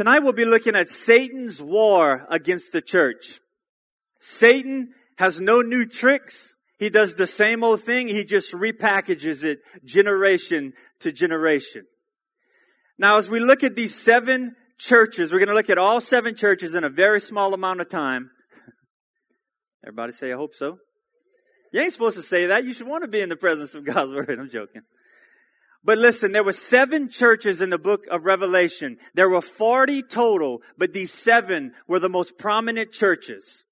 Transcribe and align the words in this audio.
Tonight 0.00 0.20
we'll 0.20 0.32
be 0.32 0.46
looking 0.46 0.76
at 0.76 0.88
Satan's 0.88 1.62
war 1.62 2.26
against 2.30 2.72
the 2.72 2.80
church. 2.80 3.38
Satan 4.18 4.94
has 5.18 5.42
no 5.42 5.60
new 5.60 5.84
tricks. 5.84 6.54
He 6.78 6.88
does 6.88 7.16
the 7.16 7.26
same 7.26 7.62
old 7.62 7.80
thing. 7.80 8.08
He 8.08 8.24
just 8.24 8.54
repackages 8.54 9.44
it 9.44 9.58
generation 9.84 10.72
to 11.00 11.12
generation. 11.12 11.84
Now, 12.98 13.18
as 13.18 13.28
we 13.28 13.40
look 13.40 13.62
at 13.62 13.76
these 13.76 13.94
seven 13.94 14.56
churches, 14.78 15.32
we're 15.32 15.38
going 15.38 15.50
to 15.50 15.54
look 15.54 15.68
at 15.68 15.76
all 15.76 16.00
seven 16.00 16.34
churches 16.34 16.74
in 16.74 16.82
a 16.82 16.88
very 16.88 17.20
small 17.20 17.52
amount 17.52 17.82
of 17.82 17.90
time. 17.90 18.30
Everybody 19.84 20.12
say, 20.12 20.32
I 20.32 20.36
hope 20.36 20.54
so. 20.54 20.78
You 21.74 21.82
ain't 21.82 21.92
supposed 21.92 22.16
to 22.16 22.22
say 22.22 22.46
that. 22.46 22.64
You 22.64 22.72
should 22.72 22.88
want 22.88 23.04
to 23.04 23.08
be 23.08 23.20
in 23.20 23.28
the 23.28 23.36
presence 23.36 23.74
of 23.74 23.84
God's 23.84 24.12
word. 24.14 24.30
I'm 24.40 24.48
joking. 24.48 24.80
But 25.82 25.98
listen, 25.98 26.32
there 26.32 26.44
were 26.44 26.52
seven 26.52 27.08
churches 27.08 27.62
in 27.62 27.70
the 27.70 27.78
book 27.78 28.06
of 28.10 28.26
Revelation. 28.26 28.98
There 29.14 29.30
were 29.30 29.40
40 29.40 30.02
total, 30.02 30.62
but 30.76 30.92
these 30.92 31.12
seven 31.12 31.72
were 31.88 31.98
the 31.98 32.08
most 32.08 32.38
prominent 32.38 32.92
churches. 32.92 33.64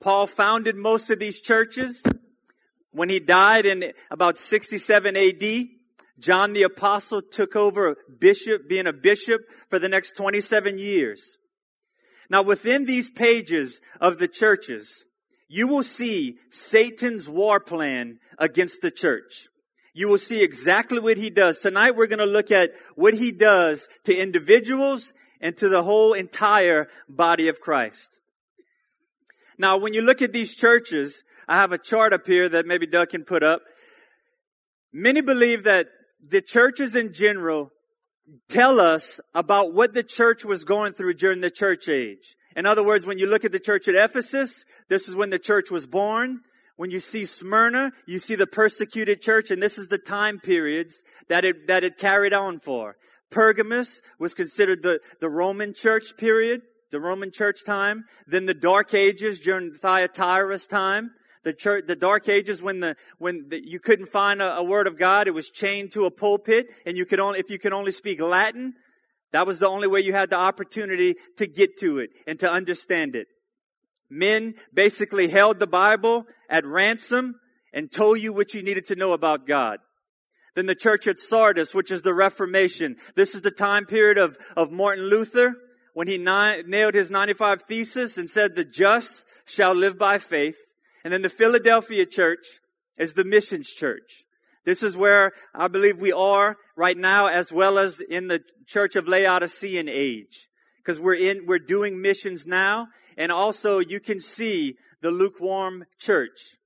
Paul 0.00 0.26
founded 0.26 0.76
most 0.76 1.08
of 1.10 1.18
these 1.18 1.40
churches. 1.40 2.04
When 2.90 3.08
he 3.08 3.20
died 3.20 3.64
in 3.64 3.92
about 4.10 4.36
67 4.36 5.16
AD, 5.16 5.66
John 6.18 6.52
the 6.52 6.62
apostle 6.62 7.22
took 7.22 7.56
over 7.56 7.96
bishop, 8.18 8.68
being 8.68 8.86
a 8.86 8.92
bishop 8.92 9.42
for 9.68 9.78
the 9.78 9.88
next 9.88 10.12
27 10.12 10.78
years. 10.78 11.38
Now 12.28 12.42
within 12.42 12.84
these 12.84 13.08
pages 13.08 13.80
of 14.00 14.18
the 14.18 14.28
churches, 14.28 15.06
you 15.48 15.68
will 15.68 15.82
see 15.82 16.38
Satan's 16.50 17.30
war 17.30 17.60
plan 17.60 18.18
against 18.38 18.82
the 18.82 18.90
church 18.90 19.48
you 19.96 20.08
will 20.08 20.18
see 20.18 20.44
exactly 20.44 20.98
what 20.98 21.16
he 21.16 21.30
does. 21.30 21.60
Tonight 21.60 21.96
we're 21.96 22.06
going 22.06 22.18
to 22.18 22.26
look 22.26 22.50
at 22.50 22.72
what 22.96 23.14
he 23.14 23.32
does 23.32 23.88
to 24.04 24.14
individuals 24.14 25.14
and 25.40 25.56
to 25.56 25.70
the 25.70 25.84
whole 25.84 26.12
entire 26.12 26.88
body 27.08 27.48
of 27.48 27.62
Christ. 27.62 28.20
Now, 29.56 29.78
when 29.78 29.94
you 29.94 30.02
look 30.02 30.20
at 30.20 30.34
these 30.34 30.54
churches, 30.54 31.24
I 31.48 31.56
have 31.56 31.72
a 31.72 31.78
chart 31.78 32.12
up 32.12 32.26
here 32.26 32.46
that 32.46 32.66
maybe 32.66 32.86
Doug 32.86 33.08
can 33.08 33.24
put 33.24 33.42
up. 33.42 33.62
Many 34.92 35.22
believe 35.22 35.64
that 35.64 35.86
the 36.22 36.42
churches 36.42 36.94
in 36.94 37.14
general 37.14 37.72
tell 38.50 38.78
us 38.78 39.18
about 39.34 39.72
what 39.72 39.94
the 39.94 40.02
church 40.02 40.44
was 40.44 40.62
going 40.64 40.92
through 40.92 41.14
during 41.14 41.40
the 41.40 41.50
church 41.50 41.88
age. 41.88 42.36
In 42.54 42.66
other 42.66 42.84
words, 42.84 43.06
when 43.06 43.16
you 43.16 43.26
look 43.26 43.46
at 43.46 43.52
the 43.52 43.60
church 43.60 43.88
at 43.88 43.94
Ephesus, 43.94 44.66
this 44.90 45.08
is 45.08 45.16
when 45.16 45.30
the 45.30 45.38
church 45.38 45.70
was 45.70 45.86
born. 45.86 46.40
When 46.76 46.90
you 46.90 47.00
see 47.00 47.24
Smyrna, 47.24 47.92
you 48.06 48.18
see 48.18 48.34
the 48.34 48.46
persecuted 48.46 49.22
church, 49.22 49.50
and 49.50 49.62
this 49.62 49.78
is 49.78 49.88
the 49.88 49.98
time 49.98 50.38
periods 50.38 51.02
that 51.28 51.44
it, 51.44 51.66
that 51.68 51.84
it 51.84 51.96
carried 51.98 52.34
on 52.34 52.58
for. 52.58 52.96
Pergamus 53.30 54.02
was 54.18 54.34
considered 54.34 54.82
the, 54.82 55.00
the 55.20 55.30
Roman 55.30 55.72
church 55.74 56.16
period, 56.18 56.62
the 56.90 57.00
Roman 57.00 57.32
church 57.32 57.64
time. 57.64 58.04
Then 58.26 58.46
the 58.46 58.54
Dark 58.54 58.94
Ages 58.94 59.40
during 59.40 59.72
Thyatira's 59.72 60.66
time. 60.66 61.12
The 61.44 61.52
church, 61.52 61.84
the 61.86 61.96
Dark 61.96 62.28
Ages 62.28 62.62
when 62.62 62.80
the, 62.80 62.96
when 63.18 63.48
the, 63.48 63.62
you 63.64 63.78
couldn't 63.78 64.06
find 64.06 64.42
a, 64.42 64.56
a 64.56 64.64
word 64.64 64.86
of 64.86 64.98
God, 64.98 65.28
it 65.28 65.34
was 65.34 65.48
chained 65.48 65.92
to 65.92 66.04
a 66.04 66.10
pulpit, 66.10 66.66
and 66.84 66.96
you 66.96 67.06
could 67.06 67.20
only, 67.20 67.38
if 67.38 67.50
you 67.50 67.58
could 67.58 67.72
only 67.72 67.92
speak 67.92 68.20
Latin, 68.20 68.74
that 69.32 69.46
was 69.46 69.60
the 69.60 69.68
only 69.68 69.86
way 69.86 70.00
you 70.00 70.12
had 70.12 70.30
the 70.30 70.36
opportunity 70.36 71.14
to 71.36 71.46
get 71.46 71.78
to 71.78 71.98
it 71.98 72.10
and 72.26 72.38
to 72.40 72.50
understand 72.50 73.14
it. 73.14 73.28
Men 74.08 74.54
basically 74.72 75.28
held 75.28 75.58
the 75.58 75.66
Bible 75.66 76.26
at 76.48 76.64
ransom 76.64 77.40
and 77.72 77.90
told 77.90 78.20
you 78.20 78.32
what 78.32 78.54
you 78.54 78.62
needed 78.62 78.84
to 78.86 78.96
know 78.96 79.12
about 79.12 79.46
God. 79.46 79.78
Then 80.54 80.66
the 80.66 80.74
church 80.74 81.06
at 81.06 81.18
Sardis, 81.18 81.74
which 81.74 81.90
is 81.90 82.02
the 82.02 82.14
Reformation. 82.14 82.96
This 83.14 83.34
is 83.34 83.42
the 83.42 83.50
time 83.50 83.84
period 83.84 84.16
of, 84.16 84.38
of 84.56 84.72
Martin 84.72 85.04
Luther 85.04 85.54
when 85.92 86.08
he 86.08 86.18
nailed 86.18 86.94
his 86.94 87.10
95 87.10 87.62
thesis 87.62 88.16
and 88.16 88.28
said 88.28 88.54
the 88.54 88.64
just 88.64 89.26
shall 89.46 89.74
live 89.74 89.98
by 89.98 90.18
faith. 90.18 90.58
And 91.04 91.12
then 91.12 91.22
the 91.22 91.28
Philadelphia 91.28 92.06
church 92.06 92.60
is 92.98 93.14
the 93.14 93.24
missions 93.24 93.72
church. 93.72 94.24
This 94.64 94.82
is 94.82 94.96
where 94.96 95.32
I 95.54 95.68
believe 95.68 96.00
we 96.00 96.12
are 96.12 96.56
right 96.76 96.96
now 96.96 97.28
as 97.28 97.52
well 97.52 97.78
as 97.78 98.00
in 98.00 98.28
the 98.28 98.42
church 98.66 98.96
of 98.96 99.06
Laodicean 99.06 99.88
age. 99.88 100.48
Because 100.78 100.98
we're 100.98 101.14
in, 101.14 101.46
we're 101.46 101.58
doing 101.58 102.00
missions 102.00 102.46
now 102.46 102.88
and 103.16 103.32
also, 103.32 103.78
you 103.78 104.00
can 104.00 104.20
see 104.20 104.76
the 105.00 105.10
lukewarm 105.10 105.84
church. 105.98 106.56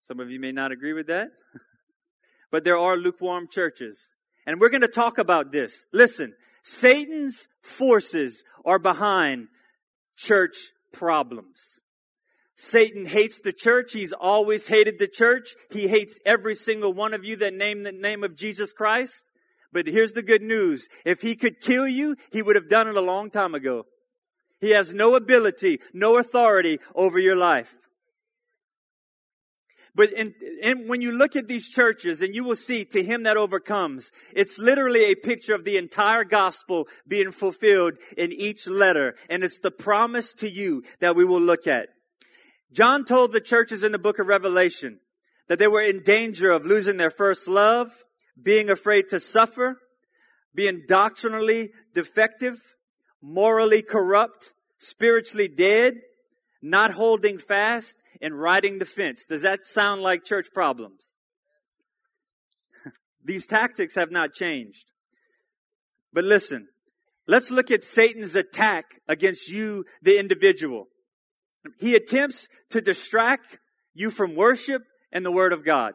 Some 0.00 0.20
of 0.20 0.30
you 0.30 0.38
may 0.38 0.52
not 0.52 0.72
agree 0.72 0.92
with 0.92 1.06
that, 1.06 1.30
but 2.50 2.64
there 2.64 2.78
are 2.78 2.96
lukewarm 2.96 3.48
churches. 3.50 4.16
And 4.46 4.60
we're 4.60 4.68
going 4.68 4.82
to 4.82 4.88
talk 4.88 5.18
about 5.18 5.52
this. 5.52 5.86
Listen, 5.92 6.34
Satan's 6.62 7.48
forces 7.62 8.44
are 8.64 8.78
behind 8.78 9.48
church 10.16 10.72
problems. 10.92 11.80
Satan 12.56 13.06
hates 13.06 13.40
the 13.40 13.52
church. 13.52 13.92
He's 13.92 14.12
always 14.12 14.68
hated 14.68 14.98
the 14.98 15.08
church. 15.08 15.54
He 15.70 15.88
hates 15.88 16.18
every 16.24 16.54
single 16.54 16.92
one 16.92 17.12
of 17.12 17.24
you 17.24 17.36
that 17.36 17.54
name 17.54 17.82
the 17.82 17.92
name 17.92 18.24
of 18.24 18.36
Jesus 18.36 18.72
Christ. 18.72 19.26
But 19.72 19.86
here's 19.86 20.12
the 20.12 20.22
good 20.22 20.42
news. 20.42 20.88
If 21.04 21.20
he 21.20 21.36
could 21.36 21.60
kill 21.60 21.86
you, 21.86 22.16
he 22.32 22.42
would 22.42 22.56
have 22.56 22.70
done 22.70 22.88
it 22.88 22.96
a 22.96 23.00
long 23.00 23.30
time 23.30 23.54
ago. 23.54 23.84
He 24.60 24.70
has 24.70 24.94
no 24.94 25.14
ability, 25.14 25.80
no 25.92 26.18
authority 26.18 26.78
over 26.94 27.18
your 27.18 27.36
life. 27.36 27.74
But 29.96 30.12
in, 30.12 30.34
in, 30.62 30.88
when 30.88 31.00
you 31.00 31.10
look 31.10 31.36
at 31.36 31.48
these 31.48 31.70
churches 31.70 32.20
and 32.20 32.34
you 32.34 32.44
will 32.44 32.56
see 32.56 32.84
to 32.84 33.02
him 33.02 33.22
that 33.22 33.38
overcomes, 33.38 34.12
it's 34.34 34.58
literally 34.58 35.10
a 35.10 35.14
picture 35.14 35.54
of 35.54 35.64
the 35.64 35.78
entire 35.78 36.22
gospel 36.22 36.86
being 37.08 37.32
fulfilled 37.32 37.94
in 38.16 38.30
each 38.30 38.68
letter. 38.68 39.14
And 39.30 39.42
it's 39.42 39.58
the 39.58 39.70
promise 39.70 40.34
to 40.34 40.50
you 40.50 40.84
that 41.00 41.16
we 41.16 41.24
will 41.24 41.40
look 41.40 41.66
at. 41.66 41.88
John 42.72 43.06
told 43.06 43.32
the 43.32 43.40
churches 43.40 43.82
in 43.82 43.92
the 43.92 43.98
book 43.98 44.18
of 44.18 44.26
Revelation 44.26 45.00
that 45.48 45.58
they 45.58 45.68
were 45.68 45.82
in 45.82 46.02
danger 46.02 46.50
of 46.50 46.66
losing 46.66 46.98
their 46.98 47.10
first 47.10 47.48
love, 47.48 47.88
being 48.40 48.68
afraid 48.68 49.08
to 49.08 49.18
suffer, 49.18 49.78
being 50.54 50.82
doctrinally 50.86 51.70
defective, 51.94 52.74
morally 53.22 53.82
corrupt, 53.82 54.52
spiritually 54.78 55.48
dead, 55.48 55.94
not 56.62 56.92
holding 56.92 57.38
fast, 57.38 57.98
and 58.20 58.40
riding 58.40 58.78
the 58.78 58.84
fence. 58.84 59.26
Does 59.26 59.42
that 59.42 59.66
sound 59.66 60.02
like 60.02 60.24
church 60.24 60.48
problems? 60.52 61.16
These 63.24 63.46
tactics 63.46 63.94
have 63.94 64.10
not 64.10 64.32
changed. 64.32 64.92
But 66.12 66.24
listen, 66.24 66.68
let's 67.26 67.50
look 67.50 67.70
at 67.70 67.82
Satan's 67.82 68.36
attack 68.36 69.00
against 69.06 69.50
you, 69.50 69.84
the 70.02 70.18
individual. 70.18 70.88
He 71.78 71.94
attempts 71.94 72.48
to 72.70 72.80
distract 72.80 73.58
you 73.94 74.10
from 74.10 74.34
worship 74.34 74.82
and 75.12 75.26
the 75.26 75.32
Word 75.32 75.52
of 75.52 75.64
God. 75.64 75.94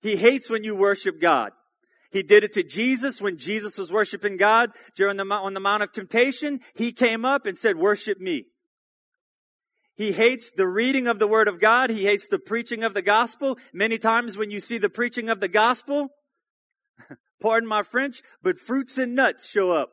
He 0.00 0.16
hates 0.16 0.50
when 0.50 0.64
you 0.64 0.76
worship 0.76 1.20
God. 1.20 1.52
He 2.14 2.22
did 2.22 2.44
it 2.44 2.52
to 2.52 2.62
Jesus 2.62 3.20
when 3.20 3.38
Jesus 3.38 3.76
was 3.76 3.90
worshiping 3.90 4.36
God 4.36 4.70
during 4.96 5.16
the, 5.16 5.24
on 5.24 5.52
the 5.52 5.58
Mount 5.58 5.82
of 5.82 5.90
Temptation. 5.90 6.60
He 6.76 6.92
came 6.92 7.24
up 7.24 7.44
and 7.44 7.58
said, 7.58 7.76
worship 7.76 8.20
me. 8.20 8.44
He 9.96 10.12
hates 10.12 10.52
the 10.52 10.68
reading 10.68 11.08
of 11.08 11.18
the 11.18 11.26
Word 11.26 11.48
of 11.48 11.58
God. 11.58 11.90
He 11.90 12.04
hates 12.04 12.28
the 12.28 12.38
preaching 12.38 12.84
of 12.84 12.94
the 12.94 13.02
gospel. 13.02 13.58
Many 13.72 13.98
times 13.98 14.38
when 14.38 14.52
you 14.52 14.60
see 14.60 14.78
the 14.78 14.88
preaching 14.88 15.28
of 15.28 15.40
the 15.40 15.48
gospel, 15.48 16.10
pardon 17.42 17.68
my 17.68 17.82
French, 17.82 18.22
but 18.40 18.58
fruits 18.58 18.96
and 18.96 19.16
nuts 19.16 19.50
show 19.50 19.72
up. 19.72 19.90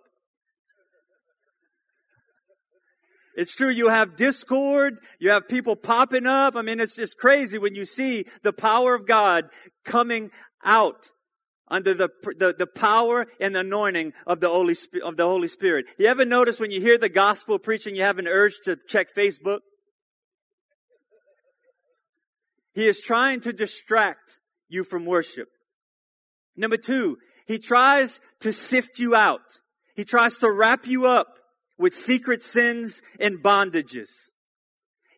It's 3.36 3.56
true, 3.56 3.72
you 3.72 3.90
have 3.90 4.16
discord, 4.16 5.00
you 5.20 5.32
have 5.32 5.48
people 5.48 5.76
popping 5.76 6.28
up. 6.28 6.56
I 6.56 6.62
mean, 6.62 6.80
it's 6.80 6.98
just 6.98 7.18
crazy 7.18 7.58
when 7.58 7.74
you 7.74 7.86
see 7.86 8.26
the 8.44 8.54
power 8.54 8.94
of 8.94 9.08
God 9.08 9.46
coming 9.84 10.30
out 10.64 11.08
under 11.72 11.96
the, 11.96 12.10
the, 12.38 12.54
the 12.56 12.68
power 12.68 13.26
and 13.40 13.56
anointing 13.58 14.14
of 14.28 14.42
the 14.42 14.50
Holy 14.50 14.76
of 15.04 15.18
the 15.18 15.26
Holy 15.26 15.48
Spirit. 15.48 15.88
You 15.98 16.06
ever 16.08 16.26
notice 16.26 16.60
when 16.60 16.70
you 16.70 16.82
hear 16.82 17.00
the 17.00 17.10
gospel 17.10 17.58
preaching, 17.58 17.96
you 17.96 18.04
have 18.04 18.20
an 18.20 18.28
urge 18.28 18.60
to 18.66 18.78
check 18.88 19.08
Facebook? 19.18 19.62
He 22.74 22.86
is 22.86 23.02
trying 23.02 23.40
to 23.42 23.54
distract 23.54 24.40
you 24.70 24.84
from 24.84 25.06
worship. 25.06 25.50
Number 26.56 26.78
two, 26.78 27.18
he 27.48 27.58
tries 27.58 28.22
to 28.42 28.54
sift 28.54 29.00
you 29.00 29.16
out. 29.16 29.62
He 29.96 30.04
tries 30.04 30.38
to 30.40 30.52
wrap 30.52 30.86
you 30.86 31.08
up 31.08 31.28
with 31.78 31.94
secret 31.94 32.42
sins 32.42 33.02
and 33.20 33.44
bondages. 33.44 34.30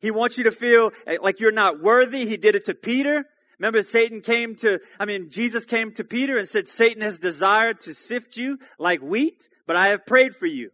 He 0.01 0.11
wants 0.11 0.37
you 0.37 0.43
to 0.43 0.51
feel 0.51 0.91
eh, 1.07 1.17
like 1.21 1.39
you're 1.39 1.51
not 1.51 1.81
worthy. 1.81 2.25
He 2.25 2.37
did 2.37 2.55
it 2.55 2.65
to 2.65 2.73
Peter. 2.73 3.25
Remember, 3.59 3.83
Satan 3.83 4.21
came 4.21 4.55
to, 4.55 4.79
I 4.99 5.05
mean, 5.05 5.29
Jesus 5.29 5.65
came 5.65 5.93
to 5.93 6.03
Peter 6.03 6.37
and 6.37 6.47
said, 6.47 6.67
Satan 6.67 7.01
has 7.01 7.19
desired 7.19 7.79
to 7.81 7.93
sift 7.93 8.35
you 8.37 8.57
like 8.77 9.01
wheat, 9.01 9.49
but 9.67 9.75
I 9.75 9.87
have 9.87 10.05
prayed 10.05 10.33
for 10.33 10.47
you. 10.47 10.71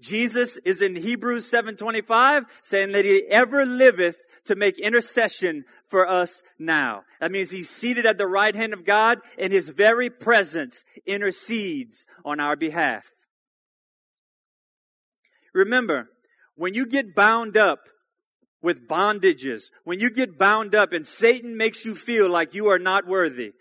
Jesus 0.00 0.58
is 0.58 0.82
in 0.82 0.96
Hebrews 0.96 1.50
7:25 1.50 2.44
saying 2.62 2.92
that 2.92 3.06
he 3.06 3.24
ever 3.30 3.64
liveth 3.64 4.16
to 4.44 4.54
make 4.54 4.78
intercession 4.78 5.64
for 5.88 6.06
us 6.06 6.42
now. 6.58 7.04
That 7.20 7.32
means 7.32 7.50
he's 7.50 7.70
seated 7.70 8.04
at 8.04 8.18
the 8.18 8.26
right 8.26 8.54
hand 8.54 8.74
of 8.74 8.84
God 8.84 9.20
and 9.38 9.50
his 9.50 9.70
very 9.70 10.10
presence 10.10 10.84
intercedes 11.06 12.06
on 12.22 12.38
our 12.38 12.54
behalf. 12.54 13.06
Remember, 15.54 16.10
when 16.54 16.74
you 16.74 16.86
get 16.86 17.14
bound 17.14 17.56
up 17.56 17.88
with 18.64 18.88
bondages, 18.88 19.70
when 19.84 20.00
you 20.00 20.10
get 20.10 20.38
bound 20.38 20.74
up 20.74 20.92
and 20.92 21.06
Satan 21.06 21.56
makes 21.56 21.84
you 21.84 21.94
feel 21.94 22.30
like 22.30 22.54
you 22.54 22.66
are 22.66 22.78
not 22.78 23.06
worthy, 23.06 23.52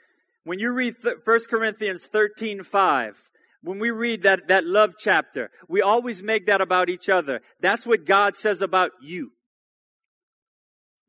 when 0.46 0.60
you 0.60 0.74
read 0.74 0.94
1 1.04 1.40
Corinthians 1.50 2.08
13, 2.08 2.64
5, 2.64 3.30
when 3.62 3.80
we 3.80 3.92
read 3.92 4.24
that, 4.24 4.48
that 4.48 4.66
love 4.66 4.94
chapter, 4.98 5.52
we 5.68 5.82
always 5.82 6.24
make 6.24 6.46
that 6.46 6.62
about 6.62 6.90
each 6.90 7.10
other. 7.10 7.42
That's 7.60 7.86
what 7.86 8.06
God 8.06 8.36
says 8.36 8.62
about 8.62 8.92
you. 9.02 9.34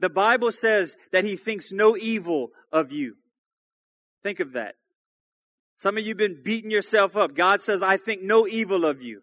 The 0.01 0.11
Bible 0.11 0.51
says 0.51 0.97
that 1.13 1.25
he 1.25 1.37
thinks 1.37 1.73
no 1.73 1.97
evil 1.97 2.51
of 2.73 2.91
you. 2.91 3.15
Think 4.25 4.41
of 4.41 4.53
that. 4.55 4.75
Some 5.77 5.97
of 5.97 6.03
you 6.03 6.11
have 6.11 6.19
been 6.19 6.43
beating 6.45 6.71
yourself 6.71 7.17
up. 7.17 7.35
God 7.35 7.61
says, 7.61 7.83
I 7.83 7.97
think 7.97 8.23
no 8.23 8.47
evil 8.47 8.85
of 8.85 9.03
you. 9.03 9.23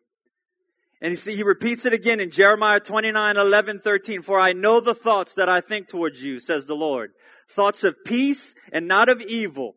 And 1.02 1.12
you 1.12 1.18
see, 1.18 1.36
he 1.36 1.44
repeats 1.44 1.86
it 1.86 1.94
again 1.94 2.20
in 2.20 2.30
Jeremiah 2.30 2.80
29, 2.80 3.36
11, 3.36 3.80
13. 3.80 4.22
For 4.22 4.40
I 4.40 4.54
know 4.54 4.80
the 4.80 4.94
thoughts 4.94 5.34
that 5.34 5.50
I 5.50 5.60
think 5.60 5.88
towards 5.88 6.24
you, 6.24 6.40
says 6.40 6.68
the 6.68 6.76
Lord. 6.76 7.12
Thoughts 7.50 7.84
of 7.84 7.98
peace 8.06 8.54
and 8.72 8.88
not 8.88 9.10
of 9.10 9.20
evil. 9.22 9.76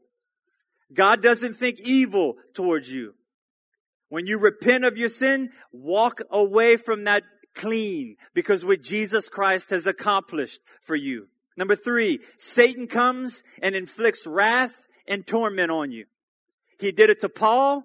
God 0.92 1.22
doesn't 1.22 1.54
think 1.54 1.80
evil 1.80 2.36
towards 2.52 2.92
you. 2.92 3.14
When 4.10 4.26
you 4.26 4.38
repent 4.38 4.84
of 4.84 4.98
your 4.98 5.08
sin, 5.08 5.50
walk 5.72 6.20
away 6.30 6.76
from 6.76 7.04
that 7.04 7.24
clean 7.54 8.16
because 8.34 8.64
what 8.64 8.82
Jesus 8.82 9.28
Christ 9.28 9.70
has 9.70 9.86
accomplished 9.86 10.60
for 10.82 10.94
you. 10.94 11.28
Number 11.56 11.76
three, 11.76 12.20
Satan 12.36 12.86
comes 12.86 13.42
and 13.62 13.74
inflicts 13.74 14.26
wrath 14.26 14.86
and 15.08 15.26
torment 15.26 15.70
on 15.70 15.90
you. 15.90 16.04
He 16.78 16.92
did 16.92 17.10
it 17.10 17.20
to 17.20 17.28
Paul. 17.28 17.84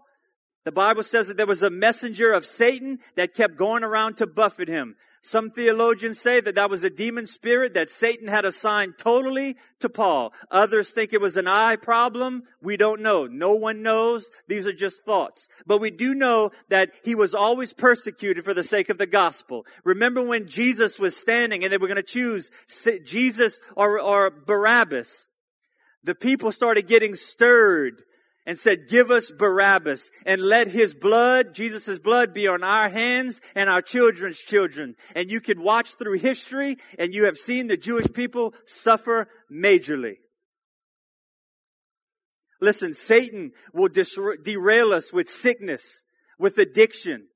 The 0.66 0.72
Bible 0.72 1.04
says 1.04 1.28
that 1.28 1.38
there 1.38 1.46
was 1.46 1.64
a 1.64 1.70
messenger 1.70 2.34
of 2.34 2.46
Satan 2.46 3.00
that 3.16 3.34
kept 3.34 3.56
going 3.56 3.84
around 3.84 4.18
to 4.18 4.28
buffet 4.28 4.68
him. 4.68 4.96
Some 5.22 5.50
theologians 5.50 6.20
say 6.20 6.40
that 6.40 6.56
that 6.56 6.70
was 6.70 6.84
a 6.84 6.90
demon 6.90 7.26
spirit 7.26 7.74
that 7.74 7.90
Satan 7.90 8.30
had 8.30 8.46
assigned 8.46 8.98
totally 8.98 9.56
to 9.80 9.90
Paul. 9.90 10.34
Others 10.50 10.92
think 10.92 11.12
it 11.12 11.20
was 11.20 11.36
an 11.36 11.48
eye 11.48 11.76
problem. 11.76 12.44
We 12.62 12.78
don't 12.78 13.02
know. 13.02 13.26
No 13.26 13.54
one 13.54 13.82
knows. 13.82 14.30
These 14.48 14.66
are 14.66 14.74
just 14.74 15.04
thoughts. 15.04 15.50
But 15.66 15.82
we 15.82 15.92
do 15.92 16.16
know 16.16 16.52
that 16.70 16.94
he 17.04 17.16
was 17.16 17.36
always 17.36 17.74
persecuted 17.74 18.46
for 18.46 18.54
the 18.54 18.64
sake 18.64 18.90
of 18.90 18.98
the 18.98 19.08
gospel. 19.08 19.66
Remember 19.84 20.22
when 20.22 20.48
Jesus 20.48 21.00
was 21.00 21.18
standing 21.18 21.64
and 21.64 21.74
they 21.74 21.78
were 21.78 21.88
going 21.88 21.98
to 21.98 22.04
choose 22.04 22.50
Jesus 23.06 23.60
or, 23.76 24.00
or 24.00 24.30
Barabbas? 24.30 25.28
The 26.02 26.16
people 26.16 26.54
started 26.54 26.88
getting 26.88 27.14
stirred 27.14 28.04
and 28.50 28.58
said, 28.58 28.88
give 28.88 29.12
us 29.12 29.30
Barabbas 29.30 30.10
and 30.26 30.42
let 30.42 30.70
his 30.70 30.96
blood, 30.96 31.54
Jesus' 31.54 32.00
blood 32.00 32.34
be 32.34 32.48
on 32.48 32.64
our 32.64 32.90
hands 32.90 33.40
and 33.54 33.70
our 33.70 33.80
children's 33.80 34.40
children. 34.40 34.96
And 35.16 35.30
you 35.30 35.40
can 35.40 35.62
watch 35.62 35.94
through 35.94 36.18
history 36.18 36.78
and 36.98 37.14
you 37.14 37.26
have 37.26 37.38
seen 37.38 37.68
the 37.68 37.78
Jewish 37.78 38.12
people 38.12 38.56
suffer 38.66 39.30
majorly. 39.52 40.16
Listen, 42.60 42.92
Satan 42.92 43.52
will 43.72 43.90
derail 44.44 44.94
us 44.94 45.14
with 45.14 45.30
sickness, 45.30 46.04
with 46.40 46.58
addiction. 46.58 47.28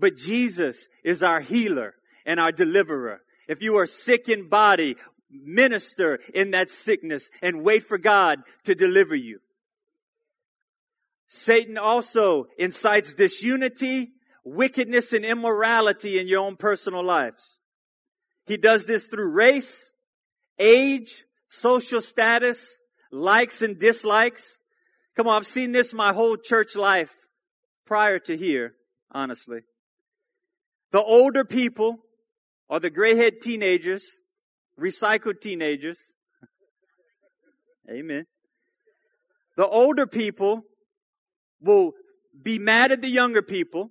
But 0.00 0.16
Jesus 0.16 0.88
is 1.04 1.22
our 1.22 1.42
healer 1.42 1.94
and 2.26 2.40
our 2.40 2.50
deliverer. 2.50 3.20
If 3.46 3.62
you 3.62 3.76
are 3.76 3.86
sick 3.86 4.28
in 4.28 4.48
body, 4.48 4.96
minister 5.30 6.18
in 6.34 6.50
that 6.50 6.70
sickness 6.70 7.30
and 7.40 7.64
wait 7.64 7.84
for 7.84 7.98
God 7.98 8.40
to 8.64 8.74
deliver 8.74 9.14
you. 9.14 9.38
Satan 11.32 11.78
also 11.78 12.48
incites 12.58 13.14
disunity, 13.14 14.14
wickedness, 14.44 15.12
and 15.12 15.24
immorality 15.24 16.18
in 16.18 16.26
your 16.26 16.40
own 16.40 16.56
personal 16.56 17.04
lives. 17.04 17.60
He 18.48 18.56
does 18.56 18.86
this 18.86 19.06
through 19.06 19.32
race, 19.32 19.92
age, 20.58 21.22
social 21.48 22.00
status, 22.00 22.80
likes 23.12 23.62
and 23.62 23.78
dislikes. 23.78 24.60
Come 25.14 25.28
on, 25.28 25.36
I've 25.36 25.46
seen 25.46 25.70
this 25.70 25.94
my 25.94 26.12
whole 26.12 26.36
church 26.36 26.74
life 26.74 27.14
prior 27.86 28.18
to 28.18 28.36
here, 28.36 28.74
honestly. 29.12 29.60
The 30.90 31.00
older 31.00 31.44
people 31.44 32.00
or 32.68 32.80
the 32.80 32.90
gray 32.90 33.14
head 33.14 33.34
teenagers, 33.40 34.18
recycled 34.76 35.40
teenagers. 35.40 36.16
Amen. 37.88 38.26
The 39.56 39.68
older 39.68 40.08
people 40.08 40.64
will 41.60 41.92
be 42.42 42.58
mad 42.58 42.92
at 42.92 43.02
the 43.02 43.08
younger 43.08 43.42
people, 43.42 43.90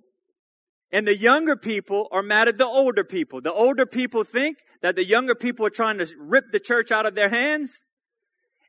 and 0.92 1.06
the 1.06 1.16
younger 1.16 1.56
people 1.56 2.08
are 2.10 2.22
mad 2.22 2.48
at 2.48 2.58
the 2.58 2.66
older 2.66 3.04
people. 3.04 3.40
The 3.40 3.52
older 3.52 3.86
people 3.86 4.24
think 4.24 4.58
that 4.82 4.96
the 4.96 5.04
younger 5.04 5.34
people 5.34 5.64
are 5.66 5.70
trying 5.70 5.98
to 5.98 6.08
rip 6.18 6.46
the 6.50 6.60
church 6.60 6.90
out 6.90 7.06
of 7.06 7.14
their 7.14 7.28
hands, 7.28 7.86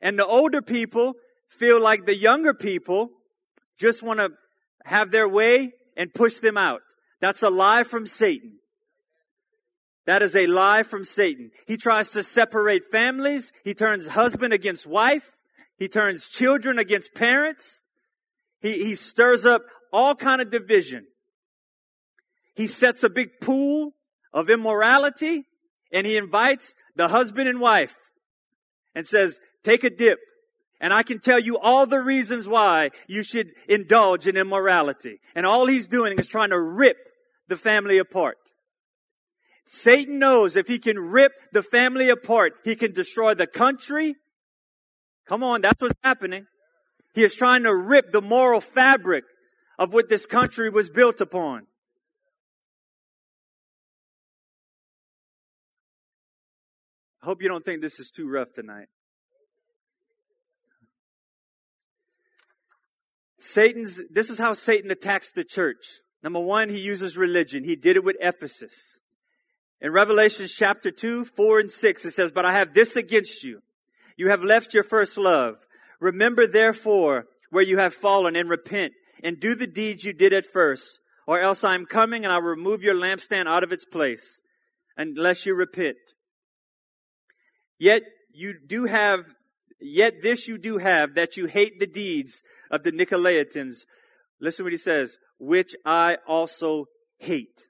and 0.00 0.18
the 0.18 0.26
older 0.26 0.62
people 0.62 1.14
feel 1.48 1.82
like 1.82 2.06
the 2.06 2.16
younger 2.16 2.54
people 2.54 3.10
just 3.78 4.02
want 4.02 4.20
to 4.20 4.30
have 4.84 5.10
their 5.10 5.28
way 5.28 5.72
and 5.96 6.14
push 6.14 6.38
them 6.38 6.56
out. 6.56 6.82
That's 7.20 7.42
a 7.42 7.50
lie 7.50 7.84
from 7.84 8.06
Satan. 8.06 8.58
That 10.06 10.22
is 10.22 10.34
a 10.34 10.46
lie 10.46 10.82
from 10.82 11.04
Satan. 11.04 11.50
He 11.66 11.76
tries 11.76 12.10
to 12.12 12.22
separate 12.22 12.82
families. 12.90 13.52
He 13.64 13.74
turns 13.74 14.08
husband 14.08 14.52
against 14.52 14.86
wife. 14.86 15.30
He 15.78 15.86
turns 15.88 16.26
children 16.26 16.78
against 16.78 17.14
parents. 17.14 17.82
He, 18.62 18.84
he 18.84 18.94
stirs 18.94 19.44
up 19.44 19.62
all 19.92 20.14
kind 20.14 20.40
of 20.40 20.50
division. 20.50 21.06
He 22.54 22.66
sets 22.66 23.02
a 23.02 23.10
big 23.10 23.40
pool 23.40 23.92
of 24.32 24.48
immorality 24.48 25.44
and 25.92 26.06
he 26.06 26.16
invites 26.16 26.74
the 26.96 27.08
husband 27.08 27.48
and 27.48 27.60
wife 27.60 27.96
and 28.94 29.06
says, 29.06 29.40
take 29.62 29.84
a 29.84 29.90
dip. 29.90 30.18
And 30.80 30.92
I 30.92 31.02
can 31.02 31.20
tell 31.20 31.38
you 31.38 31.58
all 31.58 31.86
the 31.86 32.00
reasons 32.00 32.48
why 32.48 32.90
you 33.06 33.22
should 33.22 33.52
indulge 33.68 34.26
in 34.26 34.36
immorality. 34.36 35.18
And 35.34 35.46
all 35.46 35.66
he's 35.66 35.86
doing 35.86 36.18
is 36.18 36.26
trying 36.26 36.50
to 36.50 36.60
rip 36.60 36.96
the 37.48 37.56
family 37.56 37.98
apart. 37.98 38.36
Satan 39.64 40.18
knows 40.18 40.56
if 40.56 40.66
he 40.66 40.78
can 40.78 40.98
rip 40.98 41.32
the 41.52 41.62
family 41.62 42.08
apart, 42.08 42.54
he 42.64 42.74
can 42.74 42.92
destroy 42.92 43.34
the 43.34 43.46
country. 43.46 44.16
Come 45.26 45.44
on, 45.44 45.60
that's 45.60 45.80
what's 45.80 45.94
happening. 46.02 46.46
He 47.14 47.22
is 47.22 47.36
trying 47.36 47.64
to 47.64 47.74
rip 47.74 48.12
the 48.12 48.22
moral 48.22 48.60
fabric 48.60 49.24
of 49.78 49.92
what 49.92 50.08
this 50.08 50.26
country 50.26 50.70
was 50.70 50.90
built 50.90 51.20
upon. 51.20 51.66
I 57.22 57.26
hope 57.26 57.42
you 57.42 57.48
don't 57.48 57.64
think 57.64 57.82
this 57.82 58.00
is 58.00 58.10
too 58.10 58.28
rough 58.28 58.52
tonight. 58.52 58.88
Satan's, 63.38 64.00
this 64.08 64.30
is 64.30 64.38
how 64.38 64.52
Satan 64.54 64.90
attacks 64.90 65.32
the 65.32 65.44
church. 65.44 66.00
Number 66.22 66.40
one, 66.40 66.68
he 66.68 66.78
uses 66.78 67.16
religion. 67.16 67.64
He 67.64 67.76
did 67.76 67.96
it 67.96 68.04
with 68.04 68.16
Ephesus. 68.20 68.98
In 69.80 69.92
Revelation 69.92 70.46
chapter 70.48 70.92
2, 70.92 71.24
4 71.24 71.60
and 71.60 71.70
6, 71.70 72.04
it 72.04 72.10
says, 72.12 72.30
But 72.30 72.44
I 72.44 72.52
have 72.52 72.72
this 72.72 72.94
against 72.94 73.42
you. 73.42 73.62
You 74.16 74.28
have 74.28 74.44
left 74.44 74.74
your 74.74 74.84
first 74.84 75.18
love. 75.18 75.56
Remember 76.02 76.48
therefore 76.48 77.26
where 77.50 77.62
you 77.62 77.78
have 77.78 77.94
fallen 77.94 78.34
and 78.34 78.48
repent 78.48 78.92
and 79.22 79.38
do 79.38 79.54
the 79.54 79.68
deeds 79.68 80.04
you 80.04 80.12
did 80.12 80.32
at 80.32 80.44
first, 80.44 80.98
or 81.28 81.40
else 81.40 81.62
I 81.62 81.76
am 81.76 81.86
coming 81.86 82.24
and 82.24 82.32
I 82.32 82.38
will 82.38 82.50
remove 82.50 82.82
your 82.82 82.96
lampstand 82.96 83.46
out 83.46 83.62
of 83.62 83.70
its 83.70 83.84
place 83.84 84.40
unless 84.96 85.46
you 85.46 85.54
repent. 85.54 85.96
Yet 87.78 88.02
you 88.34 88.54
do 88.66 88.86
have, 88.86 89.26
yet 89.80 90.14
this 90.22 90.48
you 90.48 90.58
do 90.58 90.78
have 90.78 91.14
that 91.14 91.36
you 91.36 91.46
hate 91.46 91.78
the 91.78 91.86
deeds 91.86 92.42
of 92.68 92.82
the 92.82 92.90
Nicolaitans. 92.90 93.86
Listen 94.40 94.64
what 94.64 94.72
he 94.72 94.78
says, 94.78 95.18
which 95.38 95.76
I 95.86 96.16
also 96.26 96.86
hate. 97.20 97.68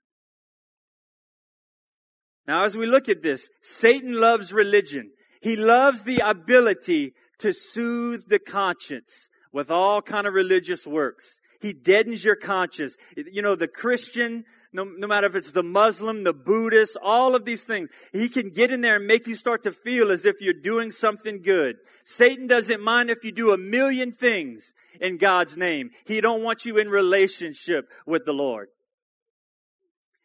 Now 2.46 2.64
as 2.64 2.78
we 2.78 2.86
look 2.86 3.10
at 3.10 3.22
this, 3.22 3.50
Satan 3.60 4.18
loves 4.18 4.54
religion. 4.54 5.10
He 5.42 5.54
loves 5.54 6.04
the 6.04 6.22
ability 6.24 7.12
to 7.42 7.52
soothe 7.52 8.28
the 8.28 8.38
conscience 8.38 9.28
with 9.52 9.70
all 9.70 10.00
kind 10.02 10.26
of 10.26 10.34
religious 10.34 10.87
works. 10.87 11.40
He 11.61 11.72
deadens 11.72 12.25
your 12.25 12.34
conscience. 12.34 12.96
You 13.16 13.40
know, 13.40 13.54
the 13.54 13.68
Christian, 13.68 14.44
no, 14.72 14.82
no, 14.82 15.06
matter 15.06 15.28
if 15.28 15.37
it's 15.37 15.52
the 15.52 15.62
Muslim, 15.62 16.25
the 16.25 16.32
Buddhist, 16.32 16.96
all 17.00 17.37
of 17.37 17.44
these 17.44 17.64
things, 17.64 17.88
he 18.12 18.28
can 18.28 18.49
get 18.49 18.72
in 18.72 18.80
there 18.80 18.96
and 18.96 19.06
make 19.06 19.28
you 19.28 19.37
start 19.37 19.62
to 19.62 19.70
feel 19.70 20.11
as 20.11 20.25
if 20.25 20.37
you're 20.40 20.54
doing 20.54 20.90
something 20.90 21.40
good. 21.40 21.76
Satan 22.04 22.49
doesn't 22.49 22.82
mind 22.82 23.11
if 23.11 23.22
you 23.22 23.30
do 23.30 23.52
a 23.52 23.58
million 23.58 24.11
things 24.11 24.75
in 25.00 25.18
God's 25.18 25.56
name. 25.56 25.90
He 26.04 26.20
don't 26.20 26.42
want 26.42 26.64
you 26.64 26.78
in 26.78 26.88
relationship 26.88 27.88
with 28.06 28.25
the 28.25 28.32
Lord. 28.32 28.68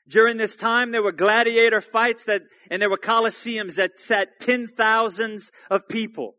During 0.08 0.38
this 0.38 0.56
time, 0.56 0.92
there 0.92 1.04
were 1.04 1.12
gladiator 1.12 1.82
fights 1.82 2.26
that, 2.26 2.42
and 2.72 2.82
there 2.82 2.90
were 2.90 2.98
coliseums 2.98 3.76
that 3.76 4.00
sat 4.00 4.40
ten 4.40 4.66
thousands 4.66 5.52
of 5.70 5.88
people. 5.88 6.37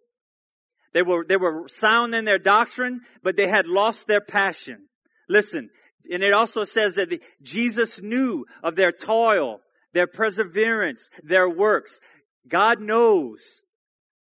They 0.94 1.02
were, 1.02 1.24
they 1.24 1.36
were 1.36 1.68
sound 1.68 2.14
in 2.14 2.24
their 2.24 2.38
doctrine, 2.38 3.00
but 3.22 3.36
they 3.36 3.48
had 3.48 3.66
lost 3.66 4.06
their 4.06 4.20
passion. 4.20 4.88
Listen, 5.28 5.70
And 6.10 6.22
it 6.22 6.32
also 6.32 6.64
says 6.64 6.94
that 6.94 7.10
the, 7.10 7.20
Jesus 7.42 8.00
knew 8.00 8.46
of 8.62 8.76
their 8.76 8.92
toil, 8.92 9.60
their 9.92 10.06
perseverance, 10.06 11.08
their 11.22 11.48
works. 11.48 12.00
God 12.48 12.80
knows 12.80 13.62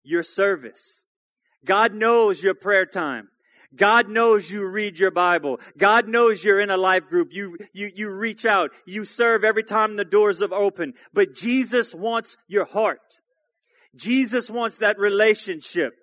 your 0.03 0.23
service. 0.23 1.03
God 1.65 1.93
knows 1.93 2.43
your 2.43 2.55
prayer 2.55 2.85
time. 2.85 3.29
God 3.75 4.07
knows 4.07 4.51
you 4.51 4.69
read 4.69 4.99
your 4.99 5.09
Bible. 5.09 5.59
God 5.77 6.07
knows 6.07 6.43
you're 6.43 6.59
in 6.59 6.69
a 6.69 6.77
life 6.77 7.07
group. 7.07 7.29
You, 7.31 7.57
you, 7.73 7.89
you 7.95 8.15
reach 8.15 8.45
out. 8.45 8.69
You 8.85 9.03
serve 9.03 9.43
every 9.43 9.63
time 9.63 9.95
the 9.95 10.05
doors 10.05 10.43
are 10.43 10.53
open. 10.53 10.93
But 11.11 11.33
Jesus 11.33 11.95
wants 11.95 12.37
your 12.47 12.65
heart. 12.65 12.99
Jesus 13.95 14.49
wants 14.51 14.77
that 14.79 14.99
relationship. 14.99 15.93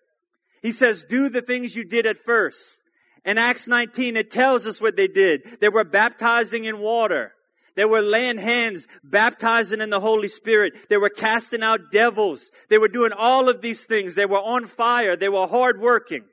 He 0.62 0.72
says, 0.72 1.04
do 1.08 1.28
the 1.28 1.42
things 1.42 1.76
you 1.76 1.84
did 1.84 2.06
at 2.06 2.16
first. 2.16 2.82
In 3.24 3.38
Acts 3.38 3.68
19, 3.68 4.16
it 4.16 4.30
tells 4.30 4.66
us 4.66 4.80
what 4.80 4.96
they 4.96 5.08
did. 5.08 5.44
They 5.60 5.68
were 5.68 5.84
baptizing 5.84 6.64
in 6.64 6.78
water. 6.78 7.34
They 7.76 7.84
were 7.84 8.02
laying 8.02 8.38
hands, 8.38 8.86
baptizing 9.04 9.80
in 9.80 9.90
the 9.90 10.00
Holy 10.00 10.28
Spirit. 10.28 10.74
They 10.88 10.96
were 10.96 11.08
casting 11.08 11.62
out 11.62 11.92
devils. 11.92 12.50
They 12.68 12.78
were 12.78 12.88
doing 12.88 13.12
all 13.16 13.48
of 13.48 13.62
these 13.62 13.86
things. 13.86 14.14
They 14.14 14.26
were 14.26 14.40
on 14.40 14.64
fire. 14.66 15.16
They 15.16 15.28
were 15.28 15.46
hardworking. 15.46 16.24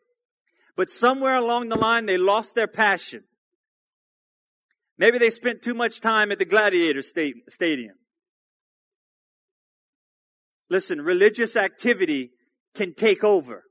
But 0.76 0.90
somewhere 0.90 1.36
along 1.36 1.70
the 1.70 1.78
line, 1.78 2.06
they 2.06 2.18
lost 2.18 2.56
their 2.56 2.68
passion. 2.68 3.24
Maybe 4.98 5.20
they 5.20 5.30
spent 5.30 5.62
too 5.62 5.74
much 5.74 6.02
time 6.02 6.32
at 6.32 6.40
the 6.40 6.46
gladiator 6.46 7.02
stadium. 7.02 7.96
Listen, 10.70 11.02
religious 11.02 11.56
activity 11.56 12.32
can 12.76 12.94
take 12.94 13.24
over. 13.24 13.64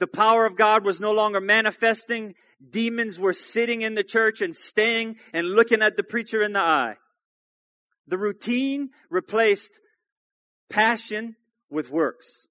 The 0.00 0.06
power 0.06 0.44
of 0.44 0.56
God 0.56 0.84
was 0.84 1.00
no 1.00 1.12
longer 1.12 1.40
manifesting. 1.40 2.34
Demons 2.70 3.18
were 3.18 3.32
sitting 3.32 3.82
in 3.82 3.94
the 3.94 4.04
church 4.04 4.40
and 4.40 4.54
staying 4.54 5.16
and 5.32 5.54
looking 5.54 5.82
at 5.82 5.96
the 5.96 6.02
preacher 6.02 6.42
in 6.42 6.52
the 6.52 6.60
eye. 6.60 6.96
The 8.06 8.18
routine 8.18 8.90
replaced 9.08 9.80
passion 10.68 11.36
with 11.70 11.90
works. 11.90 12.46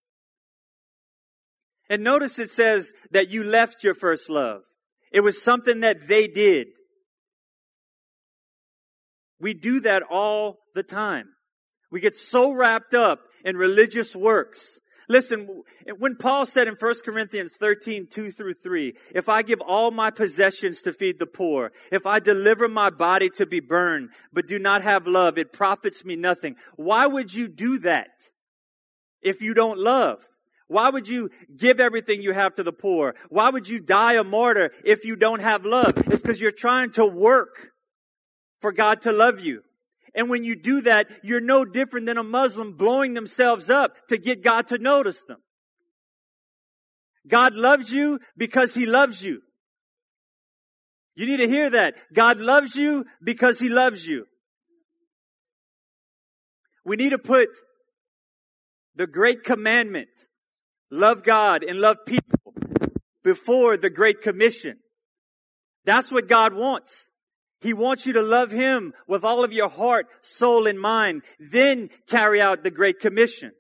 And 1.90 2.04
notice 2.04 2.40
it 2.40 2.50
says 2.50 2.94
that 3.12 3.30
you 3.30 3.44
left 3.44 3.84
your 3.84 3.94
first 3.94 4.30
love. 4.30 4.62
It 5.12 5.22
was 5.22 5.42
something 5.42 5.82
that 5.82 6.08
they 6.08 6.28
did. 6.28 6.68
We 9.40 9.54
do 9.54 9.80
that 9.82 10.02
all 10.10 10.60
the 10.74 10.84
time. 10.84 11.34
We 11.92 12.00
get 12.00 12.16
so 12.16 12.52
wrapped 12.52 12.94
up 12.94 13.20
in 13.46 13.58
religious 13.58 14.16
works 14.16 14.80
Listen, 15.14 15.62
when 16.00 16.16
Paul 16.16 16.44
said 16.44 16.68
in 16.68 16.74
1 16.74 16.94
Corinthians 17.06 17.56
13, 17.60 18.08
2 18.10 18.32
through 18.32 18.56
3, 18.56 18.94
if 19.14 19.30
I 19.30 19.44
give 19.44 19.62
all 19.62 19.92
my 19.92 20.10
possessions 20.10 20.82
to 20.82 20.92
feed 20.92 21.20
the 21.20 21.28
poor, 21.28 21.72
if 21.92 22.08
I 22.08 22.18
deliver 22.18 22.68
my 22.68 22.90
body 22.90 23.30
to 23.36 23.46
be 23.46 23.60
burned, 23.60 24.10
but 24.34 24.48
do 24.48 24.58
not 24.58 24.82
have 24.82 25.06
love, 25.06 25.38
it 25.38 25.54
profits 25.54 26.04
me 26.04 26.16
nothing. 26.16 26.56
Why 26.78 27.06
would 27.06 27.36
you 27.36 27.48
do 27.48 27.78
that 27.82 28.32
if 29.22 29.40
you 29.40 29.54
don't 29.54 29.78
love? 29.78 30.24
Why 30.68 30.90
would 30.90 31.08
you 31.08 31.30
give 31.56 31.80
everything 31.80 32.24
you 32.24 32.34
have 32.34 32.56
to 32.56 32.64
the 32.64 32.74
poor? 32.74 33.14
Why 33.30 33.52
would 33.52 33.70
you 33.70 33.80
die 33.82 34.16
a 34.16 34.24
martyr 34.24 34.72
if 34.84 35.06
you 35.06 35.16
don't 35.16 35.44
have 35.44 35.64
love? 35.64 35.94
It's 36.08 36.24
because 36.24 36.42
you're 36.42 36.50
trying 36.50 36.90
to 36.94 37.06
work 37.06 37.70
for 38.62 38.72
God 38.72 39.00
to 39.02 39.12
love 39.12 39.42
you. 39.42 39.62
And 40.16 40.30
when 40.30 40.44
you 40.44 40.56
do 40.56 40.82
that, 40.82 41.10
you're 41.24 41.42
no 41.42 41.66
different 41.66 42.06
than 42.06 42.18
a 42.18 42.24
Muslim 42.24 42.74
blowing 42.74 43.14
themselves 43.14 43.70
up 43.70 44.08
to 44.10 44.18
get 44.18 44.44
God 44.44 44.68
to 44.68 44.78
notice 44.78 45.24
them. 45.24 45.40
God 47.28 47.54
loves 47.54 47.92
you 47.92 48.20
because 48.38 48.76
he 48.76 48.86
loves 48.86 49.24
you. 49.24 49.42
You 51.16 51.26
need 51.26 51.38
to 51.38 51.48
hear 51.48 51.70
that. 51.70 51.96
God 52.14 52.38
loves 52.38 52.76
you 52.76 53.06
because 53.24 53.60
he 53.60 53.70
loves 53.70 54.08
you. 54.08 54.26
We 56.86 56.96
need 56.96 57.12
to 57.12 57.20
put 57.20 57.50
the 58.96 59.08
great 59.08 59.44
commandment, 59.44 60.28
love 60.92 61.24
God 61.24 61.64
and 61.64 61.80
love 61.80 61.98
people, 62.06 62.54
before 63.24 63.78
the 63.78 63.90
great 63.90 64.22
commission. 64.22 64.80
That's 65.86 66.12
what 66.12 66.28
God 66.28 66.54
wants. 66.54 67.13
He 67.64 67.74
wants 67.74 68.06
you 68.06 68.14
to 68.14 68.22
love 68.22 68.52
Him 68.52 68.94
with 69.08 69.24
all 69.24 69.44
of 69.44 69.54
your 69.54 69.70
heart, 69.70 70.08
soul, 70.22 70.68
and 70.68 70.80
mind. 70.80 71.24
Then 71.40 71.90
carry 72.08 72.42
out 72.42 72.64
the 72.64 72.72
Great 72.72 73.00
Commission. 73.00 73.54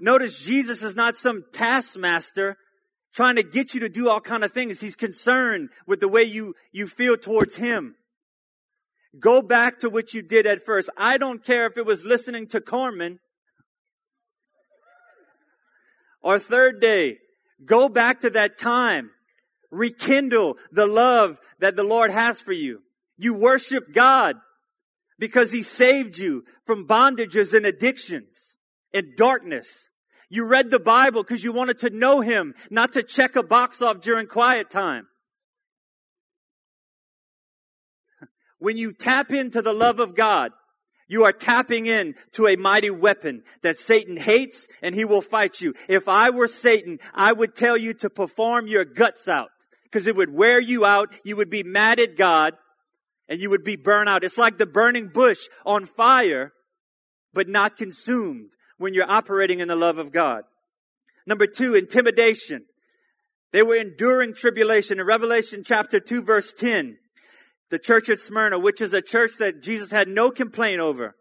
Notice 0.00 0.44
Jesus 0.44 0.82
is 0.82 0.96
not 0.96 1.14
some 1.14 1.44
taskmaster 1.52 2.58
trying 3.14 3.36
to 3.36 3.42
get 3.44 3.72
you 3.72 3.80
to 3.80 3.88
do 3.88 4.10
all 4.10 4.20
kind 4.20 4.44
of 4.44 4.52
things. 4.52 4.80
He's 4.80 4.96
concerned 4.96 5.70
with 5.86 6.00
the 6.00 6.08
way 6.08 6.24
you, 6.24 6.54
you 6.72 6.86
feel 6.86 7.16
towards 7.16 7.56
Him. 7.56 7.94
Go 9.18 9.40
back 9.40 9.78
to 9.78 9.88
what 9.88 10.12
you 10.12 10.20
did 10.20 10.44
at 10.44 10.60
first. 10.60 10.90
I 10.98 11.16
don't 11.16 11.42
care 11.42 11.66
if 11.66 11.78
it 11.78 11.86
was 11.86 12.04
listening 12.04 12.48
to 12.48 12.60
Carmen 12.60 13.20
or 16.20 16.38
third 16.38 16.80
day. 16.80 17.18
Go 17.64 17.88
back 17.88 18.20
to 18.20 18.30
that 18.30 18.58
time 18.58 19.12
rekindle 19.70 20.56
the 20.70 20.86
love 20.86 21.38
that 21.58 21.76
the 21.76 21.84
Lord 21.84 22.10
has 22.10 22.40
for 22.40 22.52
you. 22.52 22.82
You 23.18 23.34
worship 23.34 23.92
God 23.92 24.36
because 25.18 25.52
he 25.52 25.62
saved 25.62 26.18
you 26.18 26.44
from 26.66 26.86
bondages 26.86 27.54
and 27.54 27.64
addictions 27.64 28.58
and 28.92 29.16
darkness. 29.16 29.92
You 30.28 30.46
read 30.48 30.70
the 30.70 30.80
Bible 30.80 31.22
because 31.22 31.44
you 31.44 31.52
wanted 31.52 31.78
to 31.80 31.90
know 31.90 32.20
him, 32.20 32.54
not 32.70 32.92
to 32.92 33.02
check 33.02 33.36
a 33.36 33.42
box 33.42 33.80
off 33.80 34.00
during 34.00 34.26
quiet 34.26 34.70
time. 34.70 35.06
When 38.58 38.76
you 38.76 38.92
tap 38.92 39.30
into 39.30 39.62
the 39.62 39.72
love 39.72 40.00
of 40.00 40.14
God, 40.14 40.52
you 41.08 41.24
are 41.24 41.32
tapping 41.32 41.86
in 41.86 42.14
to 42.32 42.48
a 42.48 42.56
mighty 42.56 42.90
weapon 42.90 43.44
that 43.62 43.78
Satan 43.78 44.16
hates 44.16 44.66
and 44.82 44.94
he 44.94 45.04
will 45.04 45.20
fight 45.20 45.60
you. 45.60 45.72
If 45.88 46.08
I 46.08 46.30
were 46.30 46.48
Satan, 46.48 46.98
I 47.14 47.32
would 47.32 47.54
tell 47.54 47.76
you 47.76 47.94
to 47.94 48.10
perform 48.10 48.66
your 48.66 48.84
guts 48.84 49.28
out 49.28 49.50
because 49.90 50.06
it 50.06 50.16
would 50.16 50.32
wear 50.32 50.60
you 50.60 50.84
out. 50.84 51.14
You 51.24 51.36
would 51.36 51.50
be 51.50 51.62
mad 51.62 51.98
at 51.98 52.16
God 52.16 52.54
and 53.28 53.40
you 53.40 53.50
would 53.50 53.64
be 53.64 53.76
burned 53.76 54.08
out. 54.08 54.24
It's 54.24 54.38
like 54.38 54.58
the 54.58 54.66
burning 54.66 55.08
bush 55.08 55.46
on 55.64 55.84
fire, 55.84 56.52
but 57.32 57.48
not 57.48 57.76
consumed 57.76 58.52
when 58.78 58.94
you're 58.94 59.10
operating 59.10 59.60
in 59.60 59.68
the 59.68 59.76
love 59.76 59.98
of 59.98 60.12
God. 60.12 60.42
Number 61.26 61.46
two, 61.46 61.74
intimidation. 61.74 62.66
They 63.52 63.62
were 63.62 63.76
enduring 63.76 64.34
tribulation. 64.34 65.00
In 65.00 65.06
Revelation 65.06 65.62
chapter 65.64 65.98
2 65.98 66.22
verse 66.22 66.52
10, 66.52 66.98
the 67.70 67.78
church 67.78 68.08
at 68.08 68.20
Smyrna, 68.20 68.58
which 68.58 68.80
is 68.80 68.94
a 68.94 69.02
church 69.02 69.32
that 69.38 69.62
Jesus 69.62 69.90
had 69.90 70.08
no 70.08 70.30
complaint 70.30 70.80
over. 70.80 71.16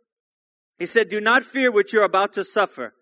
He 0.78 0.86
said, 0.86 1.10
do 1.10 1.22
not 1.22 1.44
fear 1.44 1.72
what 1.72 1.94
you're 1.94 2.04
about 2.04 2.34
to 2.34 2.44
suffer. 2.44 2.94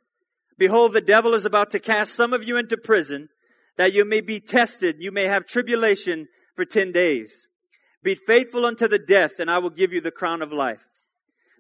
Behold, 0.57 0.93
the 0.93 1.01
devil 1.01 1.33
is 1.33 1.45
about 1.45 1.71
to 1.71 1.79
cast 1.79 2.13
some 2.13 2.33
of 2.33 2.43
you 2.43 2.57
into 2.57 2.77
prison 2.77 3.29
that 3.77 3.93
you 3.93 4.05
may 4.05 4.21
be 4.21 4.39
tested, 4.39 4.97
you 4.99 5.11
may 5.11 5.23
have 5.23 5.45
tribulation 5.45 6.27
for 6.55 6.65
10 6.65 6.91
days. 6.91 7.47
Be 8.03 8.15
faithful 8.15 8.65
unto 8.65 8.87
the 8.87 8.99
death, 8.99 9.39
and 9.39 9.49
I 9.49 9.59
will 9.59 9.69
give 9.69 9.93
you 9.93 10.01
the 10.01 10.11
crown 10.11 10.41
of 10.41 10.51
life. 10.51 10.85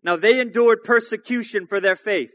Now 0.03 0.15
they 0.15 0.39
endured 0.39 0.83
persecution 0.83 1.65
for 1.65 1.79
their 1.79 1.95
faith. 1.95 2.33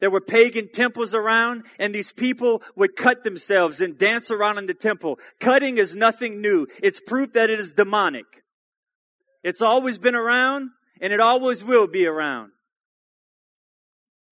There 0.00 0.10
were 0.10 0.20
pagan 0.20 0.68
temples 0.72 1.14
around, 1.14 1.64
and 1.78 1.94
these 1.94 2.12
people 2.12 2.62
would 2.76 2.96
cut 2.96 3.24
themselves 3.24 3.80
and 3.80 3.98
dance 3.98 4.30
around 4.30 4.58
in 4.58 4.66
the 4.66 4.74
temple. 4.74 5.18
Cutting 5.40 5.78
is 5.78 5.96
nothing 5.96 6.40
new. 6.40 6.66
It's 6.82 7.00
proof 7.00 7.32
that 7.32 7.50
it 7.50 7.58
is 7.58 7.72
demonic. 7.72 8.44
It's 9.42 9.62
always 9.62 9.98
been 9.98 10.14
around, 10.14 10.70
and 11.00 11.12
it 11.12 11.20
always 11.20 11.64
will 11.64 11.88
be 11.88 12.06
around. 12.06 12.50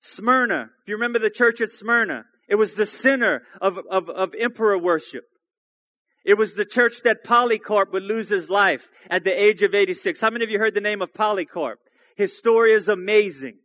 Smyrna, 0.00 0.70
if 0.82 0.88
you 0.88 0.94
remember 0.94 1.18
the 1.18 1.30
church 1.30 1.60
at 1.60 1.70
Smyrna, 1.70 2.26
it 2.48 2.56
was 2.56 2.74
the 2.74 2.86
center 2.86 3.42
of, 3.60 3.78
of, 3.90 4.08
of 4.08 4.34
emperor 4.38 4.78
worship. 4.78 5.24
It 6.24 6.36
was 6.36 6.54
the 6.54 6.64
church 6.64 7.02
that 7.04 7.24
Polycarp 7.24 7.92
would 7.92 8.02
lose 8.02 8.30
his 8.30 8.50
life 8.50 8.88
at 9.08 9.24
the 9.24 9.30
age 9.30 9.62
of 9.62 9.74
86. 9.74 10.20
How 10.20 10.30
many 10.30 10.44
of 10.44 10.50
you 10.50 10.58
heard 10.58 10.74
the 10.74 10.80
name 10.80 11.00
of 11.00 11.14
Polycarp? 11.14 11.78
His 12.16 12.36
story 12.36 12.72
is 12.72 12.88
amazing. 12.88 13.58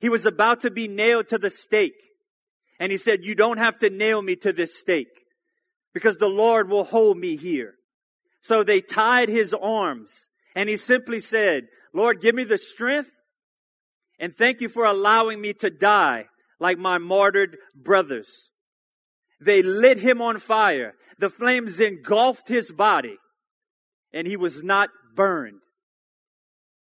He 0.00 0.08
was 0.08 0.26
about 0.26 0.60
to 0.60 0.70
be 0.70 0.88
nailed 0.88 1.28
to 1.28 1.38
the 1.38 1.50
stake. 1.50 2.10
And 2.80 2.90
he 2.90 2.98
said, 2.98 3.24
you 3.24 3.34
don't 3.34 3.58
have 3.58 3.78
to 3.78 3.90
nail 3.90 4.22
me 4.22 4.36
to 4.36 4.52
this 4.52 4.78
stake 4.78 5.26
because 5.94 6.18
the 6.18 6.28
Lord 6.28 6.68
will 6.68 6.84
hold 6.84 7.18
me 7.18 7.36
here. 7.36 7.74
So 8.40 8.62
they 8.62 8.80
tied 8.80 9.28
his 9.28 9.52
arms 9.54 10.30
and 10.54 10.68
he 10.68 10.76
simply 10.76 11.20
said, 11.20 11.64
Lord, 11.92 12.20
give 12.20 12.34
me 12.34 12.44
the 12.44 12.58
strength 12.58 13.10
and 14.18 14.34
thank 14.34 14.60
you 14.60 14.68
for 14.68 14.84
allowing 14.84 15.40
me 15.40 15.52
to 15.54 15.70
die 15.70 16.26
like 16.58 16.78
my 16.78 16.98
martyred 16.98 17.56
brothers. 17.74 18.50
They 19.40 19.62
lit 19.62 19.98
him 19.98 20.20
on 20.20 20.38
fire. 20.38 20.94
The 21.18 21.30
flames 21.30 21.80
engulfed 21.80 22.48
his 22.48 22.72
body 22.72 23.16
and 24.12 24.26
he 24.26 24.36
was 24.36 24.62
not 24.64 24.90
burned. 25.14 25.60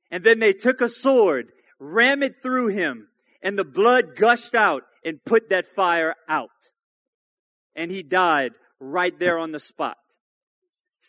And 0.10 0.24
then 0.24 0.40
they 0.40 0.54
took 0.54 0.82
a 0.82 0.90
sword, 0.90 1.52
ram 1.80 2.22
it 2.24 2.34
through 2.42 2.68
him 2.68 3.08
and 3.42 3.58
the 3.58 3.66
blood 3.66 4.16
gushed 4.16 4.56
out 4.56 4.84
and 5.04 5.24
put 5.26 5.50
that 5.50 5.66
fire 5.66 6.16
out. 6.28 6.50
And 7.76 7.92
he 7.92 8.04
died 8.04 8.52
right 8.80 9.18
there 9.18 9.38
on 9.38 9.52
the 9.52 9.60
spot. 9.60 9.98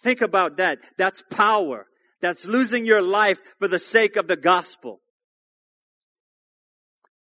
Think 0.02 0.20
about 0.20 0.56
that. 0.56 0.78
That's 0.96 1.22
power. 1.30 1.86
That's 2.20 2.46
losing 2.46 2.84
your 2.86 3.02
life 3.02 3.40
for 3.58 3.68
the 3.68 3.78
sake 3.78 4.16
of 4.16 4.28
the 4.28 4.36
gospel. 4.36 5.00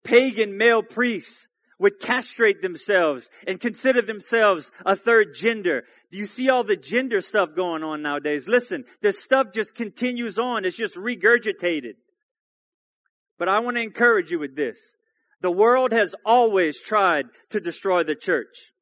Pagan 0.03 0.57
male 0.57 0.83
priests 0.83 1.47
would 1.79 1.99
castrate 1.99 2.61
themselves 2.61 3.29
and 3.47 3.59
consider 3.59 4.01
themselves 4.01 4.71
a 4.85 4.95
third 4.95 5.33
gender. 5.33 5.83
Do 6.11 6.17
you 6.17 6.27
see 6.27 6.47
all 6.49 6.63
the 6.63 6.75
gender 6.77 7.21
stuff 7.21 7.55
going 7.55 7.83
on 7.83 8.03
nowadays? 8.03 8.47
Listen, 8.47 8.85
this 9.01 9.19
stuff 9.21 9.51
just 9.51 9.73
continues 9.73 10.37
on. 10.37 10.63
It's 10.63 10.77
just 10.77 10.95
regurgitated. 10.95 11.93
But 13.39 13.49
I 13.49 13.59
want 13.59 13.77
to 13.77 13.83
encourage 13.83 14.29
you 14.29 14.37
with 14.37 14.55
this. 14.55 14.95
The 15.41 15.49
world 15.49 15.91
has 15.91 16.15
always 16.23 16.79
tried 16.79 17.25
to 17.49 17.59
destroy 17.59 18.03
the 18.03 18.15
church. 18.15 18.73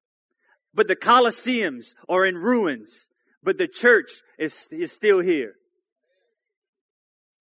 But 0.73 0.89
the 0.89 0.97
Colosseums 0.97 1.95
are 2.09 2.25
in 2.25 2.35
ruins. 2.35 3.09
But 3.41 3.57
the 3.57 3.69
church 3.69 4.21
is, 4.37 4.67
is 4.73 4.91
still 4.91 5.21
here. 5.21 5.53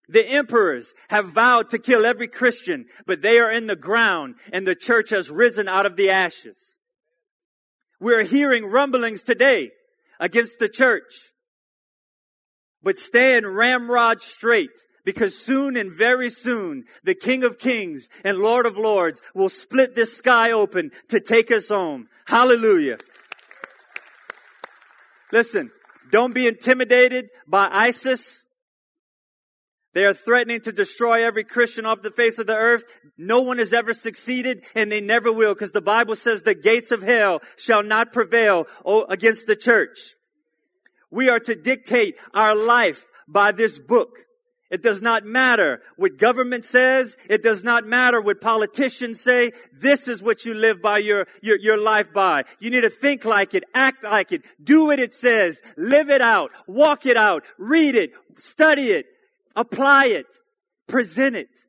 The 0.09 0.27
emperors 0.27 0.95
have 1.11 1.33
vowed 1.33 1.69
to 1.71 1.79
kill 1.79 2.07
every 2.07 2.29
Christian, 2.29 2.87
but 3.07 3.21
they 3.21 3.39
are 3.39 3.51
in 3.51 3.67
the 3.67 3.77
ground 3.77 4.37
and 4.53 4.67
the 4.67 4.75
church 4.75 5.11
has 5.11 5.31
risen 5.31 5.69
out 5.69 5.87
of 5.87 5.97
the 5.97 6.11
ashes. 6.11 6.79
We're 8.01 8.25
hearing 8.25 8.71
rumblings 8.71 9.23
today 9.23 9.71
against 10.19 10.59
the 10.59 10.69
church. 10.69 11.33
But 12.83 12.97
stand 12.97 13.57
ramrod 13.57 14.23
straight 14.23 14.87
because 15.05 15.39
soon 15.39 15.77
and 15.77 15.93
very 15.93 16.31
soon 16.31 16.85
the 17.03 17.15
King 17.15 17.45
of 17.45 17.59
Kings 17.59 18.09
and 18.25 18.39
Lord 18.39 18.67
of 18.67 18.79
Lords 18.79 19.21
will 19.35 19.49
split 19.49 19.95
this 19.95 20.17
sky 20.17 20.53
open 20.53 20.91
to 21.09 21.21
take 21.21 21.51
us 21.51 21.69
home. 21.69 22.09
Hallelujah. 22.27 22.99
Listen, 25.33 25.71
don't 26.11 26.35
be 26.35 26.47
intimidated 26.47 27.31
by 27.47 27.69
ISIS. 27.71 28.48
They 29.99 30.05
are 30.05 30.15
threatening 30.15 30.61
to 30.61 30.71
destroy 30.71 31.27
every 31.27 31.43
Christian 31.43 31.85
off 31.85 32.03
the 32.03 32.13
face 32.13 32.39
of 32.39 32.47
the 32.47 32.55
earth. 32.55 33.01
No 33.19 33.43
one 33.43 33.59
has 33.59 33.73
ever 33.73 33.93
succeeded 33.93 34.63
and 34.77 34.93
they 34.93 35.01
never 35.01 35.33
will 35.33 35.55
because 35.55 35.73
the 35.73 35.83
Bible 35.83 36.15
says 36.15 36.45
the 36.45 36.55
gates 36.55 36.93
of 36.93 37.03
hell 37.03 37.41
shall 37.57 37.83
not 37.83 38.13
prevail 38.13 38.67
oh, 38.85 39.07
against 39.09 39.49
the 39.49 39.57
church. 39.57 40.15
We 41.11 41.29
are 41.29 41.41
to 41.41 41.57
dictate 41.57 42.15
our 42.33 42.55
life 42.55 43.11
by 43.27 43.51
this 43.51 43.81
book. 43.81 44.21
It 44.71 44.85
does 44.85 45.03
not 45.03 45.25
matter 45.25 45.83
what 45.97 46.17
government 46.17 46.65
says. 46.65 47.17
It 47.29 47.43
does 47.43 47.65
not 47.65 47.85
matter 47.85 48.21
what 48.21 48.41
politicians 48.41 49.21
say. 49.21 49.51
This 49.83 50.07
is 50.07 50.23
what 50.23 50.45
you 50.45 50.55
live 50.55 50.81
by 50.81 50.99
your, 50.99 51.27
your, 51.43 51.59
your 51.59 51.83
life 51.83 52.13
by. 52.13 52.45
You 52.61 52.71
need 52.71 52.83
to 52.83 52.91
think 52.91 53.25
like 53.25 53.53
it, 53.53 53.65
act 53.75 54.05
like 54.05 54.31
it, 54.31 54.47
do 54.63 54.87
what 54.87 55.01
it 55.01 55.13
says, 55.13 55.61
live 55.77 56.09
it 56.09 56.21
out, 56.21 56.53
walk 56.69 57.05
it 57.05 57.17
out, 57.17 57.43
read 57.59 57.97
it, 57.97 58.13
study 58.37 58.93
it, 58.93 59.07
apply 59.59 60.07
it, 60.07 60.27
present 60.87 61.37
it. 61.37 61.67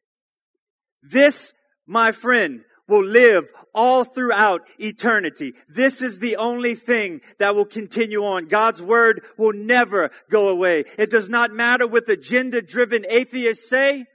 This, 1.01 1.53
my 1.87 2.11
friend, 2.11 2.61
will 2.87 3.03
live 3.03 3.51
all 3.73 4.03
throughout 4.03 4.61
eternity. 4.79 5.53
This 5.67 6.01
is 6.01 6.19
the 6.19 6.37
only 6.37 6.75
thing 6.75 7.21
that 7.39 7.55
will 7.55 7.65
continue 7.65 8.23
on. 8.23 8.45
God's 8.45 8.81
word 8.81 9.21
will 9.37 9.53
never 9.53 10.11
go 10.29 10.49
away. 10.49 10.83
It 10.97 11.09
does 11.09 11.29
not 11.29 11.51
matter 11.51 11.87
what 11.87 12.07
agenda 12.07 12.61
driven 12.61 13.05
atheists 13.09 13.69
say, 13.69 14.05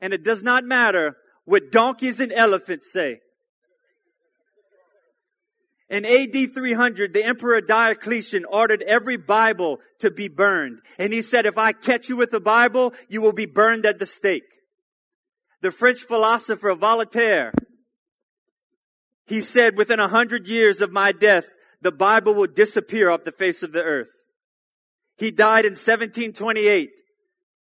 and 0.00 0.12
it 0.12 0.22
does 0.22 0.42
not 0.42 0.64
matter 0.64 1.16
what 1.44 1.72
donkeys 1.72 2.20
and 2.20 2.32
elephants 2.32 2.92
say. 2.92 3.20
In 5.92 6.06
AD 6.06 6.54
300, 6.54 7.12
the 7.12 7.22
Emperor 7.22 7.60
Diocletian 7.60 8.46
ordered 8.46 8.80
every 8.84 9.18
Bible 9.18 9.78
to 9.98 10.10
be 10.10 10.26
burned. 10.26 10.80
And 10.98 11.12
he 11.12 11.20
said, 11.20 11.44
if 11.44 11.58
I 11.58 11.72
catch 11.72 12.08
you 12.08 12.16
with 12.16 12.32
a 12.32 12.40
Bible, 12.40 12.94
you 13.10 13.20
will 13.20 13.34
be 13.34 13.44
burned 13.44 13.84
at 13.84 13.98
the 13.98 14.06
stake. 14.06 14.62
The 15.60 15.70
French 15.70 16.00
philosopher 16.00 16.74
Voltaire, 16.74 17.52
he 19.26 19.42
said, 19.42 19.76
within 19.76 20.00
a 20.00 20.08
hundred 20.08 20.48
years 20.48 20.80
of 20.80 20.92
my 20.92 21.12
death, 21.12 21.48
the 21.82 21.92
Bible 21.92 22.32
will 22.32 22.46
disappear 22.46 23.10
off 23.10 23.24
the 23.24 23.30
face 23.30 23.62
of 23.62 23.72
the 23.72 23.82
earth. 23.82 24.24
He 25.18 25.30
died 25.30 25.66
in 25.66 25.72
1728, 25.72 26.88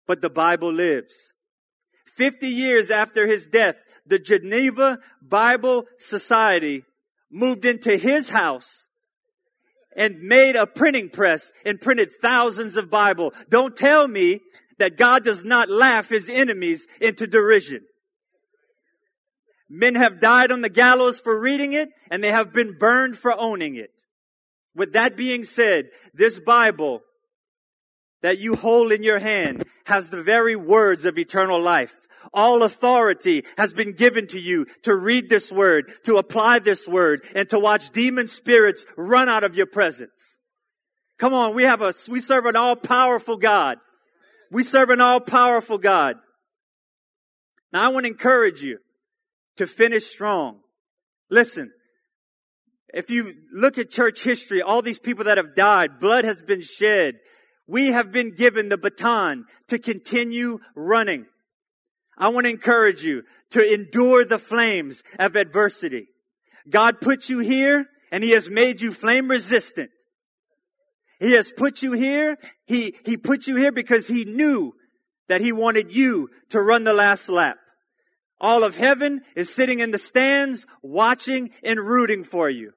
but 0.09 0.23
the 0.23 0.29
Bible 0.29 0.73
lives. 0.73 1.35
50 2.17 2.49
years 2.49 2.91
after 2.91 3.29
his 3.29 3.47
death, 3.47 4.01
the 4.05 4.19
Geneva 4.19 4.99
Bible 5.23 5.85
Society 5.99 6.85
moved 7.31 7.65
into 7.65 7.97
his 7.97 8.31
house 8.31 8.89
and 9.97 10.21
made 10.21 10.57
a 10.57 10.67
printing 10.67 11.11
press 11.11 11.53
and 11.67 11.81
printed 11.81 12.11
thousands 12.23 12.77
of 12.77 12.91
Bible. 12.91 13.33
Don't 13.51 13.77
tell 13.77 14.09
me 14.09 14.41
that 14.79 14.97
God 14.97 15.25
does 15.25 15.45
not 15.45 15.69
laugh 15.69 16.09
his 16.09 16.29
enemies 16.29 16.87
into 17.01 17.27
derision. 17.27 17.81
Men 19.69 19.97
have 19.97 20.21
died 20.21 20.51
on 20.51 20.63
the 20.63 20.71
gallows 20.71 21.21
for 21.21 21.41
reading 21.41 21.73
it 21.73 21.91
and 22.11 22.23
they 22.23 22.31
have 22.31 22.53
been 22.53 22.79
burned 22.79 23.17
for 23.17 23.39
owning 23.39 23.75
it. 23.75 23.91
With 24.75 24.93
that 24.93 25.17
being 25.17 25.45
said, 25.45 25.87
this 26.15 26.39
Bible 26.39 27.03
that 28.23 28.39
you 28.39 28.57
hold 28.57 28.93
in 28.93 29.03
your 29.03 29.19
hand 29.19 29.65
has 29.87 30.11
the 30.11 30.23
very 30.23 30.57
words 30.57 31.05
of 31.05 31.19
eternal 31.19 31.61
life. 31.61 32.07
All 32.35 32.63
authority 32.63 33.45
has 33.57 33.73
been 33.73 33.93
given 33.93 34.27
to 34.29 34.41
you 34.41 34.67
to 34.83 34.95
read 34.95 35.29
this 35.29 35.53
word, 35.53 35.91
to 36.05 36.17
apply 36.17 36.59
this 36.59 36.89
word, 36.89 37.25
and 37.35 37.49
to 37.49 37.59
watch 37.59 37.91
demon 37.91 38.27
spirits 38.27 38.85
run 38.97 39.29
out 39.29 39.45
of 39.45 39.57
your 39.57 39.67
presence. 39.67 40.41
Come 41.19 41.35
on, 41.35 41.55
we 41.55 41.65
have 41.65 41.81
a, 41.81 41.93
we 42.11 42.21
serve 42.21 42.47
an 42.47 42.57
all 42.57 42.77
powerful 42.77 43.37
God. 43.37 43.79
We 44.51 44.63
serve 44.63 44.91
an 44.91 45.01
all 45.01 45.21
powerful 45.21 45.79
God. 45.79 46.17
Now 47.73 47.85
I 47.85 47.89
want 47.89 48.07
to 48.07 48.13
encourage 48.13 48.63
you 48.63 48.79
to 49.57 49.67
finish 49.67 50.05
strong. 50.05 50.61
Listen, 51.31 51.73
if 52.95 53.11
you 53.11 53.35
look 53.53 53.77
at 53.79 53.91
church 53.91 54.25
history, 54.25 54.63
all 54.63 54.81
these 54.81 54.99
people 54.99 55.25
that 55.25 55.37
have 55.37 55.55
died, 55.55 55.99
blood 56.01 56.25
has 56.25 56.43
been 56.43 56.63
shed. 56.63 57.17
We 57.69 57.89
have 57.89 58.11
been 58.11 58.35
given 58.35 58.71
the 58.71 58.79
baton 58.79 59.45
to 59.69 59.79
continue 59.79 60.59
running. 60.75 61.27
I 62.17 62.29
want 62.29 62.47
to 62.47 62.51
encourage 62.51 63.05
you 63.05 63.23
to 63.51 63.75
endure 63.75 64.25
the 64.25 64.39
flames 64.39 65.05
of 65.19 65.37
adversity. 65.37 66.09
God 66.69 67.01
put 67.01 67.29
you 67.29 67.41
here 67.41 67.87
and 68.11 68.25
he 68.25 68.31
has 68.31 68.51
made 68.51 68.81
you 68.81 68.91
flame 68.91 69.29
resistant. 69.29 69.91
He 71.21 71.33
has 71.35 71.53
put 71.53 71.83
you 71.83 71.93
here. 71.93 72.39
He, 72.67 72.95
he 73.05 73.17
put 73.17 73.47
you 73.47 73.57
here 73.57 73.73
because 73.73 74.09
he 74.09 74.25
knew 74.25 74.73
that 75.29 75.43
he 75.43 75.53
wanted 75.53 75.95
you 75.95 76.31
to 76.49 76.61
run 76.61 76.85
the 76.85 76.95
last 76.95 77.29
lap. 77.29 77.59
All 78.41 78.65
of 78.65 78.77
heaven 78.77 79.21
is 79.37 79.55
sitting 79.55 79.81
in 79.81 79.91
the 79.91 79.99
stands, 79.99 80.67
watching 80.83 81.51
and 81.63 81.79
rooting 81.81 82.23
for 82.23 82.49
you. 82.49 82.73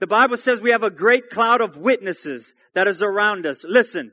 The 0.00 0.06
Bible 0.06 0.36
says 0.36 0.60
we 0.60 0.70
have 0.70 0.82
a 0.82 0.90
great 0.90 1.28
cloud 1.28 1.60
of 1.60 1.76
witnesses 1.76 2.54
that 2.74 2.86
is 2.86 3.02
around 3.02 3.46
us. 3.46 3.64
Listen, 3.64 4.12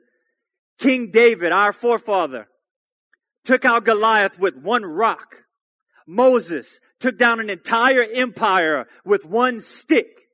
King 0.80 1.12
David, 1.12 1.52
our 1.52 1.72
forefather, 1.72 2.48
took 3.44 3.66
out 3.66 3.86
Goliath 3.86 4.40
with 4.40 4.58
one 4.58 4.84
rock. 4.84 5.44
Moses 6.08 6.82
took 7.00 7.18
down 7.18 7.40
an 7.40 7.50
entire 7.50 8.06
empire 8.14 8.88
with 9.04 9.26
one 9.26 9.60
stick. 9.60 10.28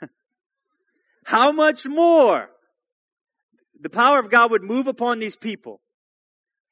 How 1.24 1.52
much 1.52 1.86
more? 1.86 2.50
The 3.80 3.90
power 3.90 4.18
of 4.18 4.30
God 4.30 4.50
would 4.50 4.62
move 4.62 4.86
upon 4.86 5.18
these 5.18 5.36
people 5.36 5.80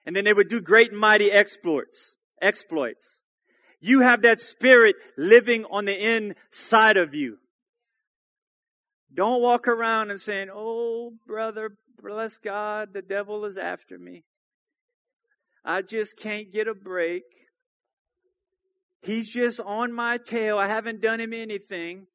and 0.04 0.16
then 0.16 0.24
they 0.24 0.32
would 0.32 0.48
do 0.48 0.60
great 0.60 0.90
and 0.90 0.98
mighty 0.98 1.30
exploits, 1.30 2.16
exploits. 2.40 3.21
You 3.82 4.00
have 4.00 4.22
that 4.22 4.38
spirit 4.38 4.94
living 5.18 5.64
on 5.68 5.86
the 5.86 6.16
inside 6.16 6.96
of 6.96 7.16
you. 7.16 7.38
Don't 9.12 9.42
walk 9.42 9.66
around 9.66 10.12
and 10.12 10.20
saying, 10.20 10.48
Oh, 10.52 11.14
brother, 11.26 11.76
bless 12.00 12.38
God, 12.38 12.94
the 12.94 13.02
devil 13.02 13.44
is 13.44 13.58
after 13.58 13.98
me. 13.98 14.22
I 15.64 15.82
just 15.82 16.16
can't 16.16 16.50
get 16.50 16.68
a 16.68 16.74
break. 16.74 17.24
He's 19.02 19.28
just 19.28 19.60
on 19.60 19.92
my 19.92 20.16
tail. 20.16 20.58
I 20.58 20.68
haven't 20.68 21.02
done 21.02 21.18
him 21.18 21.32
anything. 21.32 22.06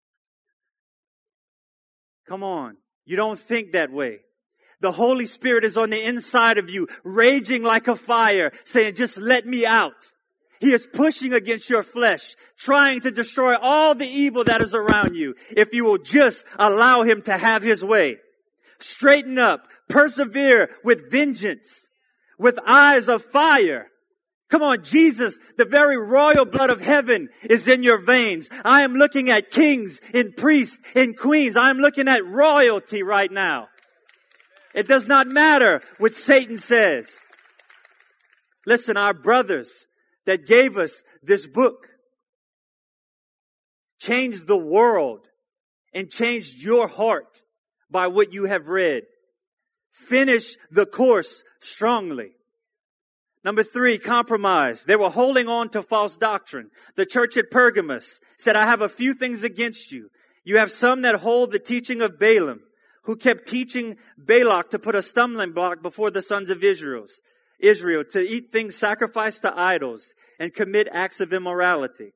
Come 2.25 2.43
on. 2.43 2.77
You 3.06 3.17
don't 3.17 3.38
think 3.38 3.73
that 3.73 3.91
way. 3.91 4.19
The 4.80 4.93
Holy 4.93 5.25
Spirit 5.25 5.65
is 5.65 5.75
on 5.75 5.89
the 5.89 6.01
inside 6.01 6.58
of 6.58 6.69
you, 6.69 6.88
raging 7.03 7.63
like 7.63 7.89
a 7.89 7.95
fire, 7.95 8.51
saying, 8.63 8.95
just 8.95 9.19
let 9.19 9.45
me 9.45 9.65
out. 9.65 10.13
He 10.60 10.72
is 10.72 10.88
pushing 10.91 11.34
against 11.34 11.70
your 11.70 11.84
flesh, 11.84 12.36
trying 12.58 13.02
to 13.02 13.12
destroy 13.12 13.56
all 13.62 13.93
the 13.93 14.08
evil 14.08 14.43
that 14.46 14.62
is 14.62 14.74
around 14.74 15.15
you. 15.15 15.36
If 15.56 15.74
you 15.74 15.86
will 15.86 16.00
just 16.00 16.48
allow 16.58 17.04
him 17.04 17.22
to 17.24 17.38
have 17.38 17.63
his 17.63 17.84
way. 17.84 18.17
Straighten 18.80 19.38
up, 19.38 19.67
persevere 19.89 20.70
with 20.84 21.12
vengeance, 21.12 21.89
with 22.38 22.60
eyes 22.67 23.08
of 23.08 23.24
fire. 23.24 23.88
Come 24.50 24.63
on, 24.63 24.84
Jesus, 24.84 25.39
the 25.58 25.65
very 25.65 25.98
royal 25.98 26.46
blood 26.46 26.70
of 26.70 26.80
heaven 26.80 27.30
is 27.50 27.67
in 27.67 27.84
your 27.84 27.98
veins. 27.98 28.50
I 28.63 28.82
am 28.82 28.93
looking 28.93 29.30
at 29.30 29.52
kings 29.52 30.00
and 30.13 30.36
priests 30.36 30.93
and 30.96 31.17
queens. 31.17 31.58
I 31.58 31.70
am 31.70 31.80
looking 31.80 32.08
at 32.08 32.26
royalty 32.26 33.04
right 33.04 33.32
now. 33.32 33.67
It 34.74 34.88
does 34.88 35.08
not 35.08 35.28
matter 35.28 35.82
what 35.98 36.13
Satan 36.13 36.58
says. 36.58 37.26
Listen, 38.65 38.96
our 38.96 39.13
brothers 39.13 39.87
that 40.27 40.45
gave 40.45 40.77
us 40.77 41.03
this 41.23 41.47
book 41.47 41.87
changed 43.99 44.47
the 44.47 44.57
world 44.57 45.29
and 45.93 46.11
changed 46.11 46.63
your 46.63 46.87
heart 46.87 47.43
by 47.89 48.05
what 48.07 48.33
you 48.33 48.45
have 48.45 48.67
read. 48.67 49.03
Finish 49.89 50.55
the 50.69 50.85
course 50.85 51.43
strongly. 51.59 52.31
Number 53.43 53.63
three, 53.63 53.97
compromise. 53.97 54.83
They 54.83 54.97
were 54.97 55.09
holding 55.09 55.47
on 55.47 55.69
to 55.69 55.81
false 55.81 56.17
doctrine. 56.17 56.69
The 56.95 57.05
church 57.05 57.37
at 57.37 57.49
Pergamos 57.49 58.19
said, 58.37 58.57
I 58.57 58.65
have 58.65 58.81
a 58.81 58.89
few 58.89 59.13
things 59.13 59.43
against 59.45 59.91
you. 59.93 60.09
You 60.43 60.57
have 60.57 60.69
some 60.69 61.01
that 61.01 61.15
hold 61.15 61.51
the 61.51 61.59
teaching 61.59 62.01
of 62.01 62.19
Balaam, 62.19 62.61
who 63.03 63.15
kept 63.15 63.47
teaching 63.47 63.95
Balak 64.17 64.69
to 64.71 64.79
put 64.79 64.95
a 64.95 65.01
stumbling 65.01 65.53
block 65.53 65.81
before 65.81 66.11
the 66.11 66.21
sons 66.21 66.49
of 66.49 66.63
Israel's, 66.63 67.21
Israel, 67.60 68.04
to 68.10 68.20
eat 68.20 68.50
things 68.52 68.76
sacrificed 68.76 69.41
to 69.41 69.60
idols 69.60 70.15
and 70.39 70.54
commit 70.54 70.88
acts 70.91 71.20
of 71.20 71.34
immorality. 71.34 72.13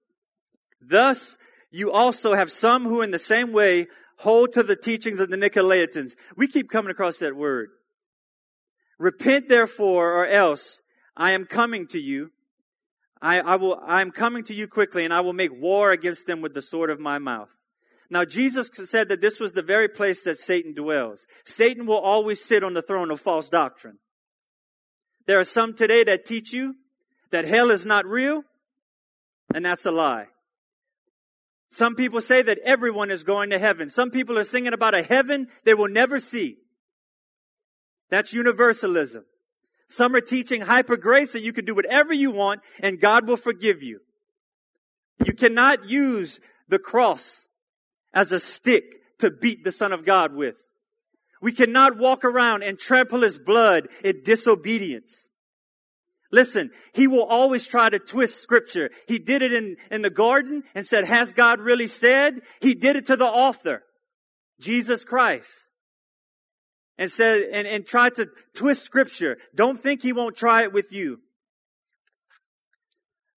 Thus, 0.82 1.38
you 1.72 1.92
also 1.92 2.34
have 2.34 2.52
some 2.52 2.84
who 2.84 3.02
in 3.02 3.12
the 3.12 3.20
same 3.20 3.52
way 3.52 3.88
hold 4.20 4.54
to 4.54 4.64
the 4.64 4.76
teachings 4.76 5.20
of 5.20 5.30
the 5.30 5.38
Nicolaitans. 5.38 6.16
We 6.36 6.48
keep 6.48 6.70
coming 6.70 6.92
across 6.92 7.20
that 7.20 7.36
word. 7.36 7.70
Repent 9.00 9.50
therefore, 9.50 10.14
or 10.14 10.28
else 10.28 10.82
I 11.18 11.32
am 11.32 11.46
coming 11.46 11.88
to 11.88 12.00
you. 12.00 12.32
I, 13.22 13.40
I 13.40 13.56
will, 13.56 13.80
I 13.86 14.02
am 14.02 14.12
coming 14.12 14.44
to 14.46 14.54
you 14.54 14.68
quickly 14.68 15.06
and 15.06 15.14
I 15.14 15.22
will 15.22 15.34
make 15.34 15.52
war 15.52 15.92
against 15.92 16.28
them 16.28 16.42
with 16.42 16.54
the 16.54 16.62
sword 16.62 16.90
of 16.90 17.00
my 17.00 17.20
mouth. 17.20 17.50
Now, 18.10 18.26
Jesus 18.26 18.70
said 18.74 19.08
that 19.10 19.22
this 19.22 19.40
was 19.40 19.54
the 19.54 19.62
very 19.62 19.88
place 19.88 20.24
that 20.24 20.38
Satan 20.38 20.74
dwells. 20.74 21.26
Satan 21.46 21.86
will 21.86 22.00
always 22.00 22.44
sit 22.44 22.64
on 22.64 22.74
the 22.74 22.82
throne 22.82 23.10
of 23.10 23.22
false 23.22 23.48
doctrine. 23.48 24.00
There 25.32 25.40
are 25.40 25.46
some 25.46 25.74
today 25.74 26.04
that 26.04 26.26
teach 26.26 26.52
you 26.52 26.76
that 27.30 27.46
hell 27.46 27.72
is 27.72 27.86
not 27.86 28.06
real, 28.06 28.44
and 29.56 29.64
that's 29.64 29.86
a 29.86 29.92
lie. 29.92 30.28
Some 31.70 31.96
people 31.96 32.20
say 32.20 32.42
that 32.42 32.60
everyone 32.66 33.10
is 33.10 33.24
going 33.24 33.50
to 33.52 33.58
heaven. 33.58 33.90
Some 33.90 34.12
people 34.12 34.38
are 34.38 34.44
singing 34.44 34.74
about 34.74 34.94
a 34.94 35.02
heaven 35.02 35.48
they 35.64 35.74
will 35.74 35.88
never 35.88 36.20
see. 36.20 36.58
That's 38.10 38.34
universalism. 38.34 39.24
Some 39.88 40.14
are 40.18 40.20
teaching 40.20 40.64
hyper 40.64 40.98
grace 40.98 41.32
that 41.32 41.44
you 41.44 41.54
can 41.54 41.64
do 41.64 41.76
whatever 41.76 42.12
you 42.12 42.32
want 42.32 42.60
and 42.84 43.00
God 43.00 43.26
will 43.26 43.38
forgive 43.38 43.82
you. 43.82 44.02
You 45.26 45.32
cannot 45.32 45.90
use 45.90 46.42
the 46.68 46.78
cross 46.78 47.48
as 48.14 48.34
a 48.34 48.40
stick 48.42 48.84
to 49.20 49.32
beat 49.32 49.64
the 49.64 49.72
Son 49.72 49.94
of 49.94 50.06
God 50.06 50.36
with. 50.36 50.71
We 51.42 51.52
cannot 51.52 51.98
walk 51.98 52.24
around 52.24 52.64
and 52.64 52.78
trample 52.78 53.22
his 53.22 53.40
blood 53.40 53.88
in 54.04 54.22
disobedience. 54.24 55.32
Listen, 56.32 56.72
he 56.94 57.08
will 57.08 57.26
always 57.26 57.68
try 57.68 57.90
to 57.90 58.00
twist 58.00 58.42
scripture. 58.42 58.90
He 59.08 59.20
did 59.20 59.42
it 59.42 59.52
in, 59.52 59.76
in 59.90 60.02
the 60.02 60.10
garden 60.10 60.64
and 60.74 60.86
said, 60.86 61.06
has 61.06 61.34
God 61.34 61.60
really 61.60 61.88
said? 61.88 62.40
He 62.62 62.74
did 62.74 62.96
it 62.96 63.06
to 63.08 63.18
the 63.18 63.26
author, 63.26 63.84
Jesus 64.60 65.04
Christ 65.04 65.72
and 67.02 67.10
said, 67.10 67.48
and, 67.52 67.68
and 67.68 67.84
tried 67.84 68.14
to 68.14 68.30
twist 68.54 68.84
scripture. 68.84 69.36
Don't 69.56 69.80
think 69.80 70.04
he 70.04 70.14
won't 70.14 70.38
try 70.38 70.62
it 70.62 70.72
with 70.72 70.94
you. 70.94 71.22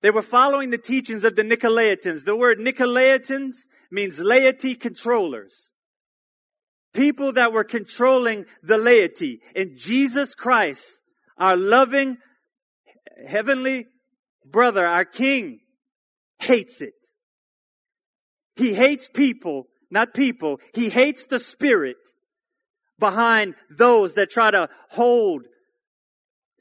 They 0.03 0.11
were 0.11 0.21
following 0.21 0.69
the 0.69 0.77
teachings 0.77 1.25
of 1.25 1.35
the 1.35 1.43
Nicolaitans. 1.43 2.27
The 2.27 2.37
word 2.37 2.59
Nicolaitans 2.59 3.55
means 3.91 4.21
laity 4.21 4.75
controllers. 4.75 5.73
People 6.95 7.33
that 7.33 7.53
were 7.53 7.65
controlling 7.65 8.47
the 8.63 8.79
laity. 8.79 9.41
And 9.55 9.77
Jesus 9.77 10.35
Christ, 10.35 11.03
our 11.37 11.57
loving 11.57 12.19
heavenly 13.29 13.87
brother, 14.45 14.87
our 14.87 15.05
king, 15.05 15.61
hates 16.41 16.81
it. 16.81 16.95
He 18.57 18.75
hates 18.75 19.09
people, 19.09 19.67
not 19.91 20.15
people. 20.15 20.61
He 20.75 20.91
hates 20.91 21.27
the 21.27 21.41
spirit 21.41 21.97
behind 22.99 23.55
those 23.69 24.15
that 24.15 24.31
try 24.31 24.51
to 24.51 24.69
hold 24.91 25.47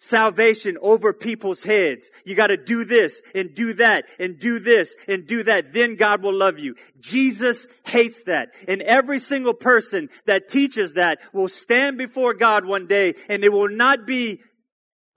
salvation 0.04 0.78
over 0.82 1.14
people's 1.14 1.64
heads. 1.64 2.12
You 2.26 2.36
got 2.36 2.48
to 2.48 2.58
do 2.58 2.84
this 2.84 3.24
and 3.34 3.56
do 3.56 3.74
that 3.76 4.06
and 4.20 4.38
do 4.38 4.60
this 4.60 4.98
and 5.08 5.26
do 5.26 5.44
that. 5.44 5.72
Then 5.72 5.96
God 5.96 6.22
will 6.22 6.34
love 6.34 6.60
you. 6.60 6.76
Jesus 7.00 7.68
hates 7.86 8.24
that. 8.24 8.50
And 8.68 8.82
every 8.82 9.18
single 9.18 9.54
person 9.54 10.10
that 10.26 10.50
teaches 10.50 10.96
that 10.96 11.20
will 11.32 11.48
stand 11.48 11.98
before 11.98 12.34
God 12.34 12.66
one 12.66 12.86
day 12.86 13.14
and 13.30 13.42
they 13.42 13.48
will 13.48 13.70
not 13.70 14.06
be 14.06 14.42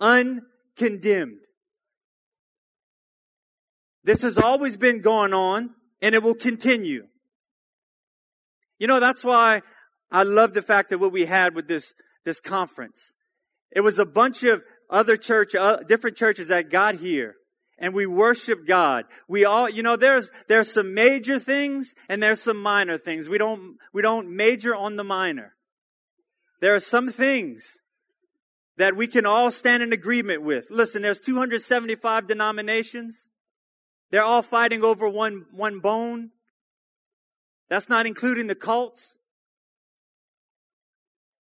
uncondemned. 0.01 1.41
This 4.05 4.23
has 4.23 4.39
always 4.39 4.77
been 4.77 5.01
going 5.01 5.35
on 5.35 5.71
and 6.01 6.15
it 6.15 6.23
will 6.23 6.35
continue. 6.35 7.09
You 8.79 8.87
know, 8.87 9.01
that's 9.01 9.25
why 9.25 9.63
I 10.13 10.23
love 10.23 10.55
the 10.55 10.63
fact 10.63 10.91
that 10.91 10.99
what 10.99 11.11
we 11.11 11.27
had 11.27 11.57
with 11.57 11.67
this, 11.67 11.93
this 12.25 12.39
conference. 12.39 13.15
It 13.73 13.81
was 13.81 13.99
a 13.99 14.07
bunch 14.07 14.45
of 14.45 14.63
other 14.91 15.17
church, 15.17 15.55
uh, 15.55 15.79
different 15.79 16.17
churches 16.17 16.49
that 16.49 16.71
got 16.71 16.97
here 16.97 17.37
and 17.79 17.95
we 17.95 18.07
worship 18.07 18.67
God. 18.67 19.05
We 19.29 19.45
all, 19.45 19.69
you 19.69 19.83
know, 19.83 19.97
there's, 19.97 20.31
there's 20.49 20.73
some 20.73 20.95
major 20.95 21.39
things 21.39 21.95
and 22.09 22.23
there's 22.23 22.41
some 22.41 22.61
minor 22.61 22.99
things. 22.99 23.29
We 23.29 23.39
don't, 23.39 23.77
we 23.93 24.03
don't 24.03 24.35
major 24.35 24.75
on 24.75 24.97
the 24.97 25.05
minor. 25.05 25.55
There 26.61 26.75
are 26.75 26.81
some 26.81 27.09
things 27.09 27.83
that 28.79 28.97
we 28.97 29.07
can 29.07 29.27
all 29.27 29.51
stand 29.51 29.83
in 29.83 29.93
agreement 29.93 30.43
with. 30.43 30.71
Listen, 30.71 31.03
there's 31.03 31.21
275 31.21 32.27
denominations. 32.27 33.31
They're 34.11 34.25
all 34.25 34.43
fighting 34.43 34.83
over 34.83 35.09
one, 35.09 35.47
one 35.53 35.81
bone. 35.81 36.31
That's 37.69 37.89
not 37.89 38.07
including 38.07 38.47
the 38.47 38.55
cults. 38.55 39.19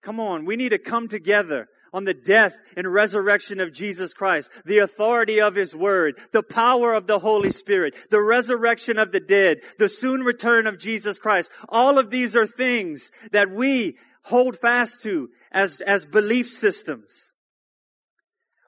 Come 0.02 0.20
on, 0.20 0.44
we 0.44 0.56
need 0.56 0.68
to 0.70 0.78
come 0.78 1.08
together 1.08 1.68
on 1.96 2.04
the 2.04 2.12
death 2.12 2.58
and 2.76 2.92
resurrection 2.92 3.58
of 3.58 3.72
Jesus 3.72 4.12
Christ, 4.12 4.52
the 4.66 4.76
authority 4.76 5.40
of 5.40 5.54
His 5.54 5.74
Word, 5.74 6.18
the 6.30 6.42
power 6.42 6.92
of 6.92 7.06
the 7.06 7.20
Holy 7.20 7.50
Spirit, 7.50 7.96
the 8.10 8.20
resurrection 8.20 8.98
of 8.98 9.12
the 9.12 9.20
dead, 9.20 9.60
the 9.78 9.88
soon 9.88 10.20
return 10.20 10.66
of 10.66 10.78
Jesus 10.78 11.18
Christ. 11.18 11.50
All 11.70 11.98
of 11.98 12.10
these 12.10 12.36
are 12.36 12.46
things 12.46 13.10
that 13.32 13.48
we 13.48 13.96
hold 14.24 14.56
fast 14.56 15.02
to 15.04 15.30
as, 15.50 15.80
as 15.80 16.04
belief 16.04 16.48
systems. 16.48 17.32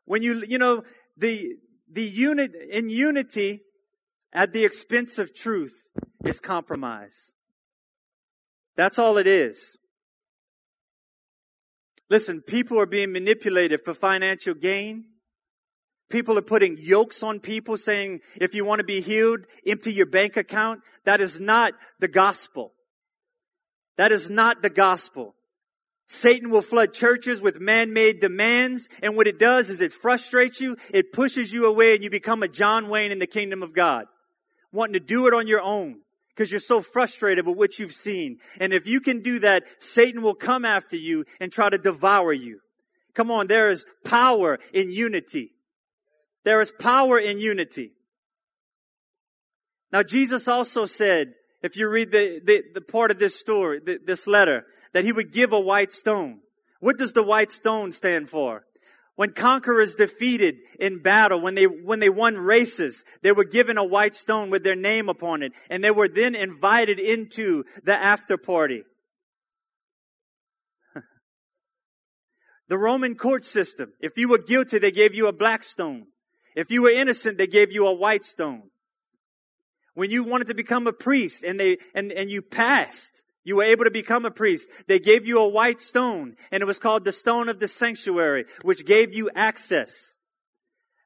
When 0.07 0.23
you, 0.23 0.43
you 0.49 0.57
know, 0.57 0.83
the, 1.15 1.57
the 1.87 2.05
unit, 2.05 2.53
in 2.73 2.89
unity, 2.89 3.61
at 4.33 4.55
the 4.55 4.65
expense 4.65 5.19
of 5.19 5.35
truth, 5.35 5.91
is 6.25 6.41
compromise. 6.41 7.35
That's 8.75 8.99
all 8.99 9.19
it 9.19 9.27
is. 9.27 9.77
Listen, 12.11 12.41
people 12.41 12.81
are 12.81 12.87
being 12.87 13.13
manipulated 13.13 13.81
for 13.85 13.95
financial 13.95 14.55
gain. 14.55 15.05
People 16.11 16.39
are 16.39 16.43
putting 16.43 16.79
yokes 16.79 17.23
on 17.23 17.39
people 17.39 17.77
saying, 17.77 18.21
if 18.37 18.55
you 18.55 18.65
want 18.65 18.79
to 18.79 18.85
be 18.85 19.03
healed, 19.03 19.41
empty 19.67 19.93
your 19.93 20.07
bank 20.07 20.37
account. 20.37 20.81
That 21.05 21.21
is 21.21 21.39
not 21.41 21.75
the 22.01 22.09
gospel. 22.09 22.73
That 23.99 24.11
is 24.11 24.31
not 24.31 24.63
the 24.63 24.71
gospel. 24.71 25.35
Satan 26.07 26.49
will 26.49 26.63
flood 26.63 26.95
churches 26.95 27.43
with 27.43 27.61
man-made 27.61 28.21
demands, 28.21 28.89
and 29.03 29.15
what 29.15 29.27
it 29.27 29.39
does 29.39 29.69
is 29.69 29.83
it 29.83 29.93
frustrates 29.93 30.59
you, 30.59 30.75
it 30.95 31.13
pushes 31.13 31.53
you 31.53 31.67
away, 31.67 31.95
and 31.95 32.03
you 32.03 32.09
become 32.09 32.43
a 32.43 32.49
John 32.49 32.89
Wayne 32.89 33.13
in 33.13 33.19
the 33.19 33.27
kingdom 33.27 33.63
of 33.63 33.75
God, 33.75 34.07
wanting 34.73 34.95
to 34.95 35.01
do 35.01 35.27
it 35.27 35.35
on 35.35 35.47
your 35.47 35.61
own 35.61 36.01
because 36.39 36.53
you're 36.53 36.61
so 36.61 36.81
frustrated 36.81 37.45
with 37.45 37.57
what 37.57 37.81
you've 37.81 37.91
seen. 37.91 38.39
And 38.61 38.73
if 38.73 38.87
you 38.87 39.01
can 39.01 39.23
do 39.23 39.41
that, 39.41 39.65
Satan 39.83 40.23
will 40.23 40.37
come 40.37 40.65
after 40.65 40.95
you 40.95 41.25
and 41.41 41.51
try 41.51 41.69
to 41.69 41.79
devour 41.79 42.33
you. 42.33 42.61
Come 43.13 43.29
on, 43.29 43.49
there 43.49 43.71
is 43.71 43.85
power 44.05 44.61
in 44.73 44.93
unity. 44.93 45.51
There 46.45 46.61
is 46.61 46.73
power 46.79 47.19
in 47.19 47.39
unity. 47.39 47.91
Now, 49.91 50.05
Jesus 50.05 50.47
also 50.47 50.87
said, 50.87 51.33
if 51.61 51.77
you 51.77 51.91
read 51.91 52.13
the, 52.13 52.41
the, 52.45 52.63
the 52.73 52.83
part 52.83 53.11
of 53.11 53.19
this 53.19 53.35
story, 53.35 53.81
the, 53.85 53.99
this 54.07 54.29
letter, 54.29 54.65
that 54.93 55.05
he 55.05 55.11
would 55.11 55.33
give 55.33 55.53
a 55.53 55.59
white 55.59 55.91
stone. 55.91 56.39
What 56.79 56.99
does 56.99 57.15
the 57.15 57.25
white 57.25 57.51
stone 57.51 57.91
stand 57.91 58.31
for? 58.31 58.63
When 59.19 59.33
conquerors 59.33 59.97
defeated 59.97 60.59
in 60.79 61.03
battle, 61.03 61.41
when 61.41 61.57
they, 61.57 61.65
when 61.65 61.99
they 61.99 62.09
won 62.09 62.37
races, 62.37 63.05
they 63.21 63.33
were 63.33 63.43
given 63.43 63.77
a 63.77 63.85
white 63.85 64.15
stone 64.15 64.49
with 64.49 64.63
their 64.63 64.77
name 64.77 65.09
upon 65.09 65.43
it, 65.43 65.55
and 65.69 65.83
they 65.83 65.91
were 65.91 66.07
then 66.07 66.37
invited 66.37 67.01
into 67.01 67.65
the 67.83 67.95
after 67.97 68.39
party. 68.39 68.85
the 72.69 72.79
Roman 72.79 73.17
court 73.17 73.45
system, 73.45 73.93
if 73.99 74.17
you 74.17 74.29
were 74.29 74.39
guilty, 74.39 74.79
they 74.79 74.93
gave 74.93 75.17
you 75.17 75.27
a 75.27 75.33
black 75.33 75.65
stone. 75.65 76.07
If 76.55 76.71
you 76.71 76.83
were 76.83 76.91
innocent, 76.91 77.39
they 77.39 77.49
gave 77.49 77.73
you 77.73 77.89
a 77.89 77.93
white 77.93 78.23
stone. 78.23 78.71
When 79.95 80.13
you 80.13 80.23
wanted 80.23 80.47
to 80.47 80.55
become 80.55 80.87
a 80.87 80.93
priest 80.93 81.43
and 81.43 81.59
they, 81.59 81.79
and, 81.93 82.13
and 82.13 82.31
you 82.31 82.41
passed, 82.41 83.25
you 83.49 83.57
were 83.57 83.65
able 83.65 83.85
to 83.85 83.91
become 83.91 84.27
a 84.27 84.31
priest. 84.31 84.87
They 84.87 84.99
gave 84.99 85.27
you 85.27 85.41
a 85.41 85.49
white 85.49 85.81
stone 85.81 86.37
and 86.53 86.63
it 86.63 86.67
was 86.67 86.79
called 86.79 87.05
the 87.05 87.13
stone 87.13 87.49
of 87.49 87.61
the 87.61 87.67
sanctuary, 87.67 88.45
which 88.63 88.85
gave 88.85 89.15
you 89.15 89.31
access. 89.35 90.17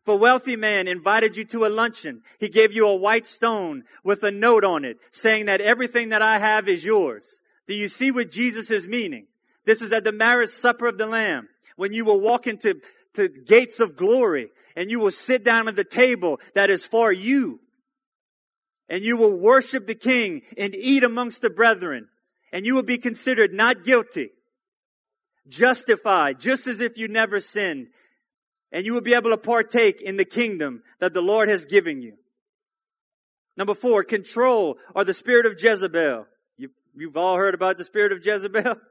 If 0.05 0.09
a 0.13 0.17
wealthy 0.17 0.57
man 0.57 0.89
invited 0.89 1.37
you 1.37 1.45
to 1.45 1.65
a 1.65 1.71
luncheon, 1.71 2.23
he 2.41 2.49
gave 2.49 2.73
you 2.73 2.89
a 2.89 2.97
white 2.97 3.29
stone 3.29 3.85
with 4.03 4.25
a 4.25 4.33
note 4.33 4.65
on 4.65 4.85
it 4.85 4.97
saying 5.13 5.47
that 5.47 5.61
everything 5.61 6.09
that 6.09 6.21
I 6.21 6.41
have 6.41 6.69
is 6.69 6.85
yours. 6.85 7.43
Do 7.69 7.75
you 7.75 7.87
see 7.87 8.11
what 8.11 8.33
Jesus 8.33 8.73
is 8.73 8.89
meaning? 8.89 9.29
This 9.65 9.81
is 9.81 9.93
at 9.93 10.03
the 10.03 10.11
marriage 10.11 10.51
supper 10.51 10.89
of 10.89 10.99
the 10.99 11.07
Lamb 11.07 11.49
when 11.77 11.93
you 11.93 12.05
will 12.05 12.21
walk 12.21 12.49
into 12.49 12.81
to 13.15 13.29
gates 13.29 13.79
of 13.79 13.97
glory 13.97 14.51
and 14.75 14.91
you 14.91 14.99
will 14.99 15.13
sit 15.13 15.45
down 15.45 15.69
at 15.69 15.77
the 15.77 15.85
table 15.85 16.41
that 16.57 16.71
is 16.71 16.85
for 16.85 17.13
you 17.13 17.61
and 18.89 19.03
you 19.03 19.17
will 19.17 19.39
worship 19.39 19.87
the 19.87 19.95
king 19.95 20.43
and 20.59 20.75
eat 20.75 21.05
amongst 21.05 21.41
the 21.41 21.51
brethren 21.51 22.09
and 22.53 22.67
you 22.67 22.75
will 22.75 22.83
be 22.83 22.99
considered 22.99 23.53
not 23.53 23.85
guilty, 23.85 24.31
justified, 25.49 26.41
just 26.41 26.67
as 26.67 26.81
if 26.81 26.99
you 26.99 27.09
never 27.09 27.41
sinned 27.41 27.89
and 28.73 28.87
you 28.87 28.95
will 28.95 29.03
be 29.03 29.15
able 29.15 29.31
to 29.31 29.37
partake 29.37 30.01
in 30.01 30.17
the 30.17 30.25
kingdom 30.25 30.83
that 30.99 31.13
the 31.13 31.21
Lord 31.21 31.49
has 31.49 31.67
given 31.67 32.01
you. 32.01 32.15
Number 33.57 33.75
four, 33.75 34.03
control 34.03 34.79
or 34.95 35.05
the 35.05 35.15
spirit 35.15 35.45
of 35.45 35.63
Jezebel. 35.63 36.27
You've, 36.57 36.73
you've 36.95 37.17
all 37.17 37.37
heard 37.37 37.55
about 37.55 37.77
the 37.77 37.85
spirit 37.85 38.13
of 38.13 38.25
Jezebel. 38.25 38.77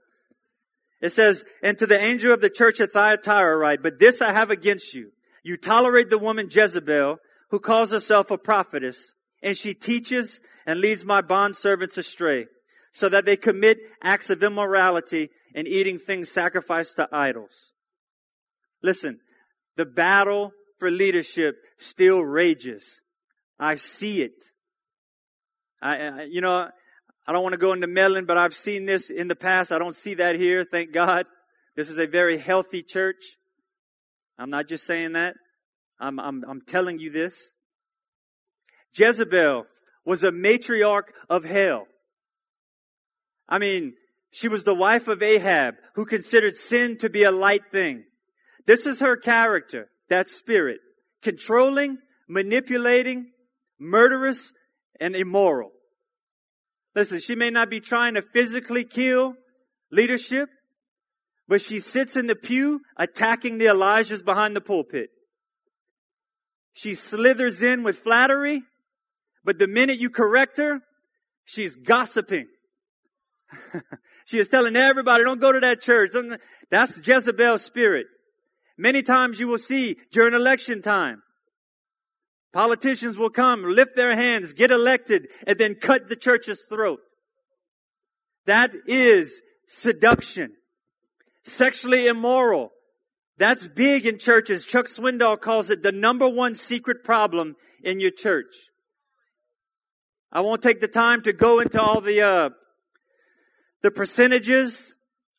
It 1.04 1.10
says, 1.10 1.44
and 1.64 1.80
to 1.80 1.88
the 1.88 2.00
angel 2.00 2.32
of 2.32 2.42
the 2.42 2.50
church 2.52 2.80
of 2.80 2.92
Thyatira 2.92 3.58
write, 3.58 3.82
but 3.82 3.98
this 3.98 4.22
I 4.22 4.34
have 4.34 4.52
against 4.52 4.94
you. 4.94 5.14
You 5.44 5.58
tolerate 5.58 6.12
the 6.12 6.20
woman 6.20 6.48
Jezebel, 6.52 7.18
who 7.50 7.60
calls 7.60 7.92
herself 7.92 8.30
a 8.30 8.38
prophetess, 8.38 9.16
and 9.42 9.58
she 9.58 9.74
teaches 9.74 10.42
and 10.64 10.80
leads 10.80 11.04
my 11.04 11.22
bond 11.22 11.56
servants 11.56 11.98
astray, 11.98 12.46
so 12.92 13.10
that 13.10 13.26
they 13.26 13.38
commit 13.38 13.80
acts 14.04 14.30
of 14.30 14.44
immorality 14.44 15.30
and 15.56 15.68
eating 15.68 15.98
things 15.98 16.30
sacrificed 16.30 16.98
to 16.98 17.08
idols. 17.12 17.74
Listen, 18.84 19.20
the 19.78 19.86
battle 19.86 20.52
for 20.78 20.92
leadership 20.92 21.56
still 21.78 22.22
rages. 22.22 23.04
I 23.60 23.76
see 23.76 24.22
it. 24.22 24.44
I, 25.82 26.28
you 26.30 26.42
know, 26.42 26.70
I 27.28 27.32
don't 27.32 27.44
want 27.44 27.54
to 27.54 27.60
go 27.60 27.74
into 27.74 27.88
meddling, 27.88 28.26
but 28.26 28.38
I've 28.38 28.54
seen 28.54 28.86
this 28.86 29.10
in 29.10 29.28
the 29.28 29.36
past. 29.36 29.72
I 29.72 29.80
don't 29.80 29.96
see 29.96 30.14
that 30.16 30.36
here. 30.36 30.64
Thank 30.64 30.92
God. 30.92 31.26
This 31.76 31.90
is 31.90 31.98
a 31.98 32.08
very 32.08 32.38
healthy 32.38 32.84
church. 32.84 33.38
I'm 34.38 34.50
not 34.50 34.68
just 34.68 34.86
saying 34.86 35.14
that. 35.14 35.36
I'm, 36.00 36.20
I'm, 36.20 36.44
I'm 36.48 36.62
telling 36.62 37.00
you 37.00 37.12
this. 37.12 37.54
Jezebel 38.94 39.66
was 40.06 40.24
a 40.24 40.32
matriarch 40.32 41.10
of 41.30 41.46
hell. 41.46 41.86
I 43.52 43.60
mean, 43.60 43.96
she 44.32 44.48
was 44.48 44.64
the 44.64 44.74
wife 44.74 45.10
of 45.10 45.22
Ahab 45.22 45.76
who 45.96 46.06
considered 46.06 46.56
sin 46.56 46.98
to 47.00 47.10
be 47.10 47.24
a 47.24 47.32
light 47.32 47.70
thing. 47.70 48.06
This 48.66 48.88
is 48.88 49.02
her 49.02 49.18
character, 49.18 49.90
that 50.10 50.30
spirit. 50.30 50.80
Controlling, 51.22 51.98
manipulating, 52.30 53.32
murderous, 53.78 54.54
and 55.02 55.16
immoral. 55.16 55.72
Listen, 56.96 57.20
she 57.20 57.36
may 57.36 57.50
not 57.50 57.70
be 57.70 57.82
trying 57.82 58.14
to 58.14 58.22
physically 58.22 58.86
kill 58.86 59.36
leadership, 59.92 60.50
but 61.48 61.60
she 61.60 61.82
sits 61.82 62.16
in 62.16 62.28
the 62.28 62.36
pew 62.36 62.82
attacking 62.96 63.58
the 63.58 63.66
Elijahs 63.66 64.24
behind 64.24 64.56
the 64.56 64.62
pulpit. 64.62 65.10
She 66.74 66.94
slithers 66.94 67.62
in 67.62 67.84
with 67.84 67.98
flattery, 67.98 68.62
but 69.44 69.60
the 69.60 69.68
minute 69.68 70.00
you 70.00 70.10
correct 70.10 70.58
her, 70.58 70.80
she's 71.44 71.76
gossiping. 71.76 72.48
she 74.26 74.38
is 74.38 74.50
telling 74.50 74.76
everybody, 74.76 75.24
don't 75.24 75.42
go 75.42 75.52
to 75.52 75.60
that 75.60 75.82
church. 75.82 76.12
That's 76.70 77.06
Jezebel's 77.06 77.64
spirit. 77.64 78.08
Many 78.78 79.02
times 79.02 79.40
you 79.40 79.48
will 79.48 79.58
see 79.58 79.98
during 80.12 80.34
election 80.34 80.82
time, 80.82 81.22
politicians 82.54 83.18
will 83.18 83.30
come, 83.30 83.64
lift 83.64 83.96
their 83.96 84.16
hands, 84.16 84.54
get 84.54 84.72
elected, 84.72 85.28
and 85.46 85.58
then 85.58 85.76
cut 85.76 86.08
the 86.08 86.16
church's 86.16 86.66
throat. 86.68 87.00
That 88.46 88.72
is 88.88 89.44
seduction. 89.68 90.56
Sexually 91.44 92.08
immoral. 92.08 92.72
That's 93.38 93.68
big 93.68 94.06
in 94.06 94.20
churches. 94.20 94.66
Chuck 94.66 94.86
Swindoll 94.86 95.40
calls 95.40 95.70
it 95.70 95.84
the 95.84 95.92
number 95.92 96.28
one 96.28 96.54
secret 96.54 97.04
problem 97.04 97.56
in 97.84 98.00
your 98.00 98.12
church. 98.12 98.70
I 100.32 100.42
won't 100.42 100.62
take 100.62 100.80
the 100.80 100.88
time 100.88 101.22
to 101.24 101.34
go 101.34 101.60
into 101.60 101.82
all 101.82 102.02
the, 102.02 102.22
uh, 102.22 102.50
the 103.82 103.92
percentages, 103.92 104.96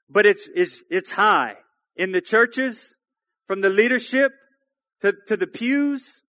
but 0.09 0.26
it's, 0.26 0.50
it's, 0.55 0.85
it's 0.90 1.12
high 1.12 1.57
in 1.96 2.12
the 2.12 2.20
churches 2.20 2.96
from 3.46 3.61
the 3.61 3.70
leadership 3.70 4.33
to, 5.00 5.14
to 5.26 5.37
the 5.37 5.46
pews. 5.46 6.22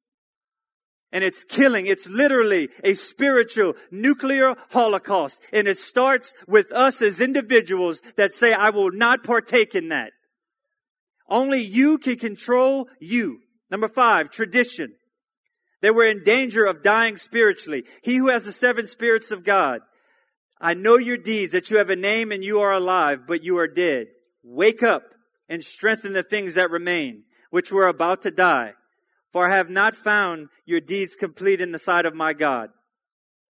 And 1.11 1.23
it's 1.23 1.43
killing. 1.43 1.85
It's 1.85 2.09
literally 2.09 2.69
a 2.83 2.95
spiritual 2.95 3.75
nuclear 3.91 4.55
holocaust. 4.71 5.43
And 5.53 5.67
it 5.67 5.77
starts 5.77 6.33
with 6.47 6.71
us 6.71 7.03
as 7.03 7.21
individuals 7.21 8.01
that 8.17 8.31
say, 8.31 8.51
I 8.51 8.71
will 8.71 8.91
not 8.91 9.23
partake 9.23 9.75
in 9.75 9.89
that. 9.89 10.11
Only 11.29 11.61
you 11.61 11.99
can 11.99 12.15
control 12.15 12.87
you. 12.99 13.41
Number 13.69 13.87
five, 13.87 14.31
tradition. 14.31 14.95
They 15.81 15.91
were 15.91 16.05
in 16.05 16.23
danger 16.23 16.65
of 16.65 16.81
dying 16.81 17.17
spiritually. 17.17 17.83
He 18.03 18.15
who 18.15 18.29
has 18.29 18.45
the 18.45 18.51
seven 18.51 18.87
spirits 18.87 19.31
of 19.31 19.43
God. 19.43 19.81
I 20.63 20.73
know 20.73 20.95
your 20.95 21.17
deeds, 21.17 21.51
that 21.51 21.69
you 21.69 21.77
have 21.77 21.89
a 21.89 21.95
name 21.97 22.31
and 22.31 22.41
you 22.41 22.61
are 22.61 22.71
alive, 22.71 23.27
but 23.27 23.43
you 23.43 23.57
are 23.57 23.67
dead. 23.67 24.07
Wake 24.43 24.81
up 24.81 25.03
and 25.49 25.61
strengthen 25.61 26.13
the 26.13 26.23
things 26.23 26.55
that 26.55 26.71
remain, 26.71 27.23
which 27.49 27.69
were 27.69 27.89
about 27.89 28.21
to 28.21 28.31
die. 28.31 28.71
For 29.33 29.47
I 29.47 29.55
have 29.57 29.69
not 29.69 29.93
found 29.93 30.47
your 30.65 30.79
deeds 30.79 31.17
complete 31.17 31.59
in 31.59 31.73
the 31.73 31.79
sight 31.79 32.05
of 32.05 32.15
my 32.15 32.31
God. 32.31 32.69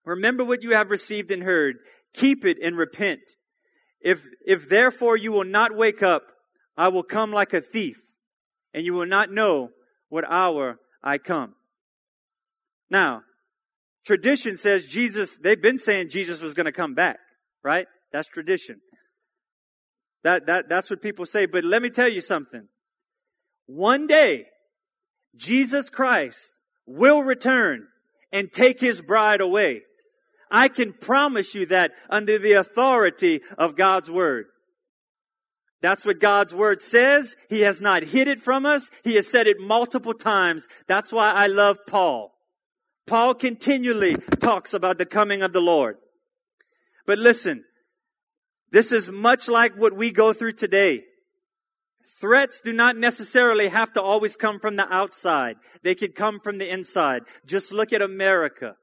Remember 0.05 0.45
what 0.45 0.63
you 0.63 0.71
have 0.71 0.89
received 0.89 1.33
and 1.33 1.43
heard. 1.43 1.79
Keep 2.15 2.45
it 2.45 2.59
and 2.63 2.79
repent. 2.79 3.23
If, 4.01 4.27
if 4.47 4.69
therefore 4.69 5.17
you 5.17 5.33
will 5.33 5.45
not 5.45 5.77
wake 5.77 6.05
up, 6.05 6.23
I 6.77 6.89
will 6.89 7.03
come 7.03 7.33
like 7.33 7.53
a 7.53 7.61
thief, 7.61 7.97
and 8.73 8.85
you 8.85 8.95
will 8.95 9.07
not 9.07 9.33
know 9.33 9.71
what 10.09 10.25
hour 10.31 10.79
I 11.03 11.19
come. 11.19 11.57
Now, 12.89 13.23
tradition 14.05 14.57
says 14.57 14.87
Jesus, 14.87 15.39
they've 15.39 15.61
been 15.61 15.79
saying 15.79 16.09
Jesus 16.11 16.43
was 16.43 16.55
going 16.55 16.67
to 16.67 16.73
come 16.73 16.95
back, 16.95 17.19
right? 17.63 17.87
That's 18.13 18.29
tradition. 18.29 18.81
That, 20.23 20.47
that, 20.47 20.69
that's 20.69 20.91
what 20.91 21.03
people 21.03 21.27
say. 21.27 21.47
But 21.47 21.65
let 21.65 21.83
me 21.83 21.91
tell 21.91 22.09
you 22.09 22.21
something. 22.21 22.69
One 23.67 24.07
day, 24.07 24.47
Jesus 25.37 25.91
Christ 25.91 26.59
will 26.87 27.23
return 27.23 27.87
and 28.33 28.51
take 28.53 28.81
his 28.81 29.01
bride 29.01 29.41
away. 29.41 29.83
I 30.51 30.69
can 30.69 30.93
promise 30.93 31.55
you 31.55 31.67
that 31.67 31.93
under 32.09 32.39
the 32.39 32.53
authority 32.53 33.41
of 33.57 33.77
God's 33.77 34.11
word. 34.11 34.47
That's 35.81 36.05
what 36.05 36.21
God's 36.21 36.55
word 36.55 36.83
says. 36.83 37.37
He 37.49 37.61
has 37.61 37.81
not 37.81 38.03
hid 38.03 38.29
it 38.29 38.41
from 38.41 38.67
us. 38.67 38.91
He 39.05 39.15
has 39.15 39.31
said 39.31 39.47
it 39.47 39.59
multiple 39.61 40.13
times. 40.13 40.69
That's 40.87 41.13
why 41.13 41.33
I 41.33 41.47
love 41.47 41.79
Paul. 41.87 42.33
Paul 43.07 43.35
continually 43.35 44.17
talks 44.39 44.73
about 44.73 44.99
the 44.99 45.07
coming 45.07 45.43
of 45.43 45.53
the 45.53 45.61
Lord. 45.61 45.97
But 47.07 47.19
listen, 47.19 47.65
this 48.71 48.93
is 48.93 49.11
much 49.11 49.49
like 49.49 49.75
what 49.77 49.97
we 49.97 50.13
go 50.13 50.33
through 50.33 50.53
today. 50.53 51.03
Threats 52.21 52.63
do 52.63 52.73
not 52.73 52.97
necessarily 52.97 53.69
have 53.69 53.93
to 53.93 54.03
always 54.03 54.37
come 54.37 54.59
from 54.59 54.77
the 54.77 54.93
outside. 54.93 55.57
They 55.83 55.95
could 55.95 56.15
come 56.15 56.39
from 56.39 56.59
the 56.59 56.73
inside. 56.73 57.23
Just 57.47 57.73
look 57.73 57.93
at 57.93 58.03
America. 58.03 58.77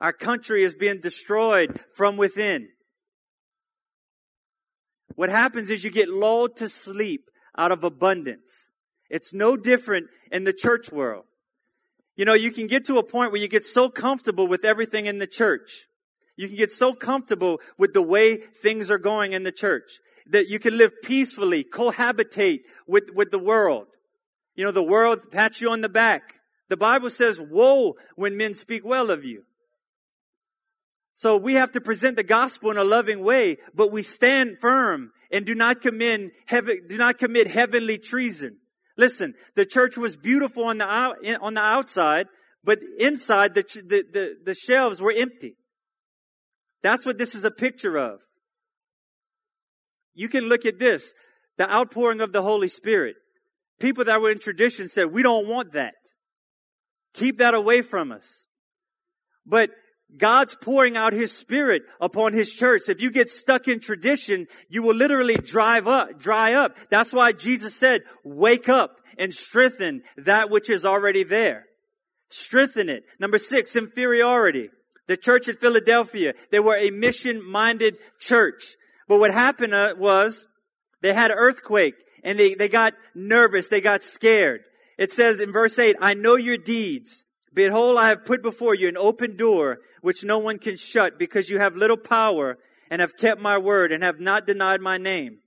Our 0.00 0.12
country 0.12 0.62
is 0.62 0.74
being 0.74 1.00
destroyed 1.00 1.80
from 1.96 2.16
within. 2.16 2.68
What 5.14 5.30
happens 5.30 5.70
is 5.70 5.84
you 5.84 5.90
get 5.90 6.08
lulled 6.08 6.56
to 6.56 6.68
sleep 6.68 7.30
out 7.56 7.70
of 7.70 7.84
abundance. 7.84 8.72
It's 9.10 9.34
no 9.34 9.56
different 9.56 10.08
in 10.30 10.44
the 10.44 10.52
church 10.52 10.90
world. 10.90 11.24
You 12.16 12.24
know, 12.24 12.34
you 12.34 12.50
can 12.50 12.66
get 12.66 12.84
to 12.86 12.98
a 12.98 13.02
point 13.02 13.32
where 13.32 13.40
you 13.40 13.48
get 13.48 13.64
so 13.64 13.88
comfortable 13.88 14.46
with 14.46 14.64
everything 14.64 15.06
in 15.06 15.18
the 15.18 15.26
church 15.26 15.86
you 16.36 16.48
can 16.48 16.56
get 16.56 16.70
so 16.70 16.92
comfortable 16.92 17.60
with 17.78 17.92
the 17.92 18.02
way 18.02 18.36
things 18.36 18.90
are 18.90 18.98
going 18.98 19.32
in 19.32 19.42
the 19.42 19.52
church 19.52 20.00
that 20.26 20.48
you 20.48 20.58
can 20.58 20.78
live 20.78 20.92
peacefully, 21.02 21.64
cohabitate 21.64 22.60
with, 22.86 23.10
with 23.14 23.30
the 23.30 23.38
world. 23.38 23.86
You 24.54 24.64
know, 24.64 24.72
the 24.72 24.82
world 24.82 25.20
pats 25.30 25.60
you 25.60 25.70
on 25.70 25.80
the 25.80 25.88
back. 25.88 26.40
The 26.68 26.76
Bible 26.76 27.10
says, 27.10 27.40
woe 27.40 27.94
when 28.16 28.36
men 28.36 28.54
speak 28.54 28.84
well 28.84 29.10
of 29.10 29.24
you. 29.24 29.44
So 31.14 31.36
we 31.36 31.54
have 31.54 31.72
to 31.72 31.80
present 31.80 32.16
the 32.16 32.22
gospel 32.22 32.70
in 32.70 32.78
a 32.78 32.84
loving 32.84 33.22
way, 33.22 33.58
but 33.74 33.92
we 33.92 34.02
stand 34.02 34.56
firm 34.60 35.12
and 35.30 35.44
do 35.44 35.54
not 35.54 35.82
commit, 35.82 36.32
do 36.88 36.96
not 36.96 37.18
commit 37.18 37.48
heavenly 37.48 37.98
treason. 37.98 38.58
Listen, 38.96 39.34
the 39.54 39.66
church 39.66 39.96
was 39.96 40.16
beautiful 40.16 40.64
on 40.64 40.78
the 40.78 40.86
on 41.40 41.54
the 41.54 41.62
outside, 41.62 42.26
but 42.64 42.78
inside 42.98 43.54
the, 43.54 43.62
the, 43.62 44.04
the, 44.12 44.36
the 44.44 44.54
shelves 44.54 45.00
were 45.00 45.12
empty. 45.16 45.56
That's 46.82 47.06
what 47.06 47.18
this 47.18 47.34
is 47.34 47.44
a 47.44 47.50
picture 47.50 47.96
of. 47.96 48.20
You 50.14 50.28
can 50.28 50.48
look 50.48 50.66
at 50.66 50.78
this, 50.78 51.14
the 51.56 51.72
outpouring 51.72 52.20
of 52.20 52.32
the 52.32 52.42
Holy 52.42 52.68
Spirit. 52.68 53.16
People 53.80 54.04
that 54.04 54.20
were 54.20 54.30
in 54.30 54.38
tradition 54.38 54.88
said, 54.88 55.06
we 55.06 55.22
don't 55.22 55.46
want 55.46 55.72
that. 55.72 55.94
Keep 57.14 57.38
that 57.38 57.54
away 57.54 57.82
from 57.82 58.12
us. 58.12 58.46
But 59.46 59.70
God's 60.16 60.54
pouring 60.54 60.96
out 60.96 61.12
His 61.12 61.36
Spirit 61.36 61.82
upon 62.00 62.32
His 62.32 62.52
church. 62.52 62.88
If 62.88 63.00
you 63.00 63.10
get 63.10 63.28
stuck 63.28 63.68
in 63.68 63.80
tradition, 63.80 64.46
you 64.68 64.82
will 64.82 64.94
literally 64.94 65.36
drive 65.36 65.86
up, 65.86 66.18
dry 66.18 66.52
up. 66.52 66.76
That's 66.90 67.12
why 67.12 67.32
Jesus 67.32 67.74
said, 67.74 68.02
wake 68.24 68.68
up 68.68 69.00
and 69.18 69.32
strengthen 69.32 70.02
that 70.16 70.50
which 70.50 70.70
is 70.70 70.84
already 70.84 71.24
there. 71.24 71.66
Strengthen 72.28 72.88
it. 72.88 73.04
Number 73.18 73.38
six, 73.38 73.76
inferiority. 73.76 74.70
The 75.06 75.16
church 75.16 75.48
at 75.48 75.56
Philadelphia, 75.56 76.32
they 76.50 76.60
were 76.60 76.76
a 76.76 76.90
mission-minded 76.90 77.96
church. 78.18 78.76
But 79.08 79.18
what 79.18 79.32
happened 79.32 79.74
uh, 79.74 79.94
was 79.98 80.46
they 81.02 81.12
had 81.12 81.30
an 81.30 81.36
earthquake 81.38 81.96
and 82.24 82.38
they, 82.38 82.54
they 82.54 82.68
got 82.68 82.94
nervous. 83.14 83.68
They 83.68 83.80
got 83.80 84.02
scared. 84.02 84.62
It 84.98 85.10
says 85.10 85.40
in 85.40 85.52
verse 85.52 85.78
8, 85.78 85.96
I 86.00 86.14
know 86.14 86.36
your 86.36 86.56
deeds. 86.56 87.24
Behold, 87.54 87.98
I 87.98 88.08
have 88.08 88.24
put 88.24 88.42
before 88.42 88.74
you 88.74 88.88
an 88.88 88.96
open 88.96 89.36
door 89.36 89.80
which 90.00 90.24
no 90.24 90.38
one 90.38 90.58
can 90.58 90.76
shut 90.76 91.18
because 91.18 91.50
you 91.50 91.58
have 91.58 91.76
little 91.76 91.96
power 91.96 92.58
and 92.90 93.00
have 93.00 93.16
kept 93.16 93.40
my 93.40 93.58
word 93.58 93.92
and 93.92 94.02
have 94.02 94.20
not 94.20 94.46
denied 94.46 94.80
my 94.80 94.98
name. 94.98 95.38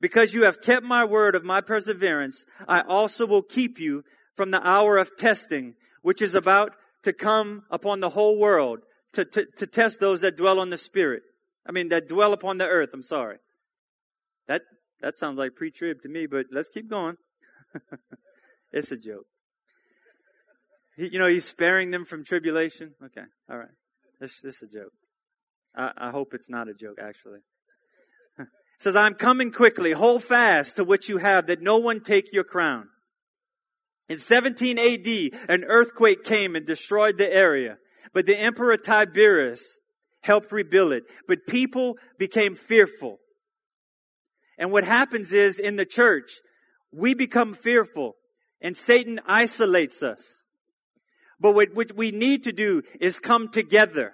Because 0.00 0.34
you 0.34 0.44
have 0.44 0.60
kept 0.60 0.84
my 0.84 1.04
word 1.04 1.34
of 1.34 1.44
my 1.44 1.60
perseverance, 1.60 2.44
I 2.68 2.82
also 2.82 3.26
will 3.26 3.42
keep 3.42 3.80
you 3.80 4.04
from 4.34 4.52
the 4.52 4.66
hour 4.66 4.96
of 4.96 5.16
testing, 5.16 5.74
which 6.02 6.22
is 6.22 6.34
about 6.34 6.72
to 7.02 7.12
come 7.12 7.64
upon 7.70 8.00
the 8.00 8.10
whole 8.10 8.38
world 8.38 8.80
to, 9.12 9.24
to, 9.24 9.46
to 9.56 9.66
test 9.66 9.98
those 9.98 10.20
that 10.20 10.36
dwell 10.36 10.60
on 10.60 10.70
the 10.70 10.78
spirit. 10.78 11.22
I 11.66 11.72
mean, 11.72 11.88
that 11.88 12.08
dwell 12.08 12.32
upon 12.32 12.58
the 12.58 12.66
earth. 12.66 12.90
I'm 12.94 13.02
sorry. 13.02 13.38
That, 14.46 14.62
that 15.00 15.18
sounds 15.18 15.38
like 15.38 15.56
pre-trib 15.56 16.02
to 16.02 16.08
me, 16.08 16.26
but 16.26 16.46
let's 16.52 16.68
keep 16.68 16.88
going. 16.88 17.16
it's 18.72 18.92
a 18.92 18.96
joke. 18.96 19.26
He, 20.98 21.08
you 21.08 21.18
know, 21.18 21.28
he's 21.28 21.46
sparing 21.46 21.90
them 21.90 22.04
from 22.04 22.24
tribulation. 22.24 22.94
Okay. 23.02 23.24
All 23.48 23.56
right. 23.56 23.68
This, 24.20 24.40
this 24.40 24.56
is 24.56 24.62
a 24.64 24.72
joke. 24.72 24.92
I, 25.74 25.92
I 26.08 26.10
hope 26.10 26.34
it's 26.34 26.50
not 26.50 26.68
a 26.68 26.74
joke, 26.74 26.98
actually. 27.00 27.40
it 28.38 28.48
says, 28.78 28.96
I'm 28.96 29.14
coming 29.14 29.52
quickly. 29.52 29.92
Hold 29.92 30.24
fast 30.24 30.76
to 30.76 30.84
what 30.84 31.08
you 31.08 31.18
have, 31.18 31.46
that 31.46 31.62
no 31.62 31.78
one 31.78 32.00
take 32.00 32.32
your 32.32 32.44
crown. 32.44 32.88
In 34.08 34.18
17 34.18 34.78
AD, 34.78 35.48
an 35.48 35.64
earthquake 35.64 36.24
came 36.24 36.56
and 36.56 36.66
destroyed 36.66 37.18
the 37.18 37.32
area, 37.32 37.76
but 38.12 38.26
the 38.26 38.38
emperor 38.38 38.76
Tiberius 38.76 39.80
helped 40.22 40.50
rebuild 40.50 40.92
it. 40.92 41.04
But 41.28 41.46
people 41.46 41.96
became 42.18 42.54
fearful. 42.54 43.18
And 44.58 44.72
what 44.72 44.84
happens 44.84 45.32
is 45.32 45.60
in 45.60 45.76
the 45.76 45.86
church, 45.86 46.40
we 46.90 47.14
become 47.14 47.54
fearful 47.54 48.16
and 48.60 48.76
Satan 48.76 49.20
isolates 49.26 50.02
us. 50.02 50.44
But 51.40 51.54
what, 51.54 51.68
what 51.74 51.92
we 51.96 52.10
need 52.10 52.42
to 52.44 52.52
do 52.52 52.82
is 53.00 53.20
come 53.20 53.48
together. 53.48 54.12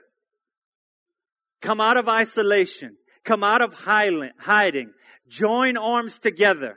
Come 1.62 1.80
out 1.80 1.96
of 1.96 2.08
isolation. 2.08 2.96
Come 3.24 3.42
out 3.42 3.62
of 3.62 3.74
hiding. 3.74 4.92
Join 5.28 5.76
arms 5.76 6.18
together. 6.18 6.76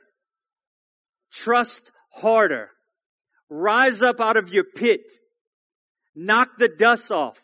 Trust 1.32 1.92
harder. 2.14 2.72
Rise 3.50 4.02
up 4.02 4.20
out 4.20 4.38
of 4.38 4.54
your 4.54 4.64
pit. 4.64 5.02
Knock 6.16 6.58
the 6.58 6.70
dust 6.70 7.12
off. 7.12 7.40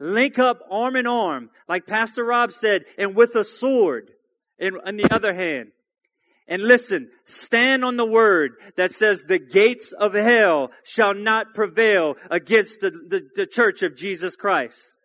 Link 0.00 0.38
up 0.38 0.60
arm 0.70 0.96
in 0.96 1.06
arm, 1.06 1.50
like 1.68 1.86
Pastor 1.86 2.24
Rob 2.24 2.52
said, 2.52 2.84
and 2.96 3.16
with 3.16 3.34
a 3.34 3.44
sword 3.44 4.12
in, 4.58 4.78
in 4.86 4.96
the 4.96 5.12
other 5.12 5.34
hand. 5.34 5.72
And 6.48 6.62
listen, 6.62 7.10
stand 7.24 7.84
on 7.84 7.96
the 7.96 8.06
word 8.06 8.52
that 8.76 8.90
says 8.90 9.22
the 9.22 9.38
gates 9.38 9.92
of 9.92 10.14
hell 10.14 10.70
shall 10.82 11.14
not 11.14 11.54
prevail 11.54 12.16
against 12.30 12.80
the, 12.80 12.90
the, 12.90 13.28
the 13.36 13.46
church 13.46 13.82
of 13.82 13.96
Jesus 13.96 14.34
Christ. 14.34 14.96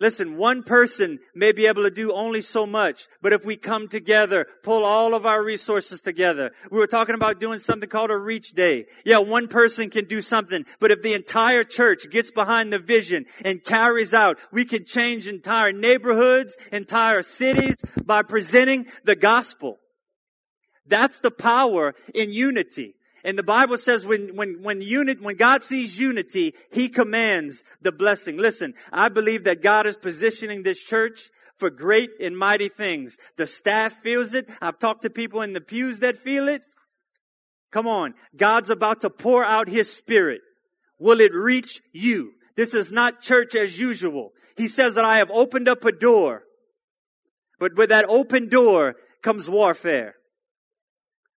Listen, 0.00 0.36
one 0.36 0.64
person 0.64 1.20
may 1.36 1.52
be 1.52 1.66
able 1.66 1.84
to 1.84 1.90
do 1.90 2.12
only 2.12 2.40
so 2.40 2.66
much, 2.66 3.06
but 3.22 3.32
if 3.32 3.44
we 3.44 3.56
come 3.56 3.86
together, 3.86 4.44
pull 4.64 4.84
all 4.84 5.14
of 5.14 5.24
our 5.24 5.44
resources 5.44 6.00
together. 6.00 6.50
We 6.70 6.78
were 6.78 6.88
talking 6.88 7.14
about 7.14 7.38
doing 7.38 7.60
something 7.60 7.88
called 7.88 8.10
a 8.10 8.18
reach 8.18 8.52
day. 8.52 8.86
Yeah, 9.04 9.18
one 9.18 9.46
person 9.46 9.90
can 9.90 10.06
do 10.06 10.20
something, 10.20 10.64
but 10.80 10.90
if 10.90 11.02
the 11.02 11.14
entire 11.14 11.62
church 11.62 12.10
gets 12.10 12.32
behind 12.32 12.72
the 12.72 12.80
vision 12.80 13.26
and 13.44 13.62
carries 13.62 14.12
out, 14.12 14.40
we 14.50 14.64
can 14.64 14.84
change 14.84 15.28
entire 15.28 15.72
neighborhoods, 15.72 16.56
entire 16.72 17.22
cities 17.22 17.76
by 18.04 18.22
presenting 18.22 18.86
the 19.04 19.16
gospel. 19.16 19.78
That's 20.86 21.20
the 21.20 21.30
power 21.30 21.94
in 22.14 22.32
unity. 22.32 22.94
And 23.24 23.38
the 23.38 23.42
Bible 23.42 23.78
says 23.78 24.06
when, 24.06 24.36
when, 24.36 24.62
when 24.62 24.82
unit, 24.82 25.22
when 25.22 25.36
God 25.36 25.62
sees 25.62 25.98
unity, 25.98 26.54
He 26.70 26.88
commands 26.88 27.64
the 27.80 27.90
blessing. 27.90 28.36
Listen, 28.36 28.74
I 28.92 29.08
believe 29.08 29.44
that 29.44 29.62
God 29.62 29.86
is 29.86 29.96
positioning 29.96 30.62
this 30.62 30.84
church 30.84 31.30
for 31.56 31.70
great 31.70 32.10
and 32.20 32.36
mighty 32.36 32.68
things. 32.68 33.16
The 33.36 33.46
staff 33.46 33.92
feels 33.92 34.34
it. 34.34 34.50
I've 34.60 34.78
talked 34.78 35.02
to 35.02 35.10
people 35.10 35.40
in 35.40 35.54
the 35.54 35.60
pews 35.60 36.00
that 36.00 36.16
feel 36.16 36.48
it. 36.48 36.66
Come 37.70 37.86
on. 37.86 38.14
God's 38.36 38.70
about 38.70 39.00
to 39.00 39.10
pour 39.10 39.42
out 39.42 39.68
His 39.68 39.90
Spirit. 39.90 40.42
Will 40.98 41.20
it 41.20 41.32
reach 41.32 41.80
you? 41.92 42.32
This 42.56 42.74
is 42.74 42.92
not 42.92 43.22
church 43.22 43.54
as 43.54 43.80
usual. 43.80 44.32
He 44.56 44.68
says 44.68 44.94
that 44.94 45.04
I 45.04 45.18
have 45.18 45.30
opened 45.30 45.68
up 45.68 45.84
a 45.84 45.92
door. 45.92 46.42
But 47.58 47.74
with 47.74 47.88
that 47.88 48.04
open 48.08 48.48
door 48.48 48.96
comes 49.22 49.48
warfare. 49.48 50.16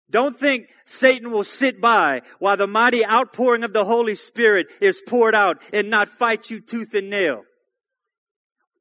Don't 0.09 0.35
think 0.35 0.69
Satan 0.85 1.31
will 1.31 1.43
sit 1.43 1.81
by 1.81 2.21
while 2.39 2.55
the 2.55 2.67
mighty 2.67 3.05
outpouring 3.05 3.63
of 3.63 3.73
the 3.73 3.85
Holy 3.85 4.15
Spirit 4.15 4.67
is 4.81 5.01
poured 5.05 5.35
out 5.35 5.61
and 5.73 5.89
not 5.89 6.07
fight 6.07 6.49
you 6.49 6.61
tooth 6.61 6.93
and 6.93 7.09
nail. 7.09 7.43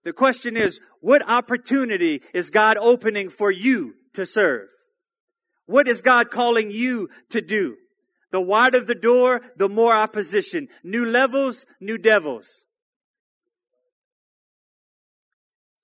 The 0.05 0.13
question 0.13 0.57
is, 0.57 0.81
what 1.01 1.29
opportunity 1.29 2.23
is 2.33 2.51
God 2.51 2.77
opening 2.77 3.29
for 3.29 3.51
you 3.51 3.95
to 4.15 4.25
serve? 4.25 4.69
What 5.67 5.89
is 5.89 6.01
God 6.01 6.31
calling 6.31 6.71
you 6.71 7.09
to 7.31 7.41
do? 7.41 7.77
The 8.31 8.41
wider 8.41 8.81
the 8.81 8.95
door, 8.95 9.41
the 9.57 9.69
more 9.69 9.95
opposition. 9.95 10.69
New 10.85 11.05
levels, 11.05 11.67
new 11.81 11.99
devils. 11.99 12.67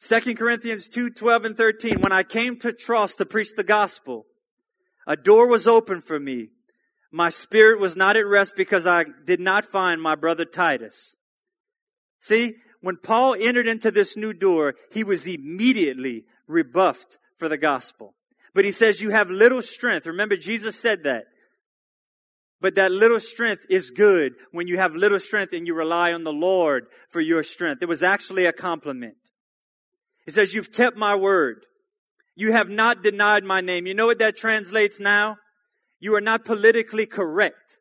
2 0.01 0.35
Corinthians 0.35 0.89
2, 0.89 1.11
12 1.11 1.45
and 1.45 1.57
13. 1.57 2.01
When 2.01 2.13
I 2.13 2.23
came 2.23 2.57
to 2.59 2.73
Troas 2.73 3.17
to 3.17 3.27
preach 3.27 3.55
the 3.57 3.65
gospel, 3.65 4.27
a 5.07 5.17
door 5.17 5.47
was 5.49 5.67
open 5.67 6.01
for 6.01 6.19
me. 6.21 6.49
My 7.11 7.29
spirit 7.29 7.81
was 7.81 7.97
not 7.97 8.17
at 8.17 8.27
rest 8.27 8.55
because 8.57 8.87
I 8.87 9.05
did 9.27 9.41
not 9.41 9.65
find 9.65 10.01
my 10.01 10.15
brother 10.15 10.45
Titus. 10.45 11.15
See, 12.21 12.55
when 12.81 12.97
Paul 12.97 13.37
entered 13.39 13.67
into 13.67 13.91
this 13.91 14.17
new 14.17 14.33
door, 14.33 14.75
he 14.93 15.05
was 15.05 15.27
immediately 15.27 16.25
rebuffed 16.47 17.19
for 17.37 17.49
the 17.49 17.59
gospel. 17.59 18.15
But 18.55 18.65
he 18.65 18.73
says, 18.73 19.01
you 19.01 19.11
have 19.11 19.31
little 19.31 19.63
strength. 19.63 20.07
Remember, 20.07 20.37
Jesus 20.37 20.79
said 20.79 21.05
that. 21.05 21.25
But 22.61 22.77
that 22.77 22.93
little 22.93 23.21
strength 23.21 23.67
is 23.69 23.91
good 23.91 24.35
when 24.53 24.69
you 24.69 24.79
have 24.79 24.95
little 24.95 25.19
strength 25.19 25.53
and 25.53 25.67
you 25.67 25.75
rely 25.75 26.13
on 26.13 26.23
the 26.23 26.33
Lord 26.33 26.87
for 27.09 27.21
your 27.21 27.43
strength. 27.43 27.83
It 27.83 27.89
was 27.89 28.03
actually 28.03 28.47
a 28.47 28.53
compliment. 28.53 29.17
He 30.25 30.31
says, 30.31 30.55
you've 30.55 30.73
kept 30.73 30.97
my 30.97 31.17
word. 31.17 31.67
You 32.35 32.53
have 32.53 32.69
not 32.69 33.03
denied 33.03 33.45
my 33.45 33.61
name. 33.61 33.87
You 33.87 33.95
know 33.95 34.07
what 34.07 34.19
that 34.19 34.37
translates 34.37 34.99
now? 34.99 35.37
You 36.01 36.15
are 36.15 36.21
not 36.21 36.45
politically 36.45 37.07
correct. 37.07 37.79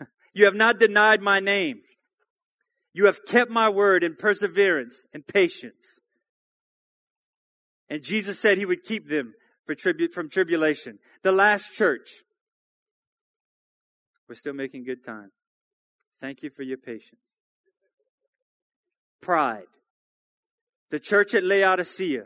You 0.34 0.46
have 0.46 0.54
not 0.54 0.78
denied 0.78 1.20
my 1.20 1.40
name. 1.40 1.82
You 2.94 3.04
have 3.04 3.26
kept 3.26 3.50
my 3.50 3.68
word 3.68 4.02
in 4.02 4.16
perseverance 4.16 5.06
and 5.12 5.26
patience. 5.26 6.00
And 7.90 8.02
Jesus 8.02 8.40
said 8.40 8.56
he 8.56 8.64
would 8.64 8.82
keep 8.82 9.08
them 9.08 9.34
for 9.66 9.74
tribute 9.74 10.12
from 10.12 10.30
tribulation. 10.30 10.98
The 11.22 11.32
last 11.32 11.74
church. 11.74 12.22
We're 14.26 14.34
still 14.34 14.54
making 14.54 14.84
good 14.84 15.04
time. 15.04 15.32
Thank 16.18 16.42
you 16.42 16.48
for 16.48 16.62
your 16.62 16.78
patience. 16.78 17.20
Pride. 19.20 19.64
The 20.90 20.98
church 20.98 21.34
at 21.34 21.44
Laodicea. 21.44 22.24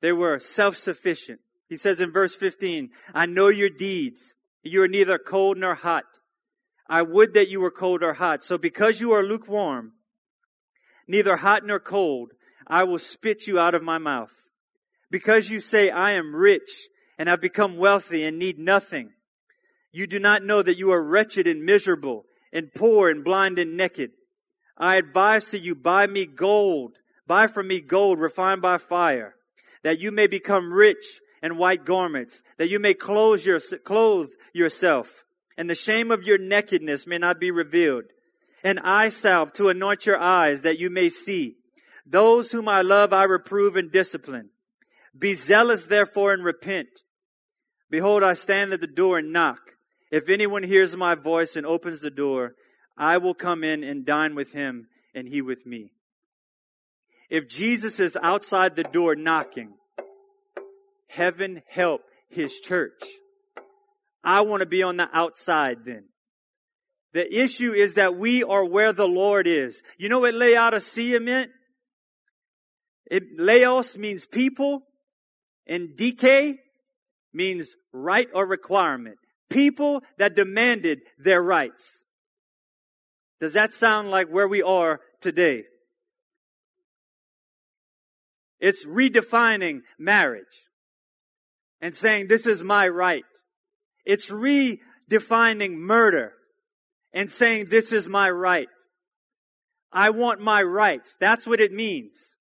They 0.00 0.12
were 0.12 0.38
self-sufficient. 0.38 1.40
He 1.68 1.76
says 1.76 2.00
in 2.00 2.12
verse 2.12 2.34
15, 2.34 2.90
I 3.14 3.26
know 3.26 3.48
your 3.48 3.70
deeds. 3.70 4.34
You 4.62 4.82
are 4.82 4.88
neither 4.88 5.18
cold 5.18 5.58
nor 5.58 5.74
hot. 5.74 6.04
I 6.88 7.02
would 7.02 7.34
that 7.34 7.48
you 7.48 7.60
were 7.60 7.70
cold 7.70 8.02
or 8.02 8.14
hot. 8.14 8.42
So 8.42 8.56
because 8.56 9.00
you 9.00 9.12
are 9.12 9.22
lukewarm, 9.22 9.92
neither 11.06 11.36
hot 11.36 11.64
nor 11.64 11.78
cold, 11.78 12.32
I 12.66 12.84
will 12.84 12.98
spit 12.98 13.46
you 13.46 13.58
out 13.58 13.74
of 13.74 13.82
my 13.82 13.98
mouth. 13.98 14.48
Because 15.10 15.50
you 15.50 15.60
say, 15.60 15.90
I 15.90 16.12
am 16.12 16.34
rich 16.34 16.88
and 17.18 17.28
have 17.28 17.40
become 17.40 17.76
wealthy 17.76 18.24
and 18.24 18.38
need 18.38 18.58
nothing. 18.58 19.10
You 19.92 20.06
do 20.06 20.18
not 20.18 20.44
know 20.44 20.62
that 20.62 20.78
you 20.78 20.90
are 20.90 21.02
wretched 21.02 21.46
and 21.46 21.64
miserable 21.64 22.24
and 22.52 22.72
poor 22.74 23.10
and 23.10 23.24
blind 23.24 23.58
and 23.58 23.76
naked. 23.76 24.12
I 24.76 24.96
advise 24.96 25.50
to 25.50 25.58
you, 25.58 25.74
buy 25.74 26.06
me 26.06 26.26
gold, 26.26 26.98
buy 27.26 27.46
from 27.46 27.68
me 27.68 27.80
gold 27.80 28.20
refined 28.20 28.62
by 28.62 28.78
fire, 28.78 29.34
that 29.82 30.00
you 30.00 30.10
may 30.12 30.26
become 30.26 30.72
rich 30.72 31.20
in 31.42 31.56
white 31.56 31.84
garments, 31.84 32.42
that 32.56 32.68
you 32.68 32.78
may 32.78 32.94
clothe, 32.94 33.44
your, 33.44 33.60
clothe 33.84 34.30
yourself, 34.52 35.24
and 35.56 35.68
the 35.68 35.74
shame 35.74 36.10
of 36.10 36.24
your 36.24 36.38
nakedness 36.38 37.06
may 37.06 37.18
not 37.18 37.40
be 37.40 37.50
revealed, 37.50 38.04
and 38.64 38.80
eye 38.80 39.08
salve 39.08 39.52
to 39.52 39.68
anoint 39.68 40.06
your 40.06 40.18
eyes, 40.18 40.62
that 40.62 40.78
you 40.78 40.90
may 40.90 41.08
see. 41.08 41.56
Those 42.04 42.52
whom 42.52 42.68
I 42.68 42.82
love 42.82 43.12
I 43.12 43.24
reprove 43.24 43.76
and 43.76 43.92
discipline. 43.92 44.50
Be 45.16 45.34
zealous 45.34 45.86
therefore 45.86 46.32
and 46.32 46.44
repent. 46.44 47.02
Behold, 47.90 48.22
I 48.22 48.34
stand 48.34 48.72
at 48.72 48.80
the 48.80 48.86
door 48.86 49.18
and 49.18 49.32
knock. 49.32 49.76
If 50.10 50.28
anyone 50.28 50.62
hears 50.62 50.96
my 50.96 51.14
voice 51.14 51.54
and 51.56 51.66
opens 51.66 52.00
the 52.00 52.10
door, 52.10 52.54
I 52.96 53.18
will 53.18 53.34
come 53.34 53.62
in 53.62 53.84
and 53.84 54.06
dine 54.06 54.34
with 54.34 54.52
him 54.52 54.88
and 55.14 55.28
he 55.28 55.42
with 55.42 55.66
me. 55.66 55.92
If 57.28 57.48
Jesus 57.48 58.00
is 58.00 58.16
outside 58.22 58.74
the 58.74 58.84
door 58.84 59.14
knocking, 59.14 59.74
heaven 61.08 61.62
help 61.68 62.02
his 62.30 62.58
church. 62.58 63.02
I 64.24 64.40
want 64.42 64.60
to 64.60 64.66
be 64.66 64.82
on 64.82 64.96
the 64.96 65.08
outside 65.12 65.84
then. 65.84 66.08
The 67.12 67.34
issue 67.34 67.72
is 67.72 67.94
that 67.94 68.16
we 68.16 68.42
are 68.42 68.64
where 68.64 68.92
the 68.92 69.08
Lord 69.08 69.46
is. 69.46 69.82
You 69.98 70.08
know 70.08 70.20
what 70.20 70.34
Laodicea 70.34 71.20
meant? 71.20 71.50
It, 73.10 73.24
Laos 73.38 73.96
means 73.96 74.26
people 74.26 74.82
and 75.66 75.96
decay 75.96 76.58
means 77.32 77.76
right 77.92 78.28
or 78.34 78.46
requirement. 78.46 79.16
People 79.50 80.02
that 80.18 80.36
demanded 80.36 81.00
their 81.18 81.42
rights. 81.42 82.04
Does 83.40 83.54
that 83.54 83.72
sound 83.72 84.10
like 84.10 84.28
where 84.28 84.48
we 84.48 84.62
are 84.62 85.00
today? 85.20 85.64
It's 88.60 88.86
redefining 88.86 89.80
marriage 89.98 90.68
and 91.80 91.94
saying, 91.94 92.28
this 92.28 92.46
is 92.46 92.64
my 92.64 92.88
right. 92.88 93.24
It's 94.04 94.30
redefining 94.30 95.76
murder 95.76 96.32
and 97.12 97.30
saying, 97.30 97.66
this 97.70 97.92
is 97.92 98.08
my 98.08 98.28
right. 98.30 98.68
I 99.92 100.10
want 100.10 100.40
my 100.40 100.62
rights. 100.62 101.16
That's 101.18 101.46
what 101.46 101.60
it 101.60 101.72
means. 101.72 102.36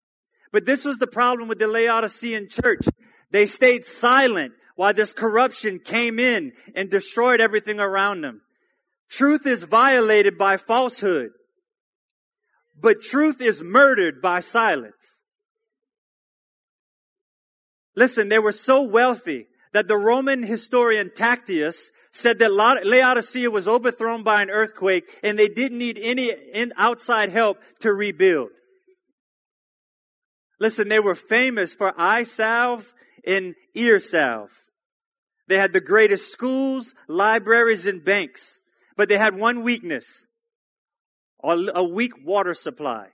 But 0.51 0.65
this 0.65 0.86
was 0.86 0.97
the 0.97 1.07
problem 1.07 1.47
with 1.47 1.59
the 1.59 1.68
Laodicean 1.68 2.49
church. 2.49 2.86
They 3.32 3.45
stayed 3.45 3.86
silent 3.86 4.53
while 4.76 4.93
this 4.93 5.13
corruption 5.13 5.80
came 5.80 6.20
in 6.20 6.53
and 6.76 6.89
destroyed 6.89 7.41
everything 7.41 7.80
around 7.80 8.22
them. 8.22 8.41
Truth 9.09 9.45
is 9.45 9.63
violated 9.63 10.38
by 10.38 10.57
falsehood, 10.57 11.32
but 12.80 13.01
truth 13.01 13.41
is 13.41 13.63
murdered 13.63 14.22
by 14.22 14.39
silence. 14.39 15.16
Listen, 17.98 18.30
they 18.30 18.38
were 18.38 18.52
so 18.52 18.84
wealthy 18.84 19.48
that 19.74 19.88
the 19.88 19.98
Roman 19.98 20.43
historian 20.43 21.12
Tacitus 21.14 21.91
said 22.12 22.38
that 22.39 22.54
Laodicea 22.54 23.50
was 23.50 23.68
overthrown 23.68 24.22
by 24.22 24.43
an 24.43 24.52
earthquake 24.52 25.10
and 25.24 25.38
they 25.38 25.48
didn't 25.48 25.80
need 25.80 26.00
any 26.02 26.32
outside 26.78 27.32
help 27.32 27.58
to 27.80 27.91
rebuild. 27.91 28.52
Listen, 30.60 30.89
they 30.89 31.00
were 31.00 31.16
famous 31.16 31.74
for 31.74 31.93
eye 31.98 32.24
salve 32.24 32.93
and 33.26 33.56
ear 33.74 34.00
salve. 34.00 34.52
They 35.48 35.58
had 35.58 35.74
the 35.74 35.82
greatest 35.82 36.32
schools, 36.32 36.93
libraries, 37.08 37.88
and 37.88 38.06
banks, 38.06 38.62
but 38.95 39.10
they 39.10 39.18
had 39.18 39.36
one 39.36 39.64
weakness, 39.64 40.28
a 41.43 41.84
weak 41.84 42.14
water 42.24 42.54
supply. 42.54 43.08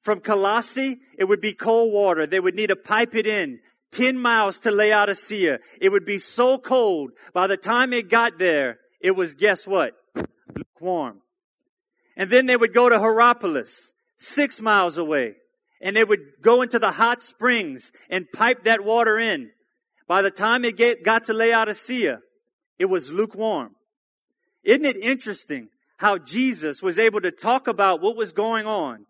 From 0.00 0.20
Colossae, 0.20 0.98
it 1.16 1.24
would 1.24 1.40
be 1.40 1.54
cold 1.54 1.92
water. 1.92 2.26
They 2.26 2.40
would 2.40 2.54
need 2.54 2.68
to 2.68 2.76
pipe 2.76 3.14
it 3.14 3.26
in 3.26 3.60
10 3.92 4.18
miles 4.18 4.58
to 4.60 4.70
Laodicea. 4.70 5.58
It 5.80 5.90
would 5.90 6.04
be 6.04 6.18
so 6.18 6.58
cold. 6.58 7.12
By 7.32 7.46
the 7.46 7.56
time 7.56 7.92
it 7.92 8.08
got 8.08 8.38
there, 8.38 8.78
it 9.00 9.12
was, 9.12 9.34
guess 9.34 9.66
what? 9.66 9.94
Lukewarm. 10.56 11.20
And 12.16 12.30
then 12.30 12.46
they 12.46 12.56
would 12.56 12.72
go 12.72 12.88
to 12.88 12.98
Hierapolis, 12.98 13.92
six 14.18 14.60
miles 14.60 14.98
away, 14.98 15.34
and 15.80 15.96
they 15.96 16.04
would 16.04 16.20
go 16.40 16.62
into 16.62 16.78
the 16.78 16.92
hot 16.92 17.22
springs 17.22 17.92
and 18.08 18.30
pipe 18.32 18.64
that 18.64 18.84
water 18.84 19.18
in. 19.18 19.50
By 20.06 20.22
the 20.22 20.30
time 20.30 20.64
it 20.64 20.76
get, 20.76 21.04
got 21.04 21.24
to 21.24 21.34
Laodicea, 21.34 22.20
it 22.78 22.86
was 22.86 23.12
lukewarm. 23.12 23.74
Isn't 24.62 24.84
it 24.84 24.96
interesting 24.96 25.68
how 25.98 26.18
Jesus 26.18 26.82
was 26.82 26.98
able 26.98 27.20
to 27.20 27.30
talk 27.30 27.66
about 27.66 28.00
what 28.00 28.16
was 28.16 28.32
going 28.32 28.66
on 28.66 29.06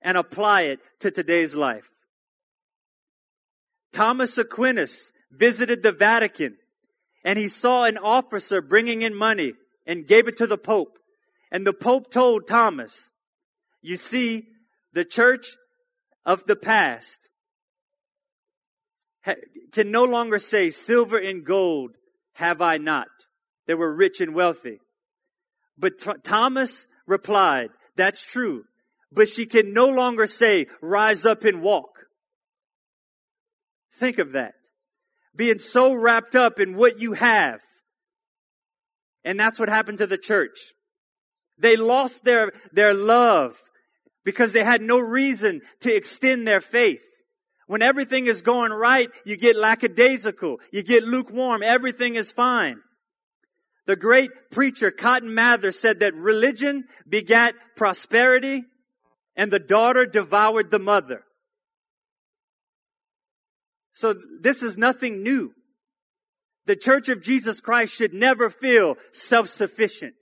and 0.00 0.16
apply 0.16 0.62
it 0.62 0.80
to 1.00 1.10
today's 1.10 1.54
life? 1.54 2.01
Thomas 3.92 4.38
Aquinas 4.38 5.12
visited 5.30 5.82
the 5.82 5.92
Vatican 5.92 6.56
and 7.24 7.38
he 7.38 7.48
saw 7.48 7.84
an 7.84 7.98
officer 7.98 8.60
bringing 8.60 9.02
in 9.02 9.14
money 9.14 9.52
and 9.86 10.06
gave 10.06 10.28
it 10.28 10.36
to 10.36 10.46
the 10.46 10.58
Pope. 10.58 10.98
And 11.50 11.66
the 11.66 11.74
Pope 11.74 12.10
told 12.10 12.46
Thomas, 12.46 13.10
you 13.82 13.96
see, 13.96 14.48
the 14.92 15.04
church 15.04 15.56
of 16.24 16.44
the 16.44 16.56
past 16.56 17.28
can 19.72 19.90
no 19.90 20.04
longer 20.04 20.38
say, 20.38 20.70
silver 20.70 21.18
and 21.18 21.44
gold 21.44 21.92
have 22.34 22.60
I 22.60 22.78
not. 22.78 23.08
They 23.66 23.74
were 23.74 23.94
rich 23.94 24.20
and 24.20 24.34
wealthy. 24.34 24.80
But 25.78 25.98
Th- 25.98 26.16
Thomas 26.22 26.88
replied, 27.06 27.70
that's 27.96 28.24
true. 28.24 28.64
But 29.12 29.28
she 29.28 29.46
can 29.46 29.72
no 29.72 29.88
longer 29.88 30.26
say, 30.26 30.66
rise 30.80 31.24
up 31.24 31.44
and 31.44 31.62
walk. 31.62 31.91
Think 33.94 34.18
of 34.18 34.32
that. 34.32 34.54
Being 35.34 35.58
so 35.58 35.94
wrapped 35.94 36.34
up 36.34 36.58
in 36.58 36.76
what 36.76 37.00
you 37.00 37.14
have. 37.14 37.60
And 39.24 39.38
that's 39.38 39.58
what 39.58 39.68
happened 39.68 39.98
to 39.98 40.06
the 40.06 40.18
church. 40.18 40.72
They 41.58 41.76
lost 41.76 42.24
their, 42.24 42.52
their 42.72 42.92
love 42.92 43.56
because 44.24 44.52
they 44.52 44.64
had 44.64 44.82
no 44.82 44.98
reason 44.98 45.60
to 45.80 45.94
extend 45.94 46.46
their 46.46 46.60
faith. 46.60 47.04
When 47.66 47.82
everything 47.82 48.26
is 48.26 48.42
going 48.42 48.72
right, 48.72 49.08
you 49.24 49.36
get 49.36 49.56
lackadaisical. 49.56 50.58
You 50.72 50.82
get 50.82 51.04
lukewarm. 51.04 51.62
Everything 51.62 52.16
is 52.16 52.32
fine. 52.32 52.78
The 53.86 53.96
great 53.96 54.30
preacher 54.50 54.90
Cotton 54.90 55.34
Mather 55.34 55.72
said 55.72 56.00
that 56.00 56.14
religion 56.14 56.84
begat 57.08 57.54
prosperity 57.76 58.62
and 59.34 59.50
the 59.50 59.58
daughter 59.58 60.06
devoured 60.06 60.70
the 60.70 60.78
mother. 60.78 61.24
So 63.92 64.14
this 64.40 64.62
is 64.62 64.76
nothing 64.76 65.22
new. 65.22 65.52
The 66.66 66.76
church 66.76 67.08
of 67.08 67.22
Jesus 67.22 67.60
Christ 67.60 67.94
should 67.94 68.14
never 68.14 68.48
feel 68.48 68.96
self-sufficient. 69.12 70.14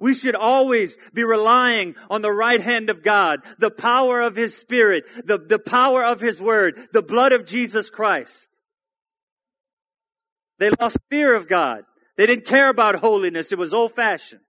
We 0.00 0.14
should 0.14 0.34
always 0.34 0.98
be 1.12 1.22
relying 1.24 1.96
on 2.10 2.22
the 2.22 2.32
right 2.32 2.60
hand 2.60 2.90
of 2.90 3.02
God, 3.02 3.40
the 3.58 3.70
power 3.70 4.20
of 4.20 4.36
His 4.36 4.56
Spirit, 4.56 5.04
the, 5.24 5.38
the 5.38 5.58
power 5.58 6.04
of 6.04 6.20
His 6.20 6.42
Word, 6.42 6.78
the 6.92 7.02
blood 7.02 7.32
of 7.32 7.46
Jesus 7.46 7.90
Christ. 7.90 8.50
They 10.58 10.70
lost 10.80 10.98
fear 11.10 11.34
of 11.34 11.48
God. 11.48 11.84
They 12.16 12.26
didn't 12.26 12.46
care 12.46 12.68
about 12.68 12.96
holiness. 12.96 13.52
It 13.52 13.58
was 13.58 13.74
old 13.74 13.92
fashioned. 13.92 14.42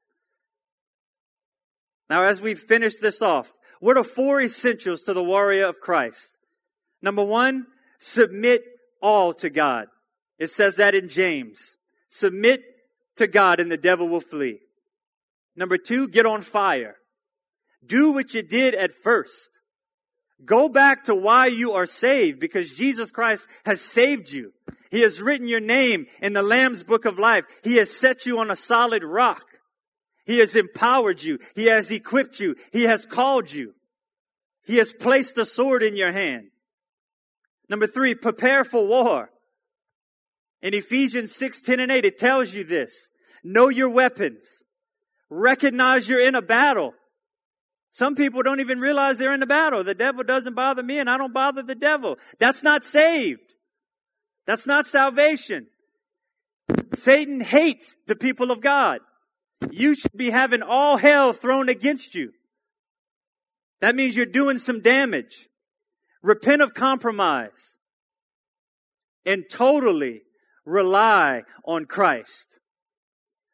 Now, 2.10 2.24
as 2.24 2.42
we 2.42 2.54
finish 2.54 2.98
this 2.98 3.22
off, 3.22 3.52
what 3.80 3.98
are 3.98 4.04
four 4.04 4.42
essentials 4.42 5.02
to 5.04 5.14
the 5.14 5.24
warrior 5.24 5.66
of 5.66 5.80
Christ? 5.80 6.40
Number 7.02 7.24
one, 7.24 7.66
submit 8.06 8.64
all 9.02 9.34
to 9.34 9.50
God. 9.50 9.88
It 10.38 10.48
says 10.48 10.76
that 10.78 10.94
in 10.94 11.10
James. 11.10 11.78
Submit 12.08 12.62
to 13.18 13.28
God 13.28 13.60
and 13.60 13.72
the 13.72 13.78
devil 13.78 14.08
will 14.08 14.22
flee. 14.22 14.60
Number 15.56 15.78
two, 15.78 16.08
get 16.08 16.26
on 16.26 16.42
fire. 16.42 16.98
Do 17.86 18.12
what 18.12 18.34
you 18.34 18.44
did 18.44 18.76
at 18.76 18.92
first. 18.92 19.60
Go 20.44 20.70
back 20.70 21.04
to 21.06 21.16
why 21.16 21.48
you 21.48 21.72
are 21.72 21.88
saved 21.88 22.40
because 22.40 22.72
Jesus 22.72 23.10
Christ 23.10 23.50
has 23.66 23.82
saved 23.82 24.32
you. 24.32 24.54
He 24.92 25.02
has 25.02 25.22
written 25.22 25.48
your 25.48 25.62
name 25.62 26.06
in 26.22 26.34
the 26.34 26.44
Lamb's 26.44 26.84
book 26.84 27.06
of 27.06 27.18
life. 27.18 27.46
He 27.64 27.78
has 27.78 27.90
set 27.90 28.26
you 28.26 28.38
on 28.40 28.52
a 28.52 28.56
solid 28.56 29.04
rock. 29.04 29.46
He 30.26 30.40
has 30.40 30.56
empowered 30.56 31.24
you. 31.24 31.40
He 31.56 31.66
has 31.68 31.90
equipped 31.90 32.40
you. 32.40 32.56
He 32.72 32.84
has 32.84 33.06
called 33.06 33.52
you. 33.52 33.74
He 34.66 34.78
has 34.78 34.94
placed 34.94 35.38
a 35.38 35.46
sword 35.46 35.82
in 35.84 35.96
your 35.96 36.12
hand. 36.12 36.50
Number 37.70 37.88
three, 37.88 38.16
prepare 38.16 38.64
for 38.64 38.86
war. 38.88 39.30
In 40.62 40.74
Ephesians 40.74 41.36
6, 41.36 41.62
10 41.62 41.80
and 41.80 41.92
8, 41.92 42.06
it 42.06 42.18
tells 42.18 42.54
you 42.54 42.64
this. 42.64 43.12
Know 43.44 43.70
your 43.70 43.90
weapons. 43.90 44.64
Recognize 45.30 46.10
you're 46.10 46.26
in 46.26 46.36
a 46.36 46.42
battle. 46.42 46.94
Some 47.92 48.16
people 48.16 48.44
don't 48.44 48.60
even 48.60 48.80
realize 48.80 49.18
they're 49.18 49.34
in 49.34 49.42
a 49.42 49.48
battle. 49.48 49.84
The 49.84 49.96
devil 49.96 50.24
doesn't 50.24 50.54
bother 50.54 50.84
me 50.84 51.00
and 51.00 51.10
I 51.10 51.18
don't 51.18 51.34
bother 51.34 51.64
the 51.64 51.76
devil. 51.76 52.18
That's 52.40 52.64
not 52.64 52.84
saved. 52.84 53.56
That's 54.46 54.68
not 54.68 54.86
salvation. 54.86 55.68
Satan 56.94 57.42
hates 57.42 57.96
the 58.08 58.16
people 58.16 58.52
of 58.52 58.62
God. 58.62 59.00
You 59.72 59.96
should 59.96 60.12
be 60.16 60.30
having 60.30 60.62
all 60.62 60.98
hell 60.98 61.32
thrown 61.32 61.70
against 61.70 62.16
you. 62.16 62.34
That 63.82 63.96
means 63.96 64.16
you're 64.18 64.26
doing 64.26 64.58
some 64.58 64.82
damage. 64.82 65.48
Repent 66.26 66.64
of 66.64 66.74
compromise 66.74 67.78
and 69.28 69.46
totally 69.48 70.24
rely 70.66 71.44
on 71.64 71.86
Christ. 71.86 72.60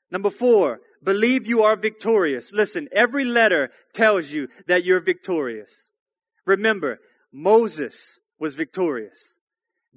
Number 0.09 0.29
four, 0.29 0.79
believe 1.03 1.45
you 1.45 1.63
are 1.63 1.75
victorious. 1.75 2.53
Listen, 2.53 2.87
every 2.93 3.25
letter 3.25 3.71
tells 3.93 4.31
you 4.31 4.47
that 4.67 4.85
you're 4.85 5.03
victorious. 5.03 5.91
Remember, 6.45 6.99
Moses 7.33 8.21
was 8.39 8.55
victorious. 8.55 9.41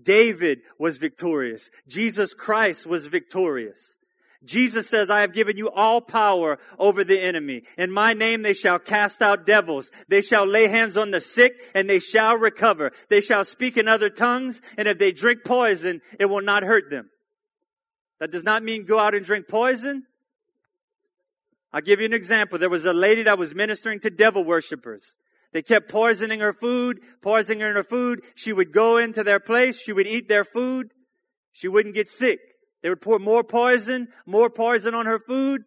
David 0.03 0.59
was 0.77 0.97
victorious. 0.97 1.71
Jesus 1.87 2.35
Christ 2.35 2.89
was 2.89 3.07
victorious. 3.07 3.99
Jesus 4.45 4.89
says, 4.89 5.11
I 5.11 5.21
have 5.21 5.33
given 5.33 5.57
you 5.57 5.71
all 5.71 6.01
power 6.01 6.59
over 6.79 7.05
the 7.05 7.21
enemy. 7.21 7.63
In 7.79 7.91
my 7.91 8.13
name 8.13 8.43
they 8.43 8.55
shall 8.55 8.79
cast 8.79 9.23
out 9.23 9.47
devils. 9.47 9.91
They 10.09 10.23
shall 10.23 10.47
lay 10.47 10.69
hands 10.69 10.97
on 10.97 11.11
the 11.11 11.21
sick 11.21 11.61
and 11.75 11.89
they 11.89 11.99
shall 11.99 12.37
recover. 12.37 12.93
They 13.09 13.21
shall 13.21 13.45
speak 13.45 13.77
in 13.77 13.89
other 13.89 14.11
tongues. 14.11 14.61
And 14.77 14.89
if 14.89 14.99
they 14.99 15.13
drink 15.13 15.45
poison, 15.45 16.01
it 16.19 16.27
will 16.27 16.43
not 16.43 16.63
hurt 16.63 16.91
them. 16.91 17.11
That 18.21 18.31
does 18.31 18.45
not 18.45 18.63
mean 18.63 18.85
go 18.85 18.99
out 18.99 19.15
and 19.15 19.25
drink 19.25 19.49
poison. 19.49 20.05
I'll 21.73 21.81
give 21.81 22.01
you 22.01 22.07
an 22.07 22.13
example. 22.13 22.59
There 22.59 22.71
was 22.71 22.85
a 22.85 22.93
lady 22.93 23.25
that 23.25 23.39
was 23.39 23.55
ministering 23.55 24.01
to 24.01 24.11
devil 24.11 24.45
worshippers. 24.45 25.17
They 25.53 25.63
kept 25.63 25.91
poisoning 25.91 26.41
her 26.41 26.53
food, 26.53 27.01
poisoning 27.23 27.63
her 27.63 27.83
food. 27.83 28.23
She 28.35 28.53
would 28.53 28.73
go 28.73 28.99
into 28.99 29.23
their 29.25 29.41
place. 29.41 29.81
She 29.81 29.93
would 29.93 30.07
eat 30.07 30.29
their 30.29 30.45
food. 30.45 30.91
She 31.53 31.69
wouldn't 31.69 31.95
get 31.95 32.09
sick. 32.09 32.41
They 32.85 32.91
would 32.91 33.01
pour 33.01 33.19
more 33.19 33.43
poison, 33.43 34.09
more 34.27 34.51
poison 34.51 34.95
on 34.95 35.07
her 35.07 35.19
food. 35.19 35.63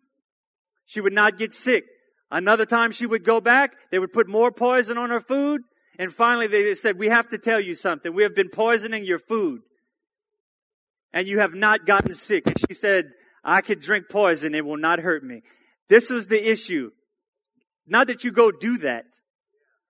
She 0.86 1.02
would 1.02 1.14
not 1.14 1.40
get 1.40 1.52
sick. 1.52 1.84
Another 2.30 2.64
time 2.64 2.92
she 2.92 3.08
would 3.08 3.24
go 3.24 3.42
back. 3.42 3.74
They 3.90 3.98
would 3.98 4.14
put 4.14 4.30
more 4.30 4.52
poison 4.52 5.00
on 5.00 5.10
her 5.10 5.20
food. 5.20 5.64
And 5.98 6.14
finally 6.14 6.46
they 6.46 6.76
said, 6.76 7.00
we 7.00 7.08
have 7.08 7.28
to 7.30 7.40
tell 7.40 7.60
you 7.60 7.74
something. 7.74 8.14
We 8.14 8.22
have 8.22 8.36
been 8.36 8.50
poisoning 8.50 9.04
your 9.04 9.18
food 9.18 9.62
and 11.12 11.28
you 11.28 11.40
have 11.40 11.56
not 11.56 11.88
gotten 11.88 12.14
sick. 12.14 12.46
And 12.46 12.60
she 12.60 12.76
said, 12.76 13.06
I 13.44 13.62
could 13.62 13.80
drink 13.80 14.10
poison. 14.12 14.54
It 14.54 14.64
will 14.64 14.78
not 14.78 15.00
hurt 15.00 15.24
me. 15.24 15.42
This 15.90 16.12
was 16.12 16.28
the 16.28 16.52
issue. 16.52 16.92
Not 17.88 18.06
that 18.08 18.24
you 18.24 18.32
go 18.32 18.52
do 18.52 18.78
that. 18.78 19.06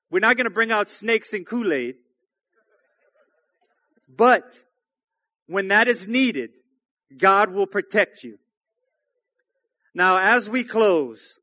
We're 0.09 0.19
not 0.19 0.38
going 0.38 0.45
to 0.45 0.49
bring 0.49 0.71
out 0.71 0.88
snakes 0.88 1.34
and 1.34 1.45
Kool-Aid. 1.45 1.95
But 4.07 4.63
when 5.47 5.67
that 5.67 5.89
is 5.89 6.07
needed, 6.07 6.51
God 7.15 7.51
will 7.51 7.67
protect 7.67 8.23
you. 8.23 8.39
Now, 9.93 10.17
as 10.17 10.49
we 10.49 10.63
close, 10.63 11.39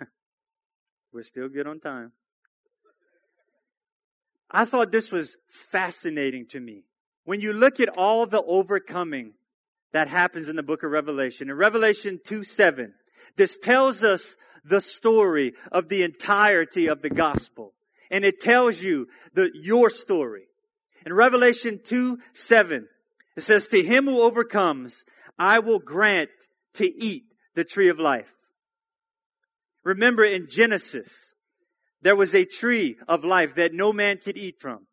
we're 1.12 1.22
still 1.22 1.48
good 1.48 1.66
on 1.66 1.80
time. 1.80 2.12
I 4.50 4.64
thought 4.64 4.92
this 4.92 5.10
was 5.10 5.38
fascinating 5.48 6.46
to 6.48 6.60
me. 6.60 6.84
When 7.24 7.40
you 7.40 7.52
look 7.52 7.80
at 7.80 7.88
all 7.96 8.26
the 8.26 8.42
overcoming 8.42 9.32
that 9.92 10.08
happens 10.08 10.48
in 10.48 10.56
the 10.56 10.62
book 10.62 10.82
of 10.82 10.90
Revelation, 10.90 11.48
in 11.48 11.56
Revelation 11.56 12.20
2 12.22 12.44
7, 12.44 12.94
this 13.36 13.58
tells 13.58 14.04
us 14.04 14.36
the 14.64 14.80
story 14.80 15.52
of 15.72 15.88
the 15.88 16.02
entirety 16.02 16.86
of 16.86 17.02
the 17.02 17.10
gospel. 17.10 17.72
And 18.10 18.24
it 18.24 18.40
tells 18.40 18.82
you 18.82 19.08
the, 19.32 19.50
your 19.54 19.90
story. 19.90 20.44
In 21.06 21.12
Revelation 21.12 21.80
2 21.82 22.18
7, 22.32 22.88
it 23.36 23.42
says, 23.42 23.66
To 23.68 23.82
him 23.82 24.04
who 24.06 24.20
overcomes, 24.20 25.04
I 25.38 25.58
will 25.58 25.78
grant 25.78 26.30
to 26.74 26.86
eat 26.86 27.24
the 27.54 27.64
tree 27.64 27.88
of 27.88 27.98
life. 27.98 28.34
Remember 29.82 30.24
in 30.24 30.48
Genesis, 30.48 31.34
there 32.00 32.16
was 32.16 32.34
a 32.34 32.44
tree 32.44 32.96
of 33.08 33.24
life 33.24 33.54
that 33.54 33.72
no 33.72 33.92
man 33.92 34.18
could 34.18 34.36
eat 34.36 34.56
from. 34.60 34.86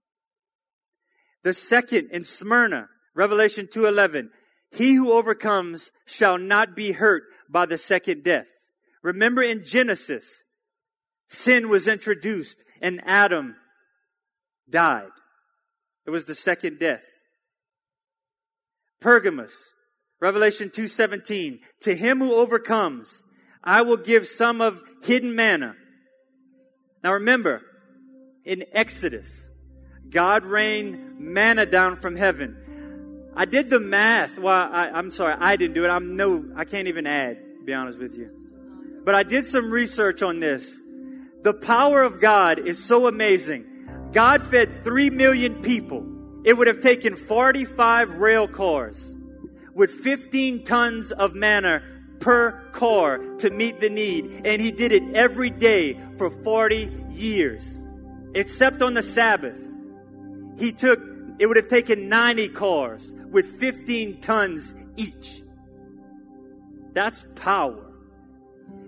The 1.44 1.54
second 1.54 2.10
in 2.12 2.24
Smyrna, 2.24 2.90
Revelation 3.16 3.68
2:11, 3.68 4.32
he 4.72 4.94
who 4.94 5.12
overcomes 5.12 5.92
shall 6.06 6.38
not 6.38 6.76
be 6.76 6.94
hurt 6.94 7.24
by 7.50 7.66
the 7.66 7.78
second 7.78 8.24
death. 8.24 8.48
Remember 9.02 9.42
in 9.42 9.66
Genesis, 9.66 10.44
sin 11.28 11.70
was 11.70 11.88
introduced 11.88 12.64
and 12.82 13.02
Adam 13.06 13.56
died. 14.70 15.12
It 16.06 16.12
was 16.12 16.26
the 16.26 16.36
second 16.36 16.80
death. 16.80 17.04
Pergamos, 19.02 19.74
Revelation 20.20 20.70
2:17, 20.70 21.60
to 21.82 21.96
him 21.96 22.20
who 22.20 22.34
overcomes, 22.36 23.26
I 23.64 23.82
will 23.82 23.98
give 23.98 24.28
some 24.28 24.62
of 24.62 24.84
hidden 25.04 25.36
manna. 25.36 25.76
Now 27.04 27.14
remember, 27.14 27.64
in 28.46 28.64
Exodus, 28.72 29.52
God 30.10 30.46
rained 30.46 31.20
manna 31.20 31.66
down 31.66 31.96
from 31.96 32.16
heaven. 32.16 32.58
I 33.36 33.46
did 33.46 33.70
the 33.70 33.80
math. 33.80 34.38
Well, 34.38 34.70
I, 34.72 35.00
am 35.00 35.10
sorry, 35.10 35.36
I 35.40 35.56
didn't 35.56 35.74
do 35.74 35.84
it. 35.84 35.90
I'm 35.90 36.16
no, 36.16 36.46
I 36.56 36.66
can't 36.66 36.88
even 36.88 37.08
add, 37.08 37.66
be 37.66 37.74
honest 37.74 37.98
with 37.98 38.16
you. 38.16 38.30
But 39.04 39.16
I 39.16 39.24
did 39.24 39.46
some 39.46 39.72
research 39.72 40.22
on 40.22 40.40
this. 40.40 40.80
The 41.44 41.54
power 41.54 42.04
of 42.04 42.22
God 42.22 42.60
is 42.60 42.84
so 42.84 43.08
amazing. 43.08 44.10
God 44.12 44.44
fed 44.44 44.84
three 44.84 45.10
million 45.10 45.62
people 45.62 46.11
it 46.44 46.58
would 46.58 46.68
have 46.68 46.80
taken 46.80 47.16
45 47.16 48.16
rail 48.16 48.48
cars 48.48 49.18
with 49.74 49.92
15 49.92 50.64
tons 50.64 51.12
of 51.12 51.36
manna 51.36 51.84
per 52.20 52.70
car 52.72 53.18
to 53.38 53.50
meet 53.50 53.80
the 53.80 53.90
need. 53.90 54.46
And 54.46 54.62
he 54.62 54.72
did 54.72 54.92
it 54.92 55.16
every 55.16 55.50
day 55.50 56.00
for 56.18 56.30
40 56.30 57.06
years. 57.10 57.86
Except 58.34 58.82
on 58.82 58.94
the 58.94 59.04
Sabbath. 59.04 59.60
He 60.58 60.72
took, 60.72 61.00
it 61.40 61.48
would 61.48 61.58
have 61.58 61.68
taken 61.68 62.08
90 62.10 62.50
cars 62.50 63.16
with 63.30 63.46
15 63.46 64.22
tons 64.22 64.76
each. 64.96 65.42
That's 66.94 67.26
power. 67.36 67.92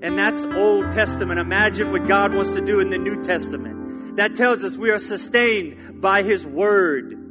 And 0.01 0.17
that's 0.17 0.43
Old 0.45 0.91
Testament. 0.91 1.39
Imagine 1.39 1.91
what 1.91 2.07
God 2.07 2.33
wants 2.33 2.53
to 2.53 2.65
do 2.65 2.79
in 2.79 2.89
the 2.89 2.97
New 2.97 3.23
Testament. 3.23 4.17
That 4.17 4.35
tells 4.35 4.63
us 4.63 4.77
we 4.77 4.91
are 4.91 4.99
sustained 4.99 6.01
by 6.01 6.23
His 6.23 6.45
Word. 6.45 7.22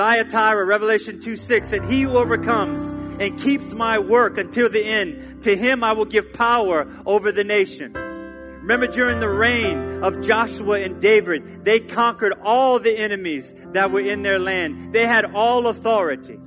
Thyatira, 0.00 0.64
Revelation 0.64 1.20
2 1.20 1.36
6, 1.36 1.74
and 1.74 1.84
he 1.84 2.00
who 2.00 2.16
overcomes 2.16 2.92
and 3.20 3.38
keeps 3.38 3.74
my 3.74 3.98
work 3.98 4.38
until 4.38 4.70
the 4.70 4.82
end, 4.82 5.42
to 5.42 5.54
him 5.54 5.84
I 5.84 5.92
will 5.92 6.06
give 6.06 6.32
power 6.32 6.88
over 7.04 7.30
the 7.30 7.44
nations. 7.44 7.94
Remember 7.96 8.86
during 8.86 9.20
the 9.20 9.28
reign 9.28 10.02
of 10.02 10.22
Joshua 10.22 10.80
and 10.80 11.02
David, 11.02 11.66
they 11.66 11.80
conquered 11.80 12.32
all 12.42 12.78
the 12.78 12.98
enemies 12.98 13.52
that 13.74 13.90
were 13.90 14.00
in 14.00 14.22
their 14.22 14.38
land. 14.38 14.94
They 14.94 15.04
had 15.06 15.26
all 15.34 15.66
authority. 15.66 16.40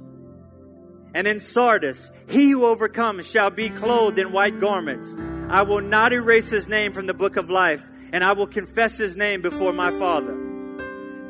And 1.13 1.27
in 1.27 1.39
Sardis, 1.39 2.09
he 2.27 2.49
who 2.49 2.65
overcomes 2.65 3.29
shall 3.29 3.51
be 3.51 3.69
clothed 3.69 4.17
in 4.17 4.31
white 4.31 4.59
garments. 4.59 5.15
I 5.49 5.61
will 5.61 5.81
not 5.81 6.11
erase 6.11 6.49
his 6.49 6.67
name 6.67 6.91
from 6.91 7.05
the 7.05 7.13
book 7.13 7.35
of 7.35 7.51
life, 7.51 7.83
and 8.11 8.23
I 8.23 8.31
will 8.31 8.47
confess 8.47 8.97
his 8.97 9.15
name 9.15 9.43
before 9.43 9.73
my 9.73 9.91
Father. 9.91 10.35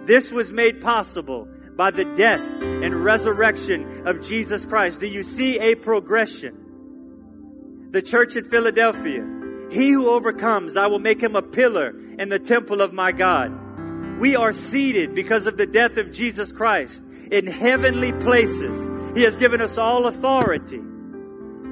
This 0.06 0.32
was 0.32 0.54
made 0.54 0.80
possible 0.80 1.50
by 1.76 1.92
the 1.92 2.06
death 2.16 2.42
and 2.62 2.96
resurrection 2.96 4.08
of 4.08 4.22
Jesus 4.22 4.66
Christ. 4.66 5.00
Do 5.00 5.08
you 5.08 5.24
see 5.24 5.60
a 5.60 5.76
progression? 5.76 7.90
The 7.92 8.02
church 8.02 8.36
at 8.36 8.46
Philadelphia. 8.46 9.30
He 9.72 9.92
who 9.92 10.10
overcomes, 10.10 10.78
I 10.78 10.88
will 10.88 11.00
make 11.00 11.22
him 11.22 11.36
a 11.36 11.42
pillar 11.42 11.96
in 12.20 12.30
the 12.30 12.40
temple 12.40 12.82
of 12.82 12.94
my 12.94 13.12
God. 13.12 13.60
We 14.20 14.36
are 14.36 14.52
seated 14.52 15.16
because 15.16 15.48
of 15.48 15.58
the 15.58 15.66
death 15.66 15.98
of 15.98 16.12
Jesus 16.12 16.52
Christ 16.52 17.04
in 17.32 17.48
heavenly 17.48 18.14
places. 18.14 18.90
He 19.16 19.24
has 19.24 19.38
given 19.38 19.62
us 19.62 19.78
all 19.78 20.06
authority. 20.06 20.82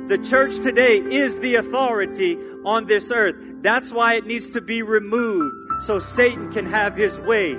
The 0.07 0.17
church 0.17 0.57
today 0.57 0.97
is 0.97 1.39
the 1.39 1.55
authority 1.55 2.37
on 2.65 2.87
this 2.87 3.11
earth. 3.11 3.35
That's 3.61 3.93
why 3.93 4.15
it 4.15 4.25
needs 4.25 4.49
to 4.51 4.61
be 4.61 4.81
removed 4.81 5.81
so 5.81 5.99
Satan 5.99 6.51
can 6.51 6.65
have 6.65 6.95
his 6.95 7.19
way 7.19 7.53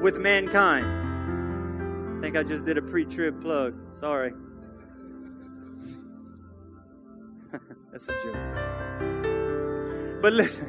with 0.00 0.18
mankind. 0.18 0.97
I 2.18 2.20
think 2.20 2.36
I 2.36 2.42
just 2.42 2.64
did 2.64 2.76
a 2.76 2.82
pre 2.82 3.04
trib 3.04 3.40
plug. 3.40 3.76
Sorry. 3.92 4.32
That's 7.92 8.08
a 8.08 8.12
joke. 8.24 8.34
But 10.20 10.32
listen, 10.32 10.68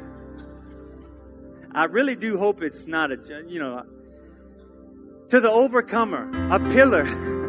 I 1.74 1.86
really 1.86 2.14
do 2.14 2.38
hope 2.38 2.62
it's 2.62 2.86
not 2.86 3.10
a, 3.10 3.44
you 3.48 3.58
know, 3.58 3.84
to 5.30 5.40
the 5.40 5.50
overcomer, 5.50 6.30
a 6.50 6.60
pillar. 6.70 7.06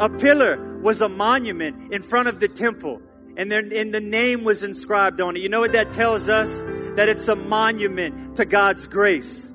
A 0.00 0.08
pillar 0.08 0.78
was 0.80 1.02
a 1.02 1.10
monument 1.10 1.92
in 1.92 2.00
front 2.00 2.26
of 2.26 2.40
the 2.40 2.48
temple. 2.48 3.02
And 3.36 3.52
then 3.52 3.70
and 3.70 3.92
the 3.92 4.00
name 4.00 4.44
was 4.44 4.62
inscribed 4.62 5.20
on 5.20 5.36
it. 5.36 5.42
You 5.42 5.50
know 5.50 5.60
what 5.60 5.74
that 5.74 5.92
tells 5.92 6.30
us? 6.30 6.64
That 6.96 7.10
it's 7.10 7.28
a 7.28 7.36
monument 7.36 8.36
to 8.36 8.46
God's 8.46 8.86
grace. 8.86 9.52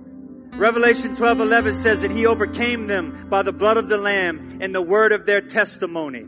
Revelation 0.58 1.14
12 1.16 1.42
11 1.42 1.76
says 1.76 2.02
that 2.02 2.12
he 2.12 2.26
overcame 2.26 2.88
them 2.88 3.28
by 3.30 3.44
the 3.44 3.52
blood 3.52 3.76
of 3.76 3.90
the 3.90 3.98
Lamb 3.98 4.60
and 4.62 4.74
the 4.74 4.82
word 4.82 5.12
of 5.12 5.26
their 5.26 5.42
testimony. 5.42 6.26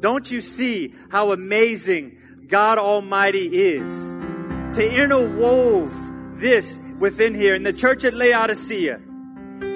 Don't 0.00 0.28
you 0.28 0.40
see 0.40 0.92
how 1.10 1.30
amazing 1.30 2.18
God 2.48 2.78
Almighty 2.78 3.46
is? 3.46 4.14
To 4.76 4.80
interwove 4.80 6.38
this 6.40 6.80
within 6.98 7.36
here 7.36 7.54
in 7.54 7.62
the 7.62 7.72
church 7.72 8.04
at 8.04 8.14
Laodicea. 8.14 9.00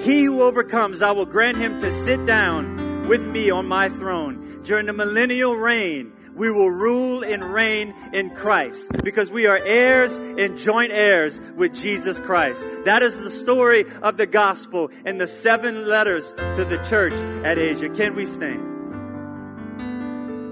He 0.01 0.23
who 0.25 0.41
overcomes, 0.41 1.01
I 1.01 1.11
will 1.11 1.25
grant 1.25 1.57
him 1.57 1.79
to 1.79 1.89
sit 1.91 2.25
down 2.25 3.07
with 3.07 3.25
me 3.25 3.49
on 3.49 3.65
my 3.65 3.87
throne 3.87 4.61
during 4.63 4.87
the 4.87 4.93
millennial 4.93 5.55
reign 5.55 6.11
we 6.37 6.51
will 6.51 6.69
rule 6.69 7.23
and 7.23 7.43
reign 7.43 7.95
in 8.13 8.29
Christ 8.29 8.91
because 9.03 9.31
we 9.31 9.47
are 9.47 9.57
heirs 9.57 10.17
and 10.17 10.57
joint 10.57 10.91
heirs 10.93 11.41
with 11.55 11.73
Jesus 11.73 12.19
Christ. 12.19 12.67
That 12.85 13.01
is 13.01 13.23
the 13.23 13.31
story 13.31 13.85
of 14.03 14.17
the 14.17 14.27
gospel 14.27 14.91
and 15.03 15.19
the 15.19 15.27
seven 15.27 15.87
letters 15.87 16.33
to 16.33 16.65
the 16.65 16.77
church 16.87 17.13
at 17.43 17.57
Asia. 17.57 17.89
Can 17.89 18.13
we 18.15 18.27
stand? 18.27 18.75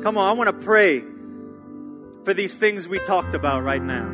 Come 0.03 0.17
on, 0.17 0.27
I 0.27 0.33
want 0.33 0.49
to 0.49 0.65
pray 0.65 1.01
for 2.23 2.33
these 2.33 2.57
things 2.57 2.89
we 2.89 2.97
talked 2.99 3.35
about 3.35 3.63
right 3.63 3.81
now. 3.81 4.11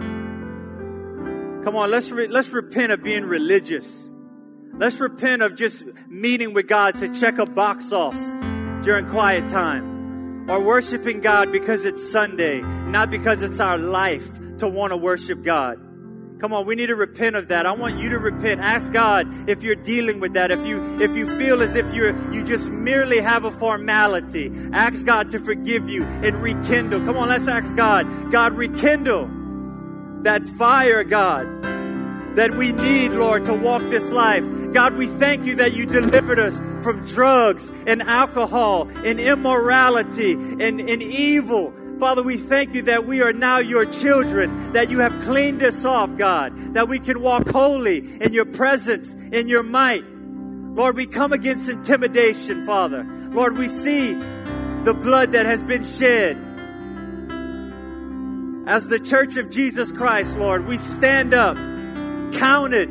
Come 1.63 1.75
on, 1.75 1.89
let's 1.89 2.11
re- 2.11 2.27
let's 2.27 2.51
repent 2.51 2.91
of 2.91 3.01
being 3.01 3.23
religious. 3.23 4.13
Let's 4.73 4.99
repent 4.99 5.41
of 5.41 5.55
just 5.55 5.83
meeting 6.09 6.53
with 6.53 6.67
God 6.67 6.97
to 6.97 7.07
check 7.07 7.37
a 7.37 7.45
box 7.45 7.93
off 7.93 8.15
during 8.83 9.05
quiet 9.07 9.49
time 9.49 9.90
or 10.51 10.59
worshiping 10.59 11.21
God 11.21 11.49
because 11.49 11.85
it's 11.85 12.11
Sunday, 12.11 12.59
not 12.59 13.09
because 13.09 13.41
it's 13.41 13.61
our 13.61 13.77
life 13.77 14.57
to 14.57 14.67
want 14.67 14.91
to 14.91 14.97
worship 14.97 15.43
God. 15.43 15.79
Come 16.41 16.51
on, 16.51 16.65
we 16.65 16.75
need 16.75 16.87
to 16.87 16.95
repent 16.95 17.37
of 17.37 17.47
that. 17.47 17.65
I 17.65 17.71
want 17.71 17.99
you 17.99 18.09
to 18.09 18.19
repent. 18.19 18.59
Ask 18.59 18.91
God 18.91 19.49
if 19.49 19.63
you're 19.63 19.75
dealing 19.75 20.19
with 20.19 20.33
that. 20.33 20.51
If 20.51 20.65
you 20.67 20.99
if 20.99 21.15
you 21.15 21.25
feel 21.37 21.61
as 21.61 21.75
if 21.75 21.93
you're 21.93 22.13
you 22.33 22.43
just 22.43 22.69
merely 22.69 23.19
have 23.19 23.45
a 23.45 23.51
formality, 23.51 24.51
ask 24.73 25.05
God 25.05 25.29
to 25.29 25.39
forgive 25.39 25.89
you 25.89 26.03
and 26.03 26.35
rekindle. 26.35 26.99
Come 27.05 27.15
on, 27.15 27.29
let's 27.29 27.47
ask 27.47 27.73
God. 27.73 28.31
God, 28.31 28.51
rekindle 28.51 29.29
that 30.23 30.45
fire, 30.45 31.05
God 31.05 31.70
that 32.35 32.51
we 32.55 32.71
need, 32.71 33.11
Lord, 33.11 33.45
to 33.45 33.53
walk 33.53 33.81
this 33.83 34.11
life. 34.11 34.43
God, 34.73 34.95
we 34.95 35.07
thank 35.07 35.45
you 35.45 35.55
that 35.55 35.73
you 35.73 35.85
delivered 35.85 36.39
us 36.39 36.59
from 36.81 37.05
drugs 37.05 37.71
and 37.87 38.01
alcohol 38.03 38.89
and 39.05 39.19
immorality 39.19 40.33
and, 40.33 40.79
and 40.79 41.01
evil. 41.01 41.73
Father, 41.99 42.23
we 42.23 42.37
thank 42.37 42.73
you 42.73 42.81
that 42.83 43.05
we 43.05 43.21
are 43.21 43.33
now 43.33 43.59
your 43.59 43.85
children, 43.85 44.73
that 44.73 44.89
you 44.89 44.99
have 44.99 45.11
cleaned 45.21 45.61
us 45.61 45.85
off, 45.85 46.17
God, 46.17 46.57
that 46.73 46.87
we 46.87 46.97
can 46.97 47.21
walk 47.21 47.47
holy 47.49 47.99
in 48.21 48.33
your 48.33 48.45
presence, 48.45 49.13
in 49.13 49.47
your 49.47 49.61
might. 49.61 50.03
Lord, 50.03 50.95
we 50.95 51.05
come 51.05 51.31
against 51.31 51.69
intimidation, 51.69 52.65
Father. 52.65 53.03
Lord, 53.03 53.57
we 53.57 53.67
see 53.67 54.13
the 54.83 54.97
blood 54.99 55.33
that 55.33 55.45
has 55.45 55.61
been 55.61 55.83
shed. 55.83 56.37
As 58.67 58.87
the 58.87 58.99
church 58.99 59.37
of 59.37 59.51
Jesus 59.51 59.91
Christ, 59.91 60.37
Lord, 60.37 60.65
we 60.65 60.77
stand 60.77 61.33
up 61.33 61.57
counted 62.31 62.89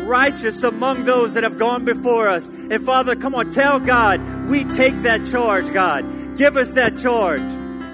righteous 0.00 0.62
among 0.62 1.04
those 1.04 1.34
that 1.34 1.44
have 1.44 1.58
gone 1.58 1.84
before 1.84 2.28
us. 2.28 2.48
And 2.48 2.82
Father, 2.82 3.14
come 3.14 3.34
on, 3.34 3.50
tell 3.50 3.78
God, 3.78 4.20
we 4.48 4.64
take 4.64 4.94
that 5.02 5.26
charge, 5.26 5.72
God. 5.72 6.04
Give 6.36 6.56
us 6.56 6.74
that 6.74 6.98
charge. 6.98 7.42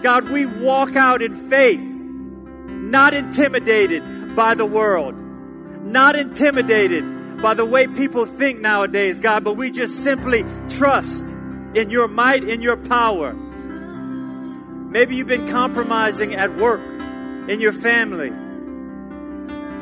God, 0.03 0.29
we 0.29 0.47
walk 0.47 0.97
out 0.97 1.21
in 1.23 1.35
faith, 1.35 1.81
not 1.81 3.13
intimidated 3.13 4.37
by 4.37 4.55
the 4.55 4.67
world, 4.67 5.21
not 5.83 6.17
intimidated 6.17 7.43
by 7.43 7.55
the 7.55 7.65
way 7.65 7.87
people 7.87 8.25
think 8.25 8.61
nowadays, 8.61 9.21
God, 9.21 9.45
but 9.45 9.57
we 9.57 9.71
just 9.71 10.03
simply 10.03 10.45
trust 10.69 11.25
in 11.75 11.91
your 11.91 12.09
might, 12.09 12.45
in 12.45 12.63
your 12.63 12.77
power. 12.77 13.35
Maybe 13.35 15.17
you've 15.17 15.27
been 15.27 15.51
compromising 15.51 16.35
at 16.35 16.57
work, 16.57 16.81
in 17.51 17.61
your 17.61 17.73
family. 17.73 18.33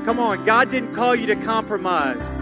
Come 0.04 0.20
on, 0.20 0.44
God 0.44 0.70
didn't 0.70 0.92
call 0.92 1.14
you 1.14 1.26
to 1.26 1.36
compromise. 1.36 2.40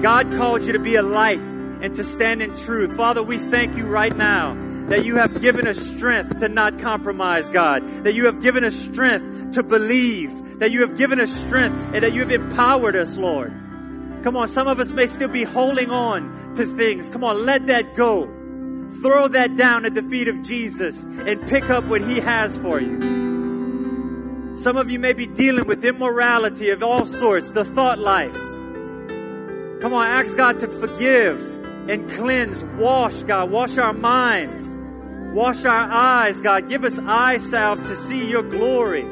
God 0.00 0.32
called 0.32 0.62
you 0.62 0.72
to 0.72 0.78
be 0.78 0.94
a 0.94 1.02
light 1.02 1.40
and 1.40 1.92
to 1.96 2.04
stand 2.04 2.40
in 2.40 2.54
truth. 2.54 2.96
Father, 2.96 3.20
we 3.20 3.36
thank 3.36 3.76
you 3.76 3.88
right 3.88 4.16
now 4.16 4.54
that 4.86 5.04
you 5.04 5.16
have 5.16 5.40
given 5.40 5.66
us 5.66 5.78
strength 5.78 6.38
to 6.38 6.48
not 6.48 6.78
compromise, 6.78 7.48
God. 7.48 7.82
That 8.04 8.14
you 8.14 8.26
have 8.26 8.40
given 8.40 8.62
us 8.62 8.76
strength 8.76 9.50
to 9.52 9.64
believe. 9.64 10.60
That 10.60 10.70
you 10.70 10.82
have 10.82 10.96
given 10.96 11.18
us 11.18 11.32
strength 11.32 11.94
and 11.94 12.04
that 12.04 12.12
you 12.12 12.20
have 12.20 12.30
empowered 12.30 12.94
us, 12.94 13.18
Lord. 13.18 13.52
Come 14.22 14.36
on, 14.36 14.46
some 14.46 14.68
of 14.68 14.78
us 14.78 14.92
may 14.92 15.08
still 15.08 15.28
be 15.28 15.42
holding 15.42 15.90
on 15.90 16.54
to 16.54 16.64
things. 16.64 17.10
Come 17.10 17.24
on, 17.24 17.44
let 17.44 17.66
that 17.66 17.96
go. 17.96 18.26
Throw 19.02 19.28
that 19.28 19.56
down 19.56 19.84
at 19.84 19.94
the 19.94 20.02
feet 20.02 20.28
of 20.28 20.42
Jesus 20.42 21.06
and 21.06 21.44
pick 21.48 21.70
up 21.70 21.84
what 21.84 22.02
He 22.02 22.20
has 22.20 22.56
for 22.56 22.80
you. 22.80 23.29
Some 24.54 24.76
of 24.76 24.90
you 24.90 24.98
may 24.98 25.12
be 25.12 25.26
dealing 25.26 25.66
with 25.66 25.84
immorality 25.84 26.70
of 26.70 26.82
all 26.82 27.06
sorts, 27.06 27.52
the 27.52 27.64
thought 27.64 27.98
life. 28.00 28.34
Come 29.80 29.94
on, 29.94 30.06
ask 30.06 30.36
God 30.36 30.58
to 30.58 30.68
forgive 30.68 31.40
and 31.88 32.10
cleanse, 32.10 32.64
wash, 32.64 33.22
God, 33.22 33.50
wash 33.50 33.78
our 33.78 33.92
minds, 33.92 34.76
wash 35.32 35.64
our 35.64 35.88
eyes, 35.90 36.40
God. 36.40 36.68
Give 36.68 36.84
us 36.84 36.98
eye 36.98 37.38
salve 37.38 37.84
to 37.84 37.94
see 37.94 38.28
your 38.28 38.42
glory. 38.42 39.06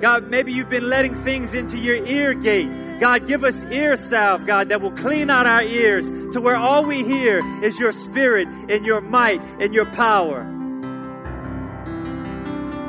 God, 0.00 0.28
maybe 0.28 0.52
you've 0.52 0.68
been 0.68 0.88
letting 0.88 1.14
things 1.14 1.54
into 1.54 1.78
your 1.78 2.04
ear 2.06 2.34
gate. 2.34 3.00
God, 3.00 3.26
give 3.26 3.44
us 3.44 3.64
ear 3.64 3.96
salve, 3.96 4.46
God, 4.46 4.68
that 4.68 4.80
will 4.80 4.92
clean 4.92 5.30
out 5.30 5.46
our 5.46 5.62
ears 5.62 6.10
to 6.32 6.40
where 6.40 6.56
all 6.56 6.84
we 6.84 7.02
hear 7.04 7.40
is 7.64 7.80
your 7.80 7.92
spirit 7.92 8.48
and 8.48 8.84
your 8.84 9.00
might 9.00 9.40
and 9.60 9.74
your 9.74 9.86
power. 9.86 10.42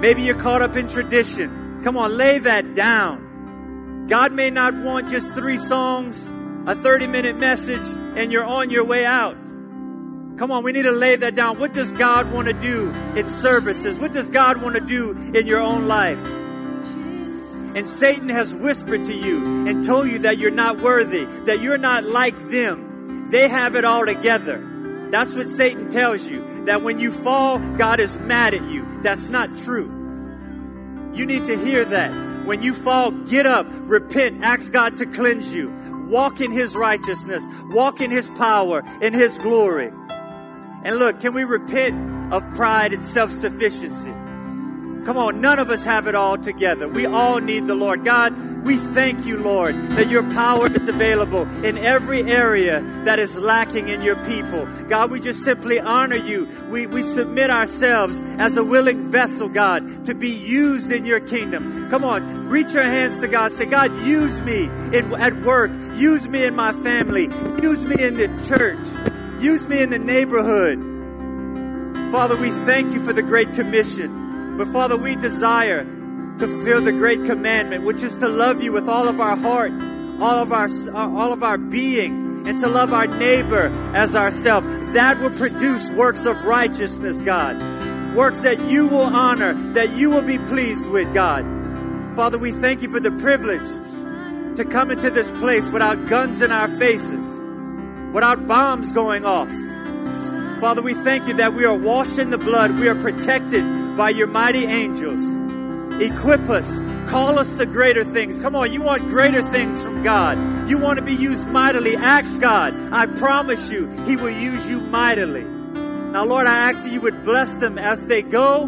Maybe 0.04 0.24
you're 0.24 0.36
caught 0.36 0.62
up 0.62 0.76
in 0.76 0.90
tradition. 0.90 1.80
Come 1.82 1.96
on, 1.96 2.18
lay 2.18 2.38
that 2.38 2.76
down. 2.76 4.06
God 4.10 4.34
may 4.34 4.50
not 4.50 4.74
want 4.74 5.10
just 5.10 5.32
three 5.32 5.58
songs, 5.58 6.30
a 6.68 6.76
30 6.76 7.08
minute 7.08 7.38
message, 7.38 7.88
and 8.18 8.30
you're 8.30 8.44
on 8.44 8.70
your 8.70 8.84
way 8.84 9.06
out. 9.06 9.38
Come 10.38 10.52
on, 10.52 10.62
we 10.62 10.74
need 10.74 10.82
to 10.82 10.92
lay 10.92 11.16
that 11.16 11.36
down. 11.36 11.58
What 11.58 11.72
does 11.72 11.94
God 11.94 12.34
want 12.34 12.50
to 12.50 12.54
do 12.54 12.90
in 13.16 13.30
services? 13.30 13.98
What 13.98 14.12
does 14.12 14.30
God 14.30 14.62
want 14.62 14.76
to 14.76 14.82
do 14.82 15.12
in 15.34 15.48
your 15.48 15.62
own 15.62 15.88
life? 15.88 16.22
And 17.74 17.88
Satan 17.88 18.28
has 18.28 18.54
whispered 18.54 19.06
to 19.06 19.16
you 19.16 19.66
and 19.70 19.86
told 19.86 20.10
you 20.10 20.20
that 20.20 20.38
you're 20.38 20.52
not 20.52 20.82
worthy, 20.82 21.24
that 21.46 21.62
you're 21.62 21.78
not 21.78 22.04
like 22.04 22.38
them. 22.50 23.30
They 23.30 23.48
have 23.48 23.78
it 23.78 23.86
all 23.86 24.06
together. 24.06 24.62
That's 25.12 25.34
what 25.34 25.48
Satan 25.48 25.90
tells 25.90 26.28
you 26.28 26.43
that 26.66 26.82
when 26.82 27.00
you 27.00 27.12
fall, 27.12 27.60
God 27.78 28.00
is 28.00 28.18
mad 28.20 28.54
at 28.54 28.64
you. 28.70 28.86
That's 29.02 29.28
not 29.28 29.58
true. 29.58 29.86
You 31.14 31.26
need 31.26 31.46
to 31.46 31.58
hear 31.58 31.86
that. 31.86 32.12
When 32.46 32.62
you 32.62 32.74
fall, 32.74 33.12
get 33.12 33.46
up, 33.46 33.68
repent, 33.70 34.44
ask 34.44 34.72
God 34.72 34.98
to 34.98 35.06
cleanse 35.06 35.54
you. 35.54 35.70
Walk 36.10 36.42
in 36.42 36.52
His 36.52 36.76
righteousness, 36.76 37.48
walk 37.68 38.02
in 38.02 38.12
His 38.12 38.30
power, 38.32 38.84
in 39.02 39.14
His 39.14 39.38
glory. 39.38 39.92
And 40.84 40.98
look, 40.98 41.22
can 41.22 41.34
we 41.34 41.44
repent 41.44 42.34
of 42.34 42.44
pride 42.54 42.94
and 42.94 43.04
self 43.04 43.32
sufficiency? 43.32 44.12
Come 45.06 45.18
on, 45.18 45.42
none 45.42 45.60
of 45.60 45.70
us 45.70 45.84
have 45.84 46.08
it 46.08 46.16
all 46.16 46.38
together. 46.38 46.88
We 46.88 47.06
all 47.06 47.40
need 47.40 47.68
the 47.68 47.76
Lord. 47.76 48.06
God, 48.06 48.64
we 48.64 48.78
thank 48.78 49.26
you, 49.26 49.38
Lord, 49.38 49.76
that 49.76 50.10
your 50.10 50.24
power 50.32 50.72
is 50.72 50.88
available 50.88 51.42
in 51.66 51.78
every 51.78 52.22
area 52.22 52.80
that 53.04 53.20
is 53.20 53.38
lacking 53.38 53.90
in 53.90 54.02
your 54.02 54.16
people. 54.26 54.66
God, 54.88 55.12
we 55.12 55.20
just 55.20 55.44
simply 55.44 55.78
honor 55.78 56.16
you. 56.16 56.48
We, 56.70 56.88
we 56.88 57.04
submit 57.04 57.50
ourselves 57.50 58.22
as 58.38 58.56
a 58.56 58.64
willing 58.64 59.12
vessel, 59.12 59.50
God, 59.50 60.06
to 60.06 60.16
be 60.16 60.30
used 60.30 60.90
in 60.90 61.04
your 61.04 61.20
kingdom. 61.20 61.90
Come 61.90 62.06
on, 62.06 62.48
reach 62.48 62.74
your 62.74 62.84
hands 62.84 63.20
to 63.20 63.28
God. 63.28 63.52
Say, 63.52 63.66
God, 63.66 63.94
use 64.06 64.40
me 64.40 64.70
in, 64.98 65.14
at 65.20 65.36
work. 65.42 65.72
Use 65.96 66.30
me 66.30 66.46
in 66.46 66.56
my 66.56 66.72
family. 66.72 67.24
Use 67.62 67.86
me 67.86 68.02
in 68.02 68.16
the 68.16 68.28
church. 68.48 68.88
Use 69.44 69.68
me 69.68 69.84
in 69.84 69.90
the 69.90 70.00
neighborhood. 70.00 70.80
Father, 72.14 72.38
we 72.38 72.52
thank 72.52 72.94
you 72.94 73.04
for 73.04 73.12
the 73.12 73.24
Great 73.24 73.54
Commission. 73.56 74.23
But 74.58 74.68
Father, 74.68 74.98
we 74.98 75.16
desire 75.16 75.84
to 76.38 76.48
fulfill 76.48 76.82
the 76.82 76.92
great 76.92 77.26
commandment, 77.26 77.84
which 77.84 78.04
is 78.04 78.18
to 78.18 78.28
love 78.28 78.62
you 78.62 78.72
with 78.72 78.88
all 78.88 79.08
of 79.08 79.20
our 79.20 79.36
heart, 79.36 79.72
all 80.22 80.40
of 80.40 80.52
our, 80.52 80.70
all 80.94 81.34
of 81.34 81.44
our 81.44 81.58
being, 81.58 82.48
and 82.48 82.60
to 82.60 82.68
love 82.68 82.94
our 82.94 83.08
neighbor 83.08 83.68
as 83.96 84.16
ourselves. 84.16 84.68
That 84.94 85.20
will 85.20 85.32
produce 85.32 85.90
works 85.92 86.26
of 86.26 86.44
righteousness, 86.46 87.22
God. 87.22 87.56
Works 88.16 88.42
that 88.42 88.60
you 88.62 88.88
will 88.88 89.16
honor, 89.16 89.54
that 89.74 89.96
you 89.96 90.12
will 90.12 90.22
be 90.22 90.38
pleased 90.38 90.88
with, 90.88 91.12
God. 91.14 91.46
Father, 92.16 92.38
we 92.38 92.52
thank 92.52 92.84
you 92.84 92.92
for 92.92 93.00
the 93.00 93.12
privilege 93.12 93.68
to 94.56 94.66
come 94.66 94.92
into 94.92 95.10
this 95.10 95.32
place 95.32 95.72
without 95.72 96.08
guns 96.08 96.44
in 96.44 96.52
our 96.52 96.68
faces, 96.68 97.26
without 98.14 98.46
bombs 98.46 98.92
going 98.92 99.26
off. 99.26 99.50
Father, 100.60 100.84
we 100.84 100.94
thank 100.94 101.28
you 101.28 101.34
that 101.36 101.54
we 101.54 101.66
are 101.66 101.76
washed 101.76 102.20
in 102.20 102.30
the 102.30 102.38
blood, 102.38 102.78
we 102.80 102.88
are 102.88 102.96
protected 102.96 103.64
by 103.96 104.10
your 104.10 104.28
mighty 104.28 104.66
angels. 104.66 105.22
Equip 106.02 106.50
us 106.50 106.80
Call 107.08 107.38
us 107.38 107.54
to 107.56 107.66
greater 107.66 108.04
things. 108.04 108.40
Come 108.40 108.56
on, 108.56 108.72
you 108.72 108.82
want 108.82 109.04
greater 109.04 109.42
things 109.42 109.82
from 109.84 110.04
God. 110.04 110.68
You 110.70 110.78
want 110.78 111.00
to 111.00 111.06
be 111.06 111.14
used 111.14 111.48
mightily. 111.48 111.96
Ask 111.96 112.40
God. 112.40 112.74
I 112.92 113.06
promise 113.06 113.70
you, 113.72 113.88
He 114.06 114.16
will 114.16 114.30
use 114.30 114.70
you 114.70 114.82
mightily. 114.82 115.44
Now, 115.44 116.24
Lord, 116.26 116.48
I 116.48 116.70
ask 116.72 116.84
that 116.84 116.92
you 116.92 117.02
would 117.02 117.24
bless 117.24 117.56
them 117.56 117.78
as 117.78 118.06
they 118.06 118.22
go. 118.22 118.68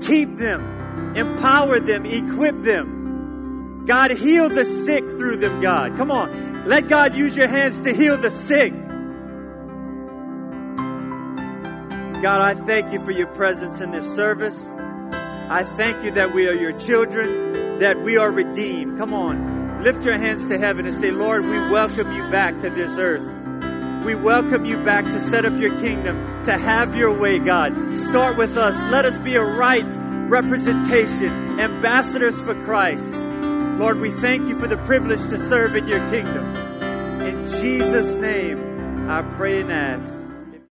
Keep 0.00 0.36
them, 0.36 1.14
empower 1.16 1.78
them, 1.78 2.06
equip 2.06 2.62
them. 2.62 3.84
God, 3.86 4.10
heal 4.12 4.48
the 4.48 4.64
sick 4.64 5.04
through 5.04 5.36
them, 5.36 5.60
God. 5.60 5.96
Come 5.96 6.10
on. 6.10 6.66
Let 6.66 6.88
God 6.88 7.14
use 7.14 7.36
your 7.36 7.48
hands 7.48 7.80
to 7.80 7.92
heal 7.92 8.16
the 8.16 8.30
sick. 8.30 8.72
God, 12.22 12.40
I 12.40 12.54
thank 12.54 12.92
you 12.92 13.04
for 13.04 13.10
your 13.10 13.26
presence 13.26 13.80
in 13.80 13.90
this 13.90 14.08
service. 14.14 14.72
I 14.72 15.64
thank 15.64 16.04
you 16.04 16.12
that 16.12 16.32
we 16.32 16.48
are 16.48 16.54
your 16.54 16.70
children, 16.70 17.80
that 17.80 17.98
we 17.98 18.16
are 18.16 18.30
redeemed. 18.30 18.96
Come 18.96 19.12
on, 19.12 19.82
lift 19.82 20.04
your 20.04 20.16
hands 20.16 20.46
to 20.46 20.56
heaven 20.56 20.86
and 20.86 20.94
say, 20.94 21.10
Lord, 21.10 21.42
we 21.42 21.50
welcome 21.50 22.12
you 22.12 22.22
back 22.30 22.54
to 22.60 22.70
this 22.70 22.96
earth. 22.96 23.26
We 24.06 24.14
welcome 24.14 24.64
you 24.64 24.76
back 24.84 25.04
to 25.06 25.18
set 25.18 25.44
up 25.44 25.58
your 25.58 25.76
kingdom, 25.80 26.44
to 26.44 26.56
have 26.56 26.94
your 26.94 27.12
way, 27.12 27.40
God. 27.40 27.72
Start 27.96 28.36
with 28.36 28.56
us. 28.56 28.80
Let 28.84 29.04
us 29.04 29.18
be 29.18 29.34
a 29.34 29.44
right 29.44 29.84
representation, 30.30 31.58
ambassadors 31.58 32.40
for 32.40 32.54
Christ. 32.62 33.16
Lord, 33.80 33.98
we 33.98 34.10
thank 34.10 34.48
you 34.48 34.56
for 34.60 34.68
the 34.68 34.78
privilege 34.86 35.22
to 35.22 35.40
serve 35.40 35.74
in 35.74 35.88
your 35.88 36.08
kingdom. 36.08 36.54
In 37.20 37.44
Jesus' 37.46 38.14
name, 38.14 39.10
I 39.10 39.22
pray 39.22 39.62
and 39.62 39.72
ask. 39.72 40.21